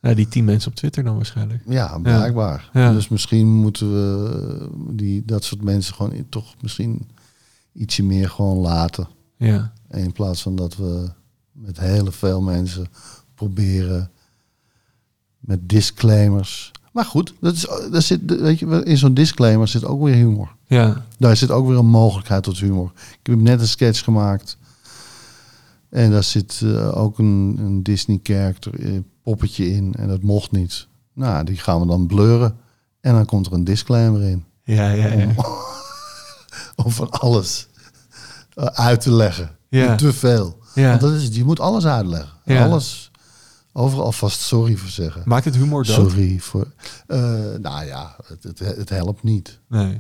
Ja, 0.09 0.15
die 0.15 0.29
tien 0.29 0.45
mensen 0.45 0.71
op 0.71 0.77
Twitter 0.77 1.05
dan 1.05 1.17
waarschijnlijk. 1.17 1.63
Ja, 1.67 1.99
blijkbaar. 1.99 2.71
Ja. 2.73 2.93
Dus 2.93 3.09
misschien 3.09 3.47
moeten 3.47 3.93
we 3.93 4.69
die, 4.91 5.23
dat 5.25 5.45
soort 5.45 5.63
mensen 5.63 5.95
gewoon 5.95 6.27
toch 6.29 6.55
misschien 6.61 7.09
ietsje 7.73 8.03
meer 8.03 8.31
gewoon 8.31 8.57
laten. 8.57 9.09
Ja. 9.37 9.73
In 9.91 10.13
plaats 10.13 10.43
van 10.43 10.57
dat 10.57 10.77
we 10.77 11.11
met 11.53 11.81
heel 11.81 12.13
veel 12.13 12.43
mensen 12.43 12.87
proberen 13.35 14.11
met 15.39 15.69
disclaimers. 15.69 16.73
Maar 16.93 17.05
goed, 17.05 17.35
dat 17.41 17.55
is, 17.55 17.67
daar 17.91 18.03
zit, 18.03 18.41
weet 18.41 18.59
je, 18.59 18.85
in 18.85 18.99
zo'n 18.99 19.15
disclaimer 19.15 19.69
zit 19.69 19.85
ook 19.85 20.03
weer 20.03 20.15
humor. 20.15 20.57
Ja. 20.67 21.05
Daar 21.19 21.37
zit 21.37 21.51
ook 21.51 21.67
weer 21.67 21.79
een 21.79 21.87
mogelijkheid 21.87 22.43
tot 22.43 22.59
humor. 22.59 22.93
Ik 22.95 23.27
heb 23.31 23.41
net 23.41 23.61
een 23.61 23.69
sketch 23.69 24.05
gemaakt. 24.05 24.59
En 25.89 26.11
daar 26.11 26.25
zit 26.25 26.61
eh, 26.65 26.99
ook 26.99 27.19
een, 27.19 27.57
een 27.59 27.83
Disney-character, 27.83 29.03
poppetje 29.29 29.71
in. 29.71 29.95
En 29.95 30.09
dat 30.09 30.23
mocht 30.23 30.51
niet. 30.51 30.87
Nou, 31.15 31.45
die 31.45 31.57
gaan 31.57 31.81
we 31.81 31.87
dan 31.87 32.07
blurren. 32.07 32.57
En 33.01 33.13
dan 33.15 33.25
komt 33.25 33.47
er 33.47 33.53
een 33.53 33.65
disclaimer 33.65 34.23
in. 34.23 34.45
Ja, 34.65 34.91
ja, 34.91 35.13
ja. 35.13 35.29
Om 36.77 36.91
van 37.01 37.11
alles 37.11 37.69
eh, 38.55 38.65
uit 38.65 39.01
te 39.01 39.13
leggen. 39.13 39.57
Ja. 39.69 39.95
Te 39.95 40.13
veel. 40.13 40.59
Ja. 40.75 40.89
Want 40.89 41.01
dat 41.01 41.13
is, 41.13 41.25
het. 41.25 41.35
je 41.35 41.45
moet 41.45 41.61
alles 41.61 41.87
uitleggen. 41.87 42.33
Ja. 42.45 42.65
Alles. 42.65 43.11
Overal 43.73 44.13
vast 44.13 44.41
sorry 44.41 44.77
voor 44.77 44.89
zeggen. 44.89 45.23
Maakt 45.25 45.45
het 45.45 45.57
humor 45.57 45.85
dood? 45.85 45.95
Sorry 45.95 46.39
voor... 46.39 46.67
eh, 47.07 47.19
nou 47.61 47.87
ja, 47.87 48.17
het, 48.25 48.43
het, 48.43 48.59
het 48.59 48.89
helpt 48.89 49.23
niet. 49.23 49.59
Nee. 49.69 49.97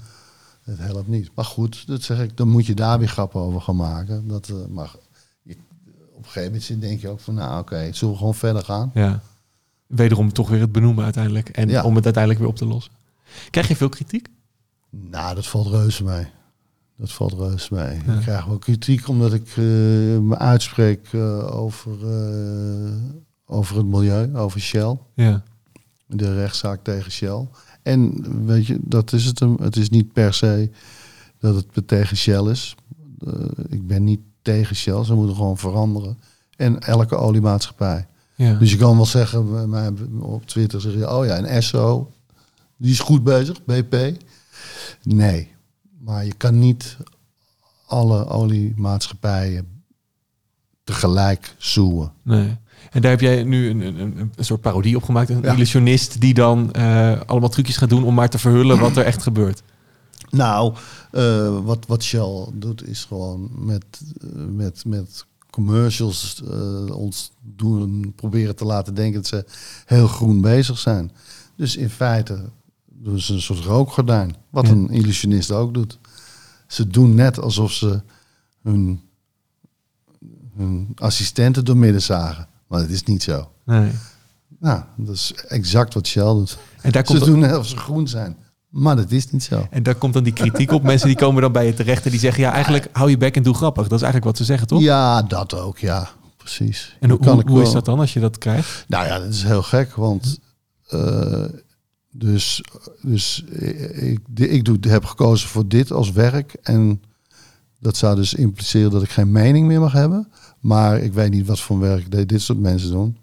Het 0.62 0.78
helpt 0.78 1.08
niet. 1.08 1.30
Maar 1.34 1.44
goed, 1.44 1.86
dat 1.86 2.02
zeg 2.02 2.20
ik, 2.20 2.36
dan 2.36 2.48
moet 2.48 2.66
je 2.66 2.74
daar 2.74 2.98
weer 2.98 3.08
grappen 3.08 3.40
over 3.40 3.60
gaan 3.60 3.76
maken. 3.76 4.28
Dat, 4.28 4.52
maar 4.68 4.90
op 4.94 5.07
een 6.36 6.42
gegeven 6.42 6.60
moment 6.70 6.80
denk 6.80 7.00
je 7.00 7.08
ook 7.08 7.20
van, 7.20 7.34
nou 7.34 7.60
oké, 7.60 7.88
zullen 7.92 8.12
we 8.14 8.18
gewoon 8.18 8.34
verder 8.34 8.64
gaan? 8.64 8.90
Ja. 8.94 9.20
Wederom 9.86 10.32
toch 10.32 10.48
weer 10.48 10.60
het 10.60 10.72
benoemen 10.72 11.04
uiteindelijk. 11.04 11.48
En 11.48 11.68
Ja. 11.68 11.82
om 11.84 11.94
het 11.94 12.04
uiteindelijk 12.04 12.42
weer 12.44 12.52
op 12.52 12.58
te 12.58 12.66
lossen. 12.66 12.92
Krijg 13.50 13.68
je 13.68 13.76
veel 13.76 13.88
kritiek? 13.88 14.28
Nou, 14.90 15.34
dat 15.34 15.46
valt 15.46 15.66
reuze 15.66 16.04
mee. 16.04 16.26
Dat 16.96 17.12
valt 17.12 17.32
reuze 17.32 17.74
mee. 17.74 17.98
Ja. 18.06 18.14
Ik 18.14 18.20
krijg 18.20 18.44
wel 18.44 18.58
kritiek 18.58 19.08
omdat 19.08 19.32
ik 19.32 19.48
eh, 19.48 19.54
me 20.18 20.36
uitspreek 20.38 21.08
eh, 21.12 21.56
over, 21.56 21.92
eh, 21.92 22.92
over 23.46 23.76
het 23.76 23.86
milieu, 23.86 24.36
over 24.36 24.60
Shell. 24.60 24.98
Ja. 25.14 25.42
De 26.06 26.34
rechtszaak 26.34 26.84
tegen 26.84 27.12
Shell. 27.12 27.46
En 27.82 28.24
weet 28.46 28.66
je, 28.66 28.78
dat 28.80 29.12
is 29.12 29.24
het 29.24 29.38
hem. 29.38 29.56
Het 29.60 29.76
is 29.76 29.90
niet 29.90 30.12
per 30.12 30.34
se 30.34 30.70
dat 31.38 31.64
het 31.74 31.88
tegen 31.88 32.16
Shell 32.16 32.44
is. 32.50 32.74
Ik 33.68 33.86
ben 33.86 34.04
niet 34.04 34.20
tegen 34.52 34.76
Shell. 34.76 35.04
Ze 35.04 35.14
moeten 35.14 35.36
gewoon 35.36 35.58
veranderen. 35.58 36.18
En 36.56 36.78
elke 36.80 37.16
oliemaatschappij. 37.16 38.06
Ja. 38.34 38.54
Dus 38.54 38.70
je 38.70 38.76
kan 38.76 38.96
wel 38.96 39.06
zeggen, 39.06 39.68
mij 39.70 39.92
op 40.20 40.46
Twitter 40.46 40.80
zeg 40.80 40.92
je, 40.92 41.10
oh 41.16 41.26
ja, 41.26 41.38
een 41.38 41.62
SO, 41.62 42.10
die 42.76 42.92
is 42.92 43.00
goed 43.00 43.24
bezig, 43.24 43.64
BP. 43.64 44.12
Nee, 45.02 45.48
maar 46.04 46.24
je 46.24 46.34
kan 46.36 46.58
niet 46.58 46.96
alle 47.86 48.26
oliemaatschappijen 48.28 49.66
tegelijk 50.84 51.54
zoeken. 51.58 52.12
Nee. 52.22 52.56
En 52.90 53.00
daar 53.02 53.10
heb 53.10 53.20
jij 53.20 53.42
nu 53.42 53.70
een, 53.70 53.80
een, 53.80 54.00
een, 54.00 54.32
een 54.36 54.44
soort 54.44 54.60
parodie 54.60 54.96
op 54.96 55.02
gemaakt. 55.02 55.30
Een 55.30 55.42
Ja. 55.42 55.52
illusionist 55.52 56.20
die 56.20 56.34
dan 56.34 56.72
eh, 56.72 57.20
allemaal 57.26 57.48
trucjes 57.48 57.76
gaat 57.76 57.88
doen 57.88 58.04
om 58.04 58.14
maar 58.14 58.28
te 58.28 58.38
verhullen 58.38 58.78
wat 58.78 58.96
er 58.96 59.04
echt 59.04 59.22
gebeurt. 59.22 59.62
Nou, 60.30 60.74
eh, 61.10 61.58
wat, 61.64 61.86
wat 61.86 62.02
Shell 62.02 62.46
doet 62.52 62.88
is 62.88 63.04
gewoon 63.04 63.50
met, 63.54 63.84
eh, 64.20 64.44
met, 64.44 64.84
met 64.86 65.26
commercials 65.50 66.42
eh, 66.50 66.96
ons 66.96 67.32
doen, 67.42 68.12
proberen 68.16 68.56
te 68.56 68.64
laten 68.64 68.94
denken 68.94 69.14
dat 69.14 69.26
ze 69.26 69.44
heel 69.84 70.06
groen 70.08 70.40
bezig 70.40 70.78
zijn. 70.78 71.12
Dus 71.56 71.76
in 71.76 71.90
feite 71.90 72.50
doen 72.86 73.20
ze 73.20 73.32
een 73.32 73.40
soort 73.42 73.64
rookgordijn, 73.64 74.36
wat 74.50 74.66
Ja. 74.66 74.72
een 74.72 74.90
illusionist 74.90 75.50
ook 75.50 75.74
doet. 75.74 75.98
Ze 76.66 76.86
doen 76.86 77.14
net 77.14 77.40
alsof 77.40 77.72
ze 77.72 78.00
hun, 78.62 79.00
hun 80.56 80.92
assistenten 80.94 81.64
doormidden 81.64 82.02
zagen. 82.02 82.48
Maar 82.66 82.80
dat 82.80 82.90
is 82.90 83.02
niet 83.02 83.22
zo. 83.22 83.50
Nee. 83.64 83.90
Nou, 84.58 84.82
dat 84.96 85.14
is 85.14 85.32
exact 85.48 85.94
wat 85.94 86.06
Shell 86.06 86.22
doet. 86.22 86.58
En 86.80 86.92
daar, 86.92 87.04
komt 87.04 87.18
Ze 87.18 87.24
doen 87.24 87.38
net 87.38 87.50
alsof 87.50 87.66
ze 87.66 87.76
groen 87.76 88.08
zijn. 88.08 88.36
Maar 88.68 88.96
dat 88.96 89.10
is 89.10 89.30
niet 89.30 89.42
zo. 89.42 89.66
en 89.70 89.82
daar 89.82 89.94
komt 89.94 90.12
dan 90.12 90.22
die 90.22 90.32
kritiek 90.32 90.72
op. 90.72 90.82
Mensen 90.82 91.06
die 91.08 91.16
komen 91.16 91.42
dan 91.42 91.52
bij 91.52 91.66
je 91.66 91.74
terecht 91.74 92.04
en 92.04 92.10
die 92.10 92.20
zeggen... 92.20 92.42
ja, 92.42 92.52
eigenlijk 92.52 92.88
hou 92.92 93.10
je 93.10 93.16
bek 93.16 93.36
en 93.36 93.42
doe 93.42 93.54
grappig. 93.54 93.82
Dat 93.82 93.98
is 93.98 94.02
eigenlijk 94.04 94.24
wat 94.24 94.36
ze 94.36 94.44
zeggen, 94.44 94.66
toch? 94.66 94.80
Ja, 94.80 95.22
dat 95.22 95.54
ook, 95.54 95.78
ja. 95.78 96.10
Precies. 96.36 96.96
En 97.00 97.10
hoe, 97.10 97.18
kan 97.18 97.32
hoe, 97.32 97.40
ik 97.40 97.48
hoe 97.48 97.62
is 97.62 97.72
dat 97.72 97.84
dan 97.84 97.98
als 97.98 98.12
je 98.12 98.20
dat 98.20 98.38
krijgt? 98.38 98.84
Nou 98.88 99.06
ja, 99.06 99.18
dat 99.18 99.28
is 99.28 99.42
heel 99.42 99.62
gek, 99.62 99.94
want 99.94 100.38
eh, 100.88 101.44
Dus, 102.10 102.62
dus 103.02 103.44
ik, 103.92 104.20
ik 104.34 104.64
doe, 104.64 104.78
heb 104.80 105.04
gekozen 105.04 105.48
voor 105.48 105.68
dit 105.68 105.92
als 105.92 106.12
werk. 106.12 106.56
En 106.62 107.02
dat 107.80 107.96
zou 107.96 108.16
dus 108.16 108.34
impliceren 108.34 108.90
dat 108.90 109.02
ik 109.02 109.10
geen 109.10 109.32
mening 109.32 109.66
meer 109.66 109.80
mag 109.80 109.92
hebben. 109.92 110.28
Maar 110.60 110.98
ik 110.98 111.12
weet 111.12 111.30
niet 111.30 111.46
wat 111.46 111.60
voor 111.60 111.78
werk 111.78 112.28
dit 112.28 112.42
soort 112.42 112.58
mensen 112.58 112.90
doen. 112.90 113.18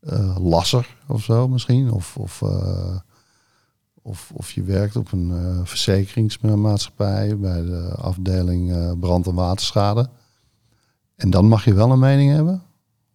Eh, 0.00 0.36
lasser 0.40 0.96
of 1.06 1.22
zo 1.22 1.48
misschien. 1.48 1.90
Of, 1.90 2.16
of, 2.16 2.42
eh, 2.42 2.96
of, 4.06 4.30
of 4.34 4.50
je 4.52 4.62
werkt 4.62 4.96
op 4.96 5.12
een 5.12 5.30
eh, 5.30 5.60
verzekeringsmaatschappij 5.64 7.38
bij 7.38 7.62
de 7.62 7.94
afdeling 7.98 8.72
eh, 8.72 8.92
brand- 9.00 9.26
en 9.26 9.34
waterschade. 9.34 10.08
En 11.16 11.30
dan 11.30 11.48
mag 11.48 11.64
je 11.64 11.74
wel 11.74 11.90
een 11.90 11.98
mening 11.98 12.32
hebben. 12.32 12.62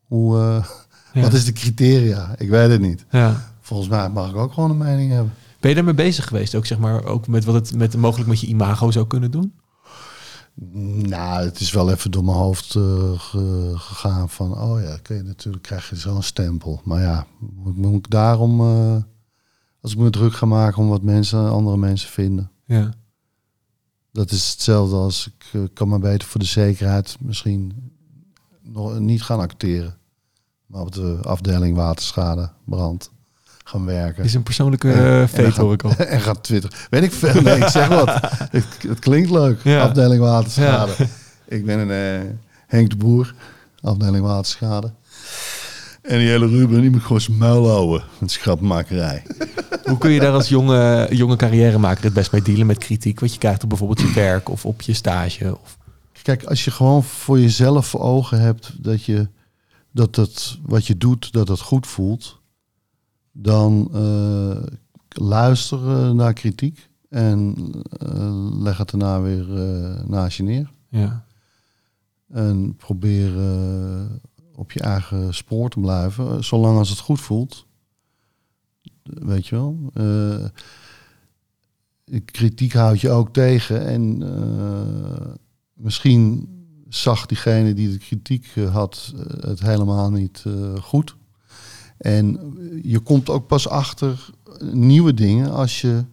Hoe, 0.03 0.39
eh, 0.39 0.65
Ja. 1.13 1.21
Wat 1.21 1.33
is 1.33 1.45
de 1.45 1.53
criteria? 1.53 2.35
Ik 2.37 2.49
weet 2.49 2.69
het 2.71 2.81
niet. 2.81 3.05
Ja. 3.09 3.51
Volgens 3.61 3.89
mij 3.89 4.09
mag 4.09 4.29
ik 4.29 4.35
ook 4.35 4.53
gewoon 4.53 4.69
een 4.69 4.77
mening 4.77 5.11
hebben. 5.11 5.33
Ben 5.59 5.69
je 5.69 5.75
daarmee 5.75 5.93
bezig 5.93 6.27
geweest? 6.27 6.55
Ook 6.55 6.65
zeg 6.65 6.77
maar, 6.79 7.03
ook 7.03 7.27
met 7.27 7.45
wat 7.45 7.55
het 7.55 7.75
met 7.75 7.95
mogelijk 7.97 8.29
met 8.29 8.39
je 8.39 8.47
imago 8.47 8.91
zou 8.91 9.07
kunnen 9.07 9.31
doen? 9.31 9.53
Nou, 11.07 11.43
het 11.45 11.59
is 11.59 11.71
wel 11.71 11.91
even 11.91 12.11
door 12.11 12.23
mijn 12.23 12.37
hoofd 12.37 12.71
ge- 12.71 13.73
gegaan 13.75 14.29
van, 14.29 14.61
oh 14.61 14.81
ja, 14.81 14.97
kun 15.01 15.15
je 15.15 15.23
natuurlijk 15.23 15.63
krijg 15.63 15.89
je 15.89 15.95
zo'n 15.95 16.23
stempel. 16.23 16.81
Maar 16.83 17.01
ja, 17.01 17.25
moet, 17.39 17.77
moet 17.77 17.95
ik 17.95 18.09
daarom, 18.09 18.61
als 19.81 19.91
ik 19.91 19.97
me 19.97 20.09
druk 20.09 20.33
ga 20.33 20.45
maken 20.45 20.81
om 20.81 20.89
wat 20.89 21.01
mensen, 21.01 21.49
andere 21.49 21.77
mensen 21.77 22.09
vinden. 22.09 22.51
Ja. 22.65 22.93
Dat 24.11 24.31
is 24.31 24.49
hetzelfde 24.49 24.95
als 24.95 25.27
ik 25.27 25.45
eh, 25.53 25.61
kan 25.73 25.87
maar 25.87 25.99
beter 25.99 26.27
voor 26.27 26.39
de 26.39 26.45
zekerheid 26.45 27.17
misschien 27.19 27.91
nog 28.61 28.99
niet 28.99 29.23
gaan 29.23 29.39
acteren. 29.39 29.97
Maar 30.65 30.81
op 30.81 30.93
de 30.93 31.19
afdeling 31.23 31.75
waterschade, 31.75 32.51
brand 32.65 33.11
gaan 33.63 33.85
werken. 33.85 34.23
Is 34.23 34.33
een 34.33 34.43
persoonlijke 34.43 34.91
En 34.91 35.29
feit, 35.29 35.55
dan 35.55 35.65
hoor 35.65 35.73
ik 35.73 35.83
al. 35.83 35.95
en 36.05 36.21
gaat 36.21 36.43
twitteren. 36.43 36.77
Weet 36.89 37.03
ik 37.03 37.11
veel. 37.11 37.41
Nee, 37.41 37.57
ik 37.57 37.67
zeg 37.67 37.87
wat. 37.87 38.07
het, 38.51 38.65
het 38.87 38.99
klinkt 38.99 39.29
leuk. 39.29 39.63
Ja. 39.63 39.81
Afdeling 39.81 40.21
waterschade. 40.21 40.91
Ik 41.47 41.65
ben 41.65 41.79
een 41.79 42.21
eh, 42.21 42.29
Henk 42.67 42.89
de 42.89 42.95
Boer. 42.95 43.35
Afdeling 43.81 44.25
waterschade. 44.25 44.91
En 46.09 46.17
die 46.17 46.27
hele 46.27 46.47
Ruben, 46.47 46.81
die 46.81 46.89
moet 46.89 47.01
gewoon 47.01 47.21
zijn 47.21 47.37
muil 47.37 47.69
houden. 47.69 48.03
Met 48.19 48.31
schappenmakerij. 48.31 49.23
Hoe 49.83 49.97
kun 49.97 50.11
je 50.11 50.19
daar 50.19 50.33
als 50.33 50.49
jonge, 50.49 51.07
jonge 51.11 51.35
carrièremaker 51.35 52.03
het 52.03 52.13
best 52.13 52.31
mee 52.31 52.41
dealen 52.41 52.65
met 52.65 52.77
kritiek? 52.77 53.19
Wat 53.19 53.33
je 53.33 53.39
krijgt 53.39 53.63
op 53.63 53.69
bijvoorbeeld 53.69 53.99
je 53.99 54.13
werk 54.13 54.49
of 54.49 54.65
op 54.65 54.81
je 54.81 54.93
stage? 54.93 55.57
Of... 55.61 55.77
Kijk, 56.21 56.43
als 56.43 56.65
je 56.65 56.71
gewoon 56.71 57.03
voor 57.03 57.39
jezelf 57.39 57.87
voor 57.87 57.99
ogen 57.99 58.41
hebt 58.41 58.83
dat 58.83 59.03
je 59.03 59.27
dat 59.91 60.15
het 60.15 60.57
wat 60.61 60.87
je 60.87 60.97
doet, 60.97 61.31
dat 61.31 61.47
het 61.47 61.59
goed 61.59 61.87
voelt, 61.87 62.41
dan 63.31 63.89
eh, 63.93 64.63
luister 65.09 65.79
eh, 65.79 66.11
naar 66.11 66.33
kritiek 66.33 66.89
en 67.09 67.55
eh, 67.91 68.59
leg 68.59 68.77
het 68.77 68.89
daarna 68.89 69.21
weer 69.21 69.45
naast 70.05 70.37
je 70.37 70.43
neer. 70.43 70.71
Ja. 70.89 71.25
En 72.27 72.75
probeer 72.75 73.31
op 74.59 74.71
je 74.71 74.79
eigen 74.79 75.33
spoor 75.33 75.69
te 75.69 75.79
blijven, 75.79 76.29
eh, 76.29 76.41
zolang 76.41 76.77
als 76.77 76.89
het 76.89 76.99
goed 76.99 77.21
voelt. 77.21 77.65
Weet 79.03 79.47
je 79.47 79.55
wel. 79.55 79.91
Eh, 79.93 80.45
kritiek 82.25 82.73
houdt 82.73 83.01
je 83.01 83.09
ook 83.09 83.33
tegen. 83.33 83.85
En 83.85 84.23
eh, 84.23 85.31
misschien 85.73 86.47
zag 86.89 87.25
diegene 87.25 87.73
die 87.73 87.91
de 87.91 87.97
kritiek 87.97 88.53
had 88.71 89.13
het 89.39 89.59
helemaal 89.59 90.11
niet 90.11 90.45
goed. 90.81 91.15
En 91.97 92.53
je 92.83 92.99
komt 92.99 93.29
ook 93.29 93.47
pas 93.47 93.67
achter 93.67 94.29
nieuwe 94.71 95.13
dingen 95.13 95.51
als 95.51 95.81
je 95.81 96.05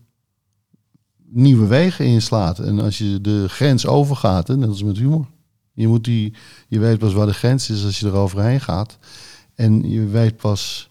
nieuwe 1.17 1.67
wegen 1.67 2.05
inslaat. 2.05 2.59
En 2.59 2.81
als 2.81 2.99
je 2.99 3.21
de 3.21 3.49
grens 3.49 3.87
overgaat, 3.87 4.49
hè, 4.49 4.57
net 4.57 4.69
als 4.69 4.83
met 4.83 4.99
humor. 4.99 5.27
Je, 5.77 5.89
moet 5.89 6.05
die, 6.05 6.33
je 6.69 6.79
weet 6.79 6.99
pas 6.99 7.13
waar 7.13 7.27
de 7.27 7.35
grens 7.35 7.71
is 7.71 7.85
als 7.85 8.01
je 8.01 8.07
er 8.07 8.15
overheen 8.15 8.61
gaat. 8.61 8.99
En 9.55 9.91
je 9.91 10.07
weet 10.07 10.37
pas 10.37 10.91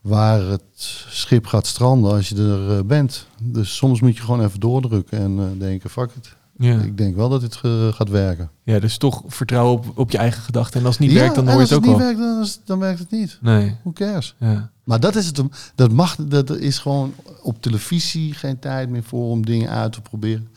waar 0.00 0.40
het 0.40 0.62
schip 1.08 1.46
gaat 1.46 1.66
stranden 1.66 2.12
als 2.12 2.28
je 2.28 2.36
er 2.36 2.76
eh, 2.78 2.84
bent. 2.84 3.26
Dus 3.42 3.76
soms 3.76 4.00
moet 4.00 4.16
je 4.16 4.22
gewoon 4.22 4.44
even 4.44 4.60
doordrukken 4.60 5.18
en 5.18 5.38
eh, 5.38 5.44
denken, 5.60 5.90
fuck 5.90 6.10
it. 6.16 6.38
Ja. 6.58 6.78
Ik 6.80 6.96
denk 6.98 7.16
wel 7.16 7.28
dat 7.28 7.40
dit 7.40 7.56
gaat 7.94 8.08
werken. 8.08 8.50
ja, 8.64 8.78
dus 8.78 8.96
toch 8.98 9.22
vertrouwen 9.26 9.72
op, 9.78 9.98
op 9.98 10.10
je 10.10 10.18
eigen 10.18 10.42
gedachten. 10.42 10.80
En 10.80 10.86
als 10.86 10.98
het 10.98 11.04
niet 11.06 11.14
Ja, 11.14 11.20
werkt, 11.20 11.34
dan 11.34 11.44
hoor 11.44 11.54
je 11.54 11.60
als 11.60 11.70
het 11.70 11.78
ook 11.78 11.84
niet 11.84 11.96
wel. 11.96 12.06
werkt, 12.06 12.18
dan, 12.20 12.40
is- 12.42 12.60
dan 12.64 12.78
werkt 12.78 12.98
het 12.98 13.10
niet. 13.10 13.38
Nee. 13.40 13.76
Who 13.82 13.92
cares? 13.92 14.34
Ja. 14.38 14.70
Maar 14.84 15.00
dat 15.00 15.16
is 15.16 15.26
het. 15.26 15.42
Dat 15.74 15.92
mag. 15.92 16.16
Dat 16.16 16.50
is 16.56 16.78
gewoon 16.78 17.14
op 17.42 17.62
televisie 17.62 18.34
geen 18.34 18.58
tijd 18.58 18.88
meer 18.88 19.02
voor 19.02 19.24
om 19.30 19.44
dingen 19.46 19.68
uit 19.70 19.92
te 19.92 20.00
proberen. 20.00 20.48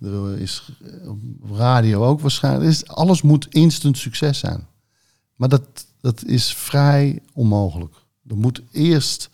Er 0.00 0.40
is 0.40 0.68
eh, 0.84 1.08
op 1.08 1.18
radio 1.52 2.04
ook 2.04 2.20
waarschijnlijk. 2.20 2.70
Is, 2.70 2.86
alles 2.86 3.22
moet 3.22 3.46
instant 3.50 3.98
succes 3.98 4.38
zijn. 4.38 4.66
Maar 5.34 5.48
dat, 5.48 5.86
dat 6.00 6.24
is 6.24 6.54
vrij 6.54 7.22
onmogelijk. 7.32 7.94
Er 8.28 8.36
moet 8.36 8.62
eerst 8.70 9.30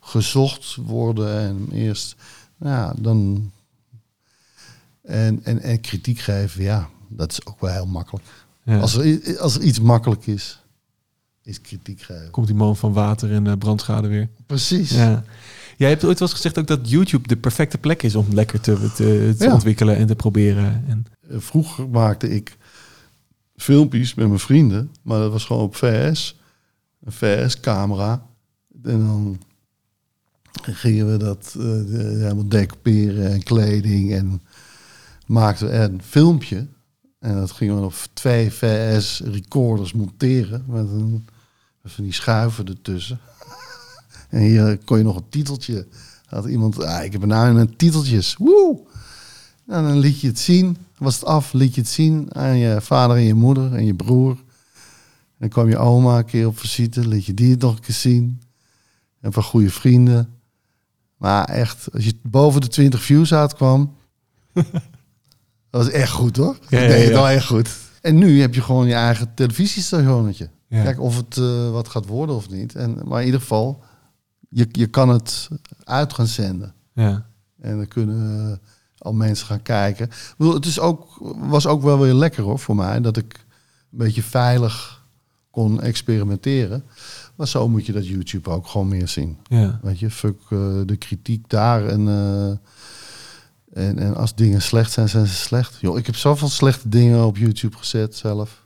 gezocht 0.00 0.74
worden 0.74 1.38
en 1.40 1.68
eerst. 1.72 2.16
Ja, 2.58 2.94
dan. 2.98 3.50
En, 5.02 5.44
en, 5.44 5.60
en 5.60 5.80
kritiek 5.80 6.18
geven, 6.18 6.62
ja, 6.62 6.88
dat 7.08 7.32
is 7.32 7.46
ook 7.46 7.60
wel 7.60 7.72
heel 7.72 7.86
makkelijk. 7.86 8.24
Ja. 8.64 8.80
Als, 8.80 8.94
er, 8.94 9.38
als 9.38 9.54
er 9.54 9.62
iets 9.62 9.80
makkelijk 9.80 10.26
is, 10.26 10.62
is 11.42 11.60
kritiek 11.60 12.02
geven. 12.02 12.30
Komt 12.30 12.46
die 12.46 12.56
man 12.56 12.76
van 12.76 12.92
water 12.92 13.32
en 13.32 13.46
eh, 13.46 13.56
brandschade 13.58 14.08
weer. 14.08 14.28
Precies. 14.46 14.90
Ja. 14.90 15.24
Jij 15.82 15.90
hebt 15.90 16.04
ooit 16.04 16.18
wel 16.18 16.28
eens 16.28 16.36
gezegd 16.36 16.58
ook 16.58 16.66
dat 16.66 16.90
YouTube 16.90 17.28
de 17.28 17.36
perfecte 17.36 17.78
plek 17.78 18.02
is 18.02 18.14
om 18.14 18.26
lekker 18.32 18.60
te, 18.60 18.90
te, 18.94 19.34
te 19.38 19.44
Ja. 19.44 19.52
ontwikkelen 19.52 19.96
en 19.96 20.06
te 20.06 20.14
proberen. 20.16 20.84
En, 20.88 21.04
Eh, 21.30 21.36
Vroeger 21.40 21.88
maakte 21.88 22.28
ik 22.34 22.56
filmpjes 23.56 24.14
met 24.14 24.26
mijn 24.26 24.38
vrienden, 24.38 24.90
maar 25.02 25.18
dat 25.18 25.32
was 25.32 25.44
gewoon 25.44 25.62
op 25.62 25.76
VS. 25.76 26.40
Een 27.04 27.12
VS-camera. 27.12 28.26
En 28.82 28.98
dan 28.98 29.38
gingen 30.62 31.10
we 31.12 31.16
dat 31.16 31.50
de- 31.56 32.16
helemaal 32.20 32.48
decoperen 32.48 33.32
en 33.32 33.42
kleding 33.42 34.12
en 34.12 34.42
maakten 35.26 35.66
we 35.68 35.74
een 35.74 36.02
filmpje. 36.02 36.66
En 37.18 37.34
dat 37.34 37.50
gingen 37.50 37.76
we 37.80 37.84
op 37.84 37.94
twee 38.12 38.50
VS-recorders 38.52 39.92
monteren 39.92 40.64
met 40.66 40.88
een, 40.88 41.26
van 41.84 42.04
die 42.04 42.12
schuiven 42.12 42.66
ertussen. 42.66 43.18
En 44.32 44.40
hier 44.40 44.78
kon 44.84 44.98
je 44.98 45.04
nog 45.04 45.16
een 45.16 45.28
titeltje. 45.28 45.86
Had 46.26 46.46
iemand, 46.46 46.84
ah, 46.84 47.04
ik 47.04 47.12
heb 47.12 47.22
er 47.22 47.28
nou 47.28 47.58
een 47.58 47.76
titeltjes. 47.76 48.36
Woe! 48.38 48.80
En 49.66 49.82
dan 49.82 49.98
liet 49.98 50.20
je 50.20 50.26
het 50.26 50.38
zien. 50.38 50.76
Was 50.98 51.14
het 51.14 51.24
af, 51.24 51.52
liet 51.52 51.74
je 51.74 51.80
het 51.80 51.90
zien 51.90 52.34
aan 52.34 52.56
je 52.56 52.80
vader 52.80 53.16
en 53.16 53.22
je 53.22 53.34
moeder 53.34 53.74
en 53.74 53.84
je 53.84 53.94
broer. 53.94 54.30
En 54.30 55.38
dan 55.38 55.48
kwam 55.48 55.68
je 55.68 55.78
oma 55.78 56.18
een 56.18 56.24
keer 56.24 56.46
op 56.46 56.58
visite, 56.58 57.08
liet 57.08 57.24
je 57.24 57.34
die 57.34 57.50
het 57.50 57.60
nog 57.60 57.74
een 57.74 57.80
keer 57.80 57.94
zien. 57.94 58.40
En 59.20 59.32
van 59.32 59.42
goede 59.42 59.70
vrienden. 59.70 60.28
Maar 61.16 61.44
echt, 61.44 61.92
als 61.92 62.04
je 62.04 62.14
boven 62.22 62.60
de 62.60 62.68
20 62.68 63.02
views 63.02 63.34
uitkwam, 63.34 63.94
dat 64.52 64.62
was 65.70 65.90
echt 65.90 66.10
goed 66.10 66.36
hoor. 66.36 66.58
Ja, 66.68 66.80
Ja, 66.80 67.10
wel 67.10 67.28
echt 67.28 67.46
goed. 67.46 67.70
En 68.00 68.18
nu 68.18 68.40
heb 68.40 68.54
je 68.54 68.62
gewoon 68.62 68.86
je 68.86 68.94
eigen 68.94 69.34
televisiestationnetje. 69.34 70.50
Kijk 70.68 71.00
of 71.00 71.16
het 71.16 71.36
eh, 71.36 71.70
wat 71.70 71.88
gaat 71.88 72.06
worden 72.06 72.36
of 72.36 72.50
niet. 72.50 72.74
En, 72.74 72.98
maar 73.04 73.20
in 73.20 73.26
ieder 73.26 73.40
geval, 73.40 73.82
je, 74.52 74.66
je 74.70 74.86
kan 74.86 75.08
het 75.08 75.48
uit 75.84 76.12
gaan 76.12 76.26
zenden. 76.26 76.74
ja. 76.92 77.30
En 77.60 77.76
dan 77.76 77.88
kunnen 77.88 78.50
eh, 78.50 78.56
al 78.98 79.12
mensen 79.12 79.46
gaan 79.46 79.62
kijken. 79.62 80.04
Ik 80.06 80.34
bedoel, 80.36 80.54
het 80.54 80.66
is 80.66 80.80
ook, 80.80 81.06
was 81.36 81.66
ook 81.66 81.82
wel 81.82 81.98
weer 81.98 82.12
lekker 82.14 82.42
hoor 82.42 82.58
voor 82.58 82.76
mij. 82.76 83.00
Dat 83.00 83.16
ik 83.16 83.34
een 83.92 83.98
beetje 83.98 84.22
veilig 84.22 85.04
kon 85.50 85.80
experimenteren. 85.80 86.84
Maar 87.34 87.48
zo 87.48 87.68
moet 87.68 87.86
je 87.86 87.92
dat 87.92 88.06
YouTube 88.06 88.50
ook 88.50 88.66
gewoon 88.66 88.88
meer 88.88 89.08
zien. 89.08 89.36
ja. 89.48 89.78
Weet 89.82 89.98
je, 89.98 90.10
fuck 90.10 90.40
eh, 90.48 90.58
de 90.86 90.96
kritiek 90.96 91.48
daar. 91.48 91.86
En, 91.86 92.08
eh, 92.08 92.48
en, 93.86 93.98
en 93.98 94.16
als 94.16 94.34
dingen 94.34 94.62
slecht 94.62 94.92
zijn, 94.92 95.08
zijn 95.08 95.26
ze 95.26 95.34
slecht. 95.34 95.78
Joh, 95.80 95.98
ik 95.98 96.06
heb 96.06 96.16
zoveel 96.16 96.48
slechte 96.48 96.88
dingen 96.88 97.24
op 97.24 97.36
YouTube 97.36 97.76
gezet 97.76 98.16
zelf. 98.16 98.61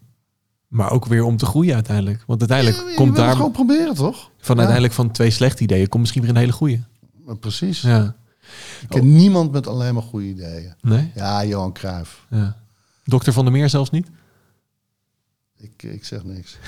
Maar 0.68 0.90
ook 0.90 1.06
weer 1.06 1.22
om 1.24 1.36
te 1.36 1.46
groeien 1.46 1.74
uiteindelijk. 1.74 2.24
Want 2.26 2.40
uiteindelijk 2.40 2.78
Ja, 2.82 2.88
je 2.90 2.94
komt 2.96 3.16
daar 3.16 3.36
gewoon 3.36 3.52
proberen, 3.52 3.94
toch? 3.94 4.30
van 4.38 4.54
Ja. 4.54 4.60
uiteindelijk 4.60 4.94
van 4.94 5.10
twee 5.10 5.30
slechte 5.30 5.62
ideeën 5.62 5.88
komt 5.88 6.00
misschien 6.02 6.22
weer 6.22 6.30
een 6.30 6.36
hele 6.36 6.52
goede. 6.52 6.80
Precies. 7.40 7.80
Ja. 7.80 8.14
Ik 8.80 8.88
ken 8.88 9.12
niemand 9.16 9.52
met 9.52 9.66
alleen 9.66 9.94
maar 9.94 10.02
goede 10.02 10.26
ideeën. 10.26 10.74
Nee? 10.80 11.10
Ja, 11.14 11.44
Johan 11.44 11.72
Cruijff. 11.72 12.26
Ja. 12.30 12.56
Dokter 13.04 13.32
van 13.32 13.44
der 13.44 13.52
Meer 13.52 13.68
zelfs 13.68 13.90
niet? 13.90 14.06
Ik, 15.58 15.82
ik 15.82 16.04
zeg 16.04 16.24
niks. 16.24 16.58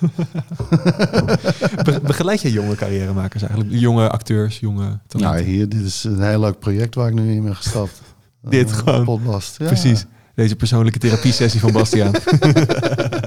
Be- 1.84 2.00
begeleid 2.02 2.40
je 2.40 2.52
jonge 2.52 2.74
carrièremakers 2.74 3.42
eigenlijk? 3.42 3.72
Jonge 3.80 4.08
acteurs, 4.10 4.58
jonge 4.60 4.82
Nou, 4.84 4.98
talenten? 5.06 5.44
hier, 5.44 5.68
dit 5.68 5.80
is 5.82 6.04
een 6.04 6.22
heel 6.22 6.40
leuk 6.40 6.58
project 6.58 6.94
waar 6.94 7.08
ik 7.08 7.14
nu 7.14 7.32
in 7.34 7.42
ben 7.42 7.56
gestapt. 7.56 8.00
Dit 8.42 8.72
gewoon. 8.72 9.04
Podcast. 9.04 9.58
Ja. 9.58 9.66
Precies. 9.66 10.04
Deze 10.34 10.56
persoonlijke 10.56 10.98
therapie-sessie 10.98 11.60
van 11.60 11.72
Bastiaan. 11.72 12.12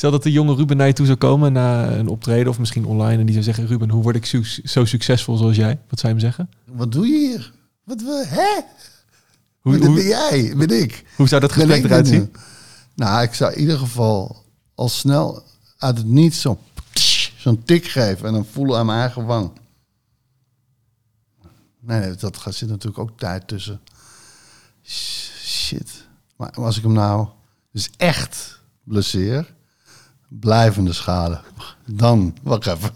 Stel 0.00 0.10
dat 0.10 0.22
de 0.22 0.32
jonge 0.32 0.54
Ruben 0.54 0.76
naar 0.76 0.86
je 0.86 0.92
toe 0.92 1.06
zou 1.06 1.18
komen 1.18 1.52
na 1.52 1.90
een 1.90 2.08
optreden 2.08 2.48
of 2.48 2.58
misschien 2.58 2.84
online 2.84 3.18
en 3.18 3.24
die 3.24 3.32
zou 3.32 3.44
zeggen: 3.44 3.66
Ruben, 3.66 3.90
hoe 3.90 4.02
word 4.02 4.16
ik 4.16 4.26
zo, 4.26 4.42
zo 4.64 4.84
succesvol 4.84 5.36
zoals 5.36 5.56
jij? 5.56 5.78
Wat 5.88 6.00
zou 6.00 6.14
je 6.14 6.20
hem 6.20 6.30
zeggen? 6.30 6.50
Wat 6.64 6.92
doe 6.92 7.06
je 7.06 7.28
hier? 7.28 7.52
Wat 7.84 8.02
we, 8.02 8.24
hè? 8.26 8.60
Hoe, 9.60 9.72
dat 9.72 9.80
ben 9.80 9.90
hoe, 9.90 10.02
jij, 10.02 10.54
ben 10.56 10.82
ik. 10.82 11.04
hoe 11.16 11.28
zou 11.28 11.40
dat 11.40 11.52
gesprek 11.52 11.84
eruit 11.84 12.04
nu? 12.04 12.10
zien? 12.10 12.32
Nou, 12.94 13.22
ik 13.22 13.34
zou 13.34 13.52
in 13.52 13.60
ieder 13.60 13.78
geval 13.78 14.44
al 14.74 14.88
snel 14.88 15.42
uit 15.78 15.96
het 15.96 16.06
niets 16.06 16.40
zo'n 16.40 16.58
zo'n 17.36 17.62
tik 17.62 17.84
geven 17.86 18.26
en 18.26 18.32
dan 18.32 18.46
voelen 18.52 18.78
aan 18.78 18.86
mijn 18.86 19.00
eigen 19.00 19.24
wang. 19.26 19.52
Nee, 21.80 22.00
nee, 22.00 22.14
dat 22.14 22.36
gaat- 22.36 22.54
zit 22.54 22.68
natuurlijk 22.68 22.98
ook 22.98 23.18
tijd 23.18 23.48
tussen. 23.48 23.80
Shit. 25.42 26.06
Maar 26.36 26.50
als 26.50 26.76
ik 26.76 26.82
hem 26.82 26.92
nou 26.92 27.28
dus 27.72 27.90
echt 27.96 28.60
blesseer, 28.84 29.58
blijvende 30.38 30.92
schade, 30.92 31.40
dan, 31.86 32.34
wacht 32.42 32.66
even. 32.66 32.90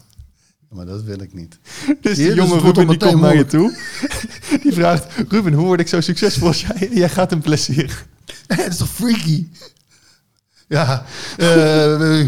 Maar 0.69 0.87
dat 0.87 1.03
wil 1.03 1.21
ik 1.21 1.35
niet. 1.35 1.59
Dus 2.01 2.17
de 2.17 2.25
dus 2.25 2.35
jonge 2.35 2.61
wordt 2.61 2.79
Ruben 2.79 2.99
die 2.99 3.09
komt 3.09 3.21
naar 3.21 3.37
je 3.37 3.47
toe. 3.47 3.77
Die 4.63 4.73
vraagt: 4.73 5.07
Ruben, 5.29 5.53
hoe 5.53 5.67
word 5.67 5.81
ik 5.81 5.89
zo 5.89 6.01
succesvol 6.01 6.47
als 6.47 6.61
jij? 6.61 6.89
Jij 6.93 7.09
gaat 7.09 7.31
hem 7.31 7.41
blesseren. 7.41 7.97
Het 8.47 8.73
is 8.73 8.77
toch 8.77 8.89
freaky? 8.89 9.47
Ja, 10.69 11.05
eh, 11.37 12.27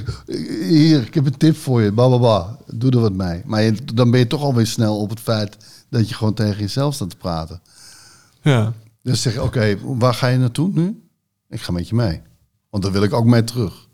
hier, 0.68 1.00
ik 1.02 1.14
heb 1.14 1.26
een 1.26 1.36
tip 1.36 1.56
voor 1.56 1.82
je. 1.82 1.92
Bababa, 1.92 2.56
doe 2.66 2.90
er 2.90 3.00
wat 3.00 3.12
mee. 3.12 3.42
Maar 3.44 3.62
je- 3.62 3.84
dan 3.94 4.10
ben 4.10 4.20
je 4.20 4.26
toch 4.26 4.42
alweer 4.42 4.66
snel 4.66 4.98
op 5.00 5.10
het 5.10 5.20
feit 5.20 5.56
dat 5.90 6.08
je 6.08 6.14
gewoon 6.14 6.34
tegen 6.34 6.60
jezelf 6.60 6.94
staat 6.94 7.10
te 7.10 7.16
praten. 7.16 7.60
Ja. 8.42 8.72
Dus 9.02 9.22
zeg 9.22 9.32
je, 9.32 9.42
oké, 9.42 9.76
waar 9.82 10.14
ga 10.14 10.26
je 10.26 10.38
naartoe 10.38 10.70
nu? 10.72 11.02
Ik 11.48 11.60
ga 11.60 11.72
met 11.72 11.88
je 11.88 11.94
mee. 11.94 12.20
Want 12.70 12.82
dan 12.82 12.92
wil 12.92 13.02
ik 13.02 13.12
ook 13.12 13.24
mee 13.24 13.44
terug. 13.44 13.85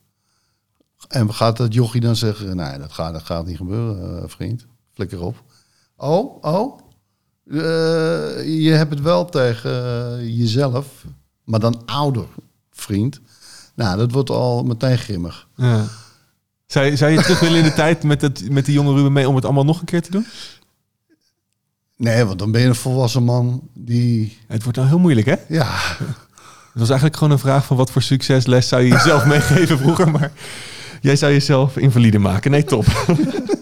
En 1.13 1.35
gaat 1.35 1.57
dat 1.57 1.75
jochie 1.75 2.01
dan 2.01 2.17
zeggen, 2.17 2.57
nee, 2.57 2.79
dat 2.79 2.93
gaat, 2.93 3.13
dat 3.13 3.23
gaat 3.23 3.47
niet 3.47 3.57
gebeuren, 3.57 4.23
eh, 4.23 4.29
vriend. 4.29 4.67
Flikker 4.95 5.21
op. 5.21 5.43
Oh, 5.97 6.45
oh, 6.45 6.79
eh, 7.47 7.59
je 8.63 8.71
hebt 8.71 8.91
het 8.91 9.01
wel 9.01 9.25
tegen 9.25 9.85
eh, 9.85 10.39
jezelf, 10.39 10.87
maar 11.45 11.61
dan 11.61 11.83
ouder, 11.87 12.27
vriend. 12.71 13.21
Nou, 13.75 13.99
dat 13.99 14.13
wordt 14.13 14.31
al 14.31 14.63
meteen 14.63 14.99
grimmig. 14.99 15.49
ja. 15.57 15.85
Zou, 16.67 16.87
je, 16.87 16.97
zou 16.97 17.11
je 17.11 17.23
terug 17.23 17.41
willen 17.41 17.59
in 17.59 17.65
de 17.65 17.73
tijd 17.73 18.03
met, 18.03 18.21
het, 18.21 18.51
met 18.51 18.65
die 18.65 18.75
jonge 18.75 18.95
Ruben 18.95 19.13
mee 19.13 19.29
om 19.29 19.35
het 19.35 19.45
allemaal 19.45 19.65
nog 19.65 19.81
een 19.81 19.87
keer 19.87 20.03
te 20.03 20.11
doen? 20.11 20.27
Nee, 21.97 22.25
want 22.25 22.39
dan 22.39 22.51
ben 22.51 22.61
je 22.61 22.67
een 22.67 22.75
volwassen 22.75 23.23
man 23.23 23.69
die, 23.75 24.39
Het 24.47 24.63
wordt 24.63 24.79
dan 24.79 24.87
heel 24.87 24.99
moeilijk, 24.99 25.27
hè? 25.27 25.37
ja, 25.49 25.71
Het 26.73 26.81
was 26.81 26.89
eigenlijk 26.89 27.17
gewoon 27.17 27.33
een 27.33 27.39
vraag 27.39 27.67
van 27.67 27.77
wat 27.77 27.91
voor 27.91 28.03
succesles 28.03 28.69
zou 28.69 28.83
je 28.83 28.89
jezelf 28.89 29.27
meegeven 29.35 29.79
vroeger, 29.79 30.11
maar 30.11 30.33
jij 31.03 31.17
zou 31.17 31.33
jezelf 31.33 31.77
invalide 31.77 32.19
maken. 32.19 32.51
Nee, 32.51 32.65
top. 32.65 32.87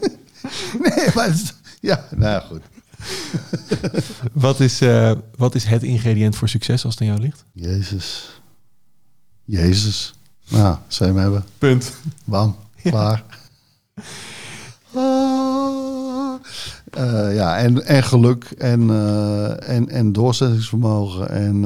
nee, 0.83 1.07
maar 1.15 1.29
is- 1.29 1.53
ja, 1.79 2.05
nou 2.15 2.41
goed. 2.41 2.61
Wat 4.33 4.59
is, 4.59 4.81
eh, 4.81 5.11
wat 5.37 5.55
is 5.55 5.63
het 5.63 5.83
ingrediënt 5.83 6.35
voor 6.35 6.49
succes 6.49 6.85
als 6.85 6.93
het 6.93 7.01
aan 7.03 7.07
jou 7.09 7.19
ligt? 7.21 7.45
Jezus. 7.53 8.39
Jezus. 9.45 10.13
Nou, 10.49 10.77
zou 10.87 11.09
je 11.09 11.15
hem 11.15 11.23
hebben. 11.25 11.45
Punt. 11.57 11.93
Bam, 12.25 12.55
klaar. 12.83 13.23
Ah. 14.93 16.33
Eh, 16.91 17.35
ja, 17.35 17.57
en, 17.57 17.85
en 17.85 18.03
geluk 18.03 18.43
en, 18.57 18.89
eh, 18.89 19.69
en, 19.69 19.89
en 19.89 20.11
doorzettingsvermogen 20.13 21.29
en 21.29 21.65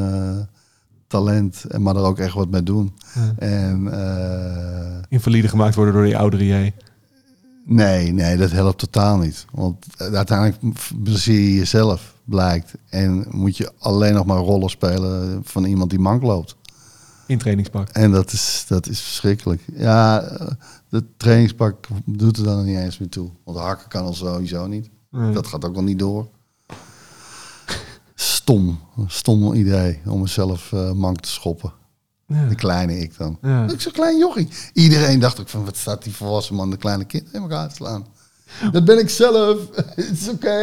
talent. 1.15 1.63
En 1.63 1.81
maar 1.81 1.95
er 1.95 2.01
ook 2.01 2.19
echt 2.19 2.33
wat 2.33 2.49
mee 2.49 2.63
doen. 2.63 2.93
Ja. 3.13 3.33
En 3.37 3.91
eh, 3.91 5.03
Invalide 5.09 5.47
gemaakt 5.47 5.75
worden 5.75 5.93
door 5.93 6.03
die 6.03 6.17
oudere 6.17 6.45
jij. 6.45 6.73
nee, 7.65 8.11
nee, 8.11 8.37
dat 8.37 8.51
helpt 8.51 8.77
totaal 8.77 9.17
niet. 9.17 9.45
Want 9.51 9.85
uiteindelijk 9.97 10.57
plezier 11.03 11.39
je 11.39 11.55
jezelf, 11.55 12.13
blijkt. 12.23 12.73
En 12.89 13.25
moet 13.31 13.57
je 13.57 13.71
alleen 13.77 14.13
nog 14.13 14.25
maar 14.25 14.37
rollen 14.37 14.69
spelen 14.69 15.41
van 15.43 15.65
iemand 15.65 15.89
die 15.89 15.99
mank 15.99 16.23
loopt. 16.23 16.55
In 17.27 17.37
trainingspak. 17.37 17.89
En 17.89 18.11
dat 18.11 18.31
is, 18.31 18.65
dat 18.67 18.87
is 18.87 18.99
verschrikkelijk. 18.99 19.61
Ja, 19.73 20.21
eh, 20.21 20.47
de 20.89 21.03
trainingspak 21.17 21.87
doet 22.05 22.37
er 22.37 22.43
dan 22.43 22.65
niet 22.65 22.77
eens 22.77 22.97
meer 22.97 23.09
toe. 23.09 23.29
Want 23.43 23.57
hakken 23.57 23.87
kan 23.87 24.05
al 24.05 24.13
sowieso 24.13 24.67
niet. 24.67 24.89
Nee. 25.11 25.33
Dat 25.33 25.47
gaat 25.47 25.65
ook 25.65 25.75
al 25.75 25.83
niet 25.83 25.99
door. 25.99 26.27
Stom. 28.45 28.79
Stom 29.07 29.53
idee 29.53 29.99
om 30.05 30.21
mezelf 30.21 30.71
eh, 30.73 30.91
mank 30.91 31.19
te 31.19 31.29
schoppen. 31.29 31.73
Ja. 32.27 32.47
De 32.47 32.55
kleine 32.55 32.99
ik 32.99 33.17
dan. 33.17 33.37
Ja. 33.41 33.69
Ik 33.69 33.81
zo'n 33.81 33.91
klein 33.91 34.17
jochie. 34.17 34.47
Iedereen 34.73 35.19
dacht 35.19 35.39
ook 35.39 35.49
van, 35.49 35.65
wat 35.65 35.77
staat 35.77 36.03
die 36.03 36.13
volwassen 36.13 36.55
man 36.55 36.69
de 36.69 36.77
kleine 36.77 37.05
kind 37.05 37.33
in 37.33 37.41
elkaar 37.41 37.69
te 37.69 37.75
slaan. 37.75 38.05
Dat 38.71 38.85
ben 38.85 38.99
ik 38.99 39.09
zelf. 39.09 39.57
Het 39.95 40.11
is 40.21 40.29
oké. 40.29 40.61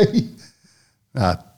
Ja, 1.12 1.54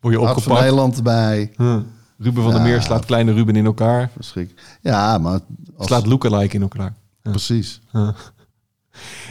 Word 0.00 0.14
je 0.14 0.20
Hart 0.20 0.20
van 0.20 0.20
opgepakt. 0.20 0.60
Nederland 0.60 0.96
erbij. 0.96 1.52
Huh. 1.56 1.76
Ruben 2.18 2.42
van 2.42 2.52
der. 2.52 2.62
Meer 2.62 2.82
slaat 2.82 3.04
kleine 3.04 3.32
Ruben 3.32 3.56
in 3.56 3.64
elkaar. 3.64 4.10
Verschrik. 4.14 4.54
Ja, 4.80 5.18
maar... 5.18 5.40
Als, 5.76 5.86
Slaat 5.86 6.06
lookalike 6.06 6.54
in 6.54 6.62
elkaar. 6.62 6.94
Precies. 7.22 7.80
Huh. 7.92 8.08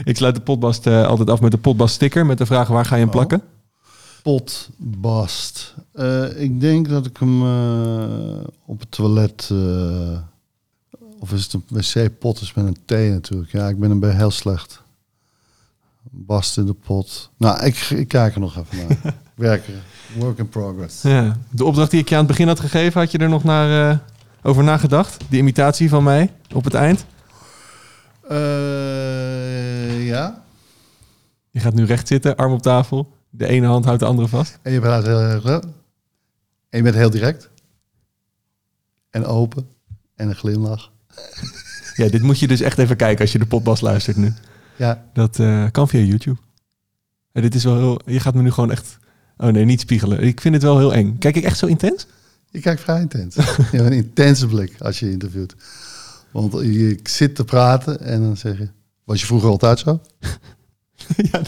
Ik 0.04 0.18
sluit 0.18 0.36
de 0.36 0.42
potbast 0.42 0.88
eh, 0.88 1.06
altijd 1.08 1.30
af 1.30 1.42
met 1.42 1.52
de 1.52 1.58
potbast 1.58 1.96
sticker. 1.96 2.26
Met 2.26 2.38
de 2.38 2.46
vraag 2.46 2.68
waar 2.68 2.86
ga 2.86 2.96
je 2.96 3.02
hem 3.02 3.10
Oh. 3.10 3.16
plakken? 3.16 3.42
Potbast. 4.24 5.76
Eh, 5.92 6.42
ik 6.42 6.60
denk 6.60 6.90
dat 6.90 7.06
ik 7.06 7.18
hem 7.18 7.42
eh, 7.42 8.46
op 8.66 8.80
het 8.80 8.92
toilet. 8.92 9.50
eh, 9.52 10.18
of 11.20 11.32
is 11.32 11.44
het 11.44 11.54
een 11.54 11.64
wc-pot? 11.68 12.42
Is 12.42 12.54
met 12.54 12.66
een 12.66 12.78
T 12.86 12.92
natuurlijk. 12.92 13.52
Ja, 13.52 13.68
ik 13.68 13.80
ben 13.80 13.90
hem 13.90 14.00
bij 14.00 14.16
heel 14.16 14.32
slecht. 14.32 14.82
Bast 16.02 16.58
in 16.58 16.66
de 16.66 16.74
pot. 16.74 17.30
Nou, 17.38 17.66
ik, 17.66 17.76
ik 17.76 18.08
kijk 18.08 18.34
er 18.34 18.40
nog 18.40 18.58
even 18.58 18.78
naar. 18.78 19.14
Werken. 19.36 19.74
Work 20.18 20.38
in 20.38 20.50
progress. 20.50 21.02
Ja. 21.02 21.38
De 21.50 21.66
opdracht 21.66 21.92
die 21.92 22.00
ik 22.00 22.10
je 22.10 22.16
aan 22.16 22.22
het 22.22 22.30
begin 22.30 22.48
had 22.48 22.60
gegeven, 22.60 23.02
had 23.02 23.12
je 23.12 23.18
er 23.18 23.30
nog 23.30 23.44
naar, 23.44 24.02
over 24.44 24.64
nagedacht? 24.64 25.24
Die 25.30 25.40
imitatie 25.40 25.90
van 25.90 26.04
mij 26.04 26.34
op 26.54 26.64
het 26.64 26.74
eind? 26.74 27.06
Ja. 30.06 30.44
Je 31.50 31.60
gaat 31.60 31.74
nu 31.74 31.86
recht 31.86 32.08
zitten, 32.08 32.36
arm 32.36 32.52
op 32.52 32.62
tafel. 32.62 33.12
De 33.36 33.48
ene 33.48 33.68
hand 33.68 33.86
houdt 33.86 34.00
de 34.00 34.06
andere 34.06 34.28
vast. 34.28 34.60
En 34.62 34.72
je 34.72 34.80
praat 34.80 35.06
heel 35.06 35.20
erg. 35.20 35.46
En 35.46 35.64
je 36.70 36.82
bent 36.82 36.96
heel 36.96 37.10
direct. 37.10 37.50
En 39.10 39.26
open. 39.26 39.68
En 40.16 40.30
een 40.30 40.36
glimlach. 40.36 40.92
Ja, 41.96 42.10
dit 42.10 42.22
moet 42.22 42.40
je 42.40 42.48
dus 42.48 42.62
echt 42.62 42.78
even 42.78 42.96
kijken 42.96 43.22
als 43.22 43.32
je 43.32 43.40
de 43.40 43.46
potbast 43.46 43.82
luistert 43.82 44.18
nu. 44.18 44.34
Ja. 44.76 45.06
Dat 45.14 45.40
eh, 45.40 45.66
kan 45.72 45.88
via 45.88 46.00
YouTube. 46.00 46.40
Ja, 47.32 47.42
dit 47.42 47.56
is 47.56 47.64
wel 47.64 47.78
heel... 47.78 48.02
Je 48.06 48.20
gaat 48.20 48.34
me 48.34 48.42
nu 48.42 48.52
gewoon 48.52 48.72
echt... 48.72 48.98
Oh 49.38 49.48
nee, 49.48 49.66
niet 49.66 49.80
spiegelen. 49.80 50.20
Ik 50.24 50.42
vind 50.42 50.54
het 50.54 50.64
wel 50.64 50.78
heel 50.78 50.94
eng. 50.94 51.18
Kijk 51.18 51.36
ik 51.36 51.44
echt 51.44 51.58
zo 51.58 51.66
intens? 51.66 52.08
Je 52.50 52.60
kijkt 52.60 52.82
vrij 52.82 53.02
intens. 53.02 53.36
je 53.36 53.42
hebt 53.72 53.86
een 53.86 53.92
intense 53.92 54.48
blik 54.48 54.82
als 54.82 55.00
je 55.00 55.12
interviewt. 55.12 55.56
Want 56.32 56.54
je 56.54 57.00
zit 57.04 57.36
te 57.36 57.44
praten 57.44 58.00
en 58.00 58.22
dan 58.22 58.38
zeg 58.38 58.58
je... 58.58 58.70
Was 59.04 59.20
je 59.20 59.26
vroeger 59.26 59.50
altijd 59.50 59.80
zo? 59.80 60.02
ja, 61.32 61.42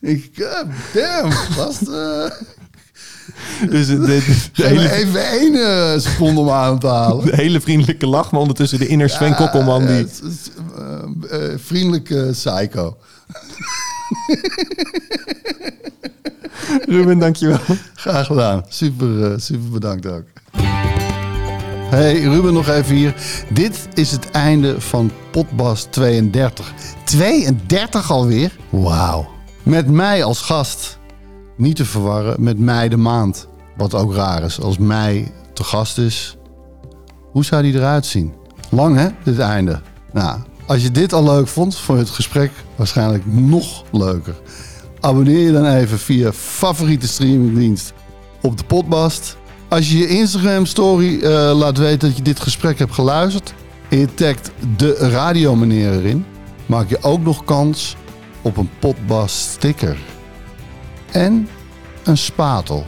Ik, 0.00 0.30
God 0.34 0.66
damn, 0.94 1.30
gast. 1.30 1.88
eh 1.88 2.30
dus 3.70 3.86
de, 3.86 4.20
hele, 4.52 4.92
even 4.92 5.30
één 5.30 5.54
eh, 5.54 5.98
seconde 6.00 6.40
om 6.40 6.50
adem 6.50 6.78
te 6.78 6.86
halen. 6.86 7.24
de 7.24 7.36
hele 7.36 7.60
vriendelijke 7.60 8.06
lach, 8.06 8.30
maar 8.30 8.40
ondertussen 8.40 8.78
de 8.78 8.86
inner 8.86 9.08
Sven 9.10 9.34
Kokkelman 9.34 9.82
Ja, 9.82 9.88
die... 9.88 9.96
het 9.96 10.22
eh, 11.30 11.52
eh, 11.52 11.58
vriendelijke 11.58 12.28
psycho. 12.32 12.96
Ruben, 16.86 17.18
dankjewel. 17.18 17.58
Graag 17.94 18.26
gedaan. 18.26 18.64
Super, 18.68 19.32
eh, 19.32 19.38
super 19.38 19.68
bedankt 19.70 20.06
ook. 20.06 20.24
Hey 21.90 22.20
Ruben, 22.20 22.52
nog 22.52 22.68
even 22.68 22.94
hier. 22.94 23.14
Dit 23.50 23.88
is 23.94 24.10
het 24.10 24.30
einde 24.30 24.80
van 24.80 25.10
Potbas 25.30 25.86
32. 25.90 26.72
32 27.04 28.10
alweer? 28.10 28.52
Wauw. 28.70 29.37
Met 29.68 29.90
mij 29.90 30.24
als 30.24 30.40
gast. 30.40 30.98
Niet 31.56 31.76
te 31.76 31.84
verwarren 31.84 32.42
met 32.42 32.58
mei 32.58 32.88
de 32.88 32.96
maand. 32.96 33.48
Wat 33.76 33.94
ook 33.94 34.14
raar 34.14 34.42
is. 34.42 34.60
Als 34.60 34.78
mei 34.78 35.32
te 35.52 35.64
gast 35.64 35.98
is. 35.98 36.36
Hoe 37.32 37.44
zou 37.44 37.62
die 37.62 37.74
eruit 37.74 38.06
zien? 38.06 38.34
Lang 38.70 38.96
hè, 38.96 39.08
dit 39.24 39.38
einde. 39.38 39.80
Nou, 40.12 40.38
als 40.66 40.82
je 40.82 40.90
dit 40.90 41.12
al 41.12 41.24
leuk 41.24 41.48
vond, 41.48 41.76
vond 41.76 41.98
je 41.98 42.04
het 42.04 42.14
gesprek 42.14 42.50
waarschijnlijk 42.76 43.22
nog 43.26 43.84
leuker. 43.92 44.34
Abonneer 45.00 45.38
je 45.38 45.52
dan 45.52 45.66
even 45.66 45.98
via 45.98 46.32
favoriete 46.32 47.08
streamingdienst 47.08 47.92
op 48.42 48.58
de 48.58 48.64
potbast. 48.64 49.36
Als 49.68 49.90
je 49.90 49.98
je 49.98 50.08
Instagram 50.08 50.66
story 50.66 51.20
eh, 51.20 51.30
laat 51.58 51.78
weten 51.78 52.08
dat 52.08 52.16
je 52.16 52.22
dit 52.22 52.40
gesprek 52.40 52.78
hebt 52.78 52.94
geluisterd 52.94 53.54
en 53.88 53.98
je 53.98 54.14
tagt 54.14 54.50
de 54.76 54.94
radiomeneer 54.94 55.92
erin, 55.92 56.24
maak 56.66 56.88
je 56.88 57.02
ook 57.02 57.20
nog 57.20 57.44
kans 57.44 57.96
op 58.42 58.56
een 58.56 58.70
potbast 58.78 59.36
sticker. 59.36 59.98
En 61.10 61.48
een 62.04 62.18
spatel. 62.18 62.86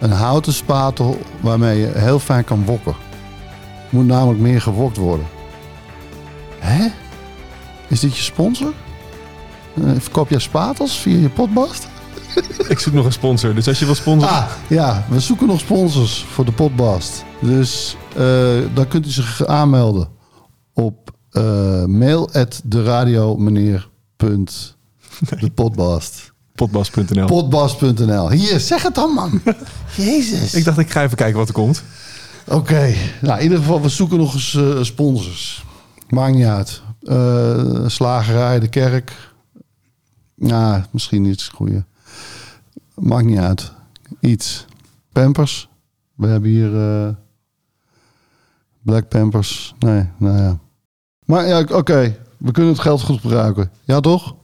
Een 0.00 0.10
houten 0.10 0.52
spatel 0.52 1.20
waarmee 1.40 1.78
je 1.78 1.92
heel 1.94 2.18
fijn 2.18 2.44
kan 2.44 2.64
wokken. 2.64 2.94
moet 3.90 4.06
namelijk 4.06 4.40
meer 4.40 4.60
gewokt 4.60 4.96
worden. 4.96 5.26
Hè? 6.58 6.88
Is 7.88 8.00
dit 8.00 8.16
je 8.16 8.22
sponsor? 8.22 8.72
Eh, 9.74 9.90
verkoop 9.98 10.28
jij 10.28 10.38
spatels 10.38 10.98
via 10.98 11.18
je 11.18 11.28
potbast? 11.28 11.88
Ik 12.68 12.78
zoek 12.78 12.94
nog 12.94 13.04
een 13.04 13.12
sponsor. 13.12 13.54
Dus 13.54 13.68
als 13.68 13.78
je 13.78 13.84
wil 13.84 13.94
sponsoren... 13.94 14.34
Ah, 14.34 14.50
ja, 14.68 15.06
we 15.08 15.20
zoeken 15.20 15.46
nog 15.46 15.60
sponsors 15.60 16.24
voor 16.24 16.44
de 16.44 16.52
potbast. 16.52 17.24
Dus 17.40 17.96
eh, 18.16 18.58
dan 18.74 18.88
kunt 18.88 19.06
u 19.06 19.10
zich 19.10 19.46
aanmelden 19.46 20.08
op 20.74 21.10
eh 21.30 21.84
mail 21.84 22.32
at 22.32 22.60
de 22.64 22.82
radio 22.82 23.36
meneer 23.36 23.88
punt 24.26 24.76
de 25.40 25.50
potbast. 25.50 26.32
Potbas.nl. 26.54 27.26
Potbast.nl. 27.26 28.30
Hier, 28.30 28.60
zeg 28.60 28.82
het 28.82 28.94
dan 28.94 29.10
man. 29.10 29.40
Jezus. 29.96 30.54
Ik 30.54 30.64
dacht, 30.64 30.78
ik 30.78 30.90
ga 30.90 31.02
even 31.02 31.16
kijken 31.16 31.38
wat 31.38 31.48
er 31.48 31.54
komt. 31.54 31.82
Oké, 32.48 32.94
nou 33.20 33.36
in 33.36 33.42
ieder 33.42 33.58
geval, 33.58 33.82
we 33.82 33.88
zoeken 33.88 34.18
nog 34.18 34.34
eens 34.34 34.54
eh, 34.54 34.82
sponsors. 34.82 35.64
Maakt 36.08 36.34
niet 36.34 36.44
uit. 36.44 36.82
Eh, 37.02 37.86
slagerij, 37.86 38.60
de 38.60 38.68
kerk. 38.68 39.32
Nou, 40.34 40.82
misschien 40.90 41.24
iets 41.24 41.48
goeie. 41.48 41.84
Maakt 42.94 43.24
niet 43.24 43.38
uit. 43.38 43.72
Iets. 44.20 44.64
Pampers. 45.12 45.68
We 46.14 46.26
hebben 46.26 46.50
hier 46.50 46.76
eh, 46.76 47.08
Black 48.82 49.08
Pampers. 49.08 49.74
Nee, 49.78 50.08
nou 50.16 50.38
ja. 50.38 50.58
Maar 51.24 51.46
ja, 51.46 51.60
oké. 51.60 52.16
We 52.42 52.52
kunnen 52.52 52.72
het 52.72 52.82
geld 52.82 53.02
goed 53.02 53.20
gebruiken. 53.20 53.70
Ja, 53.84 54.00
toch? 54.00 54.34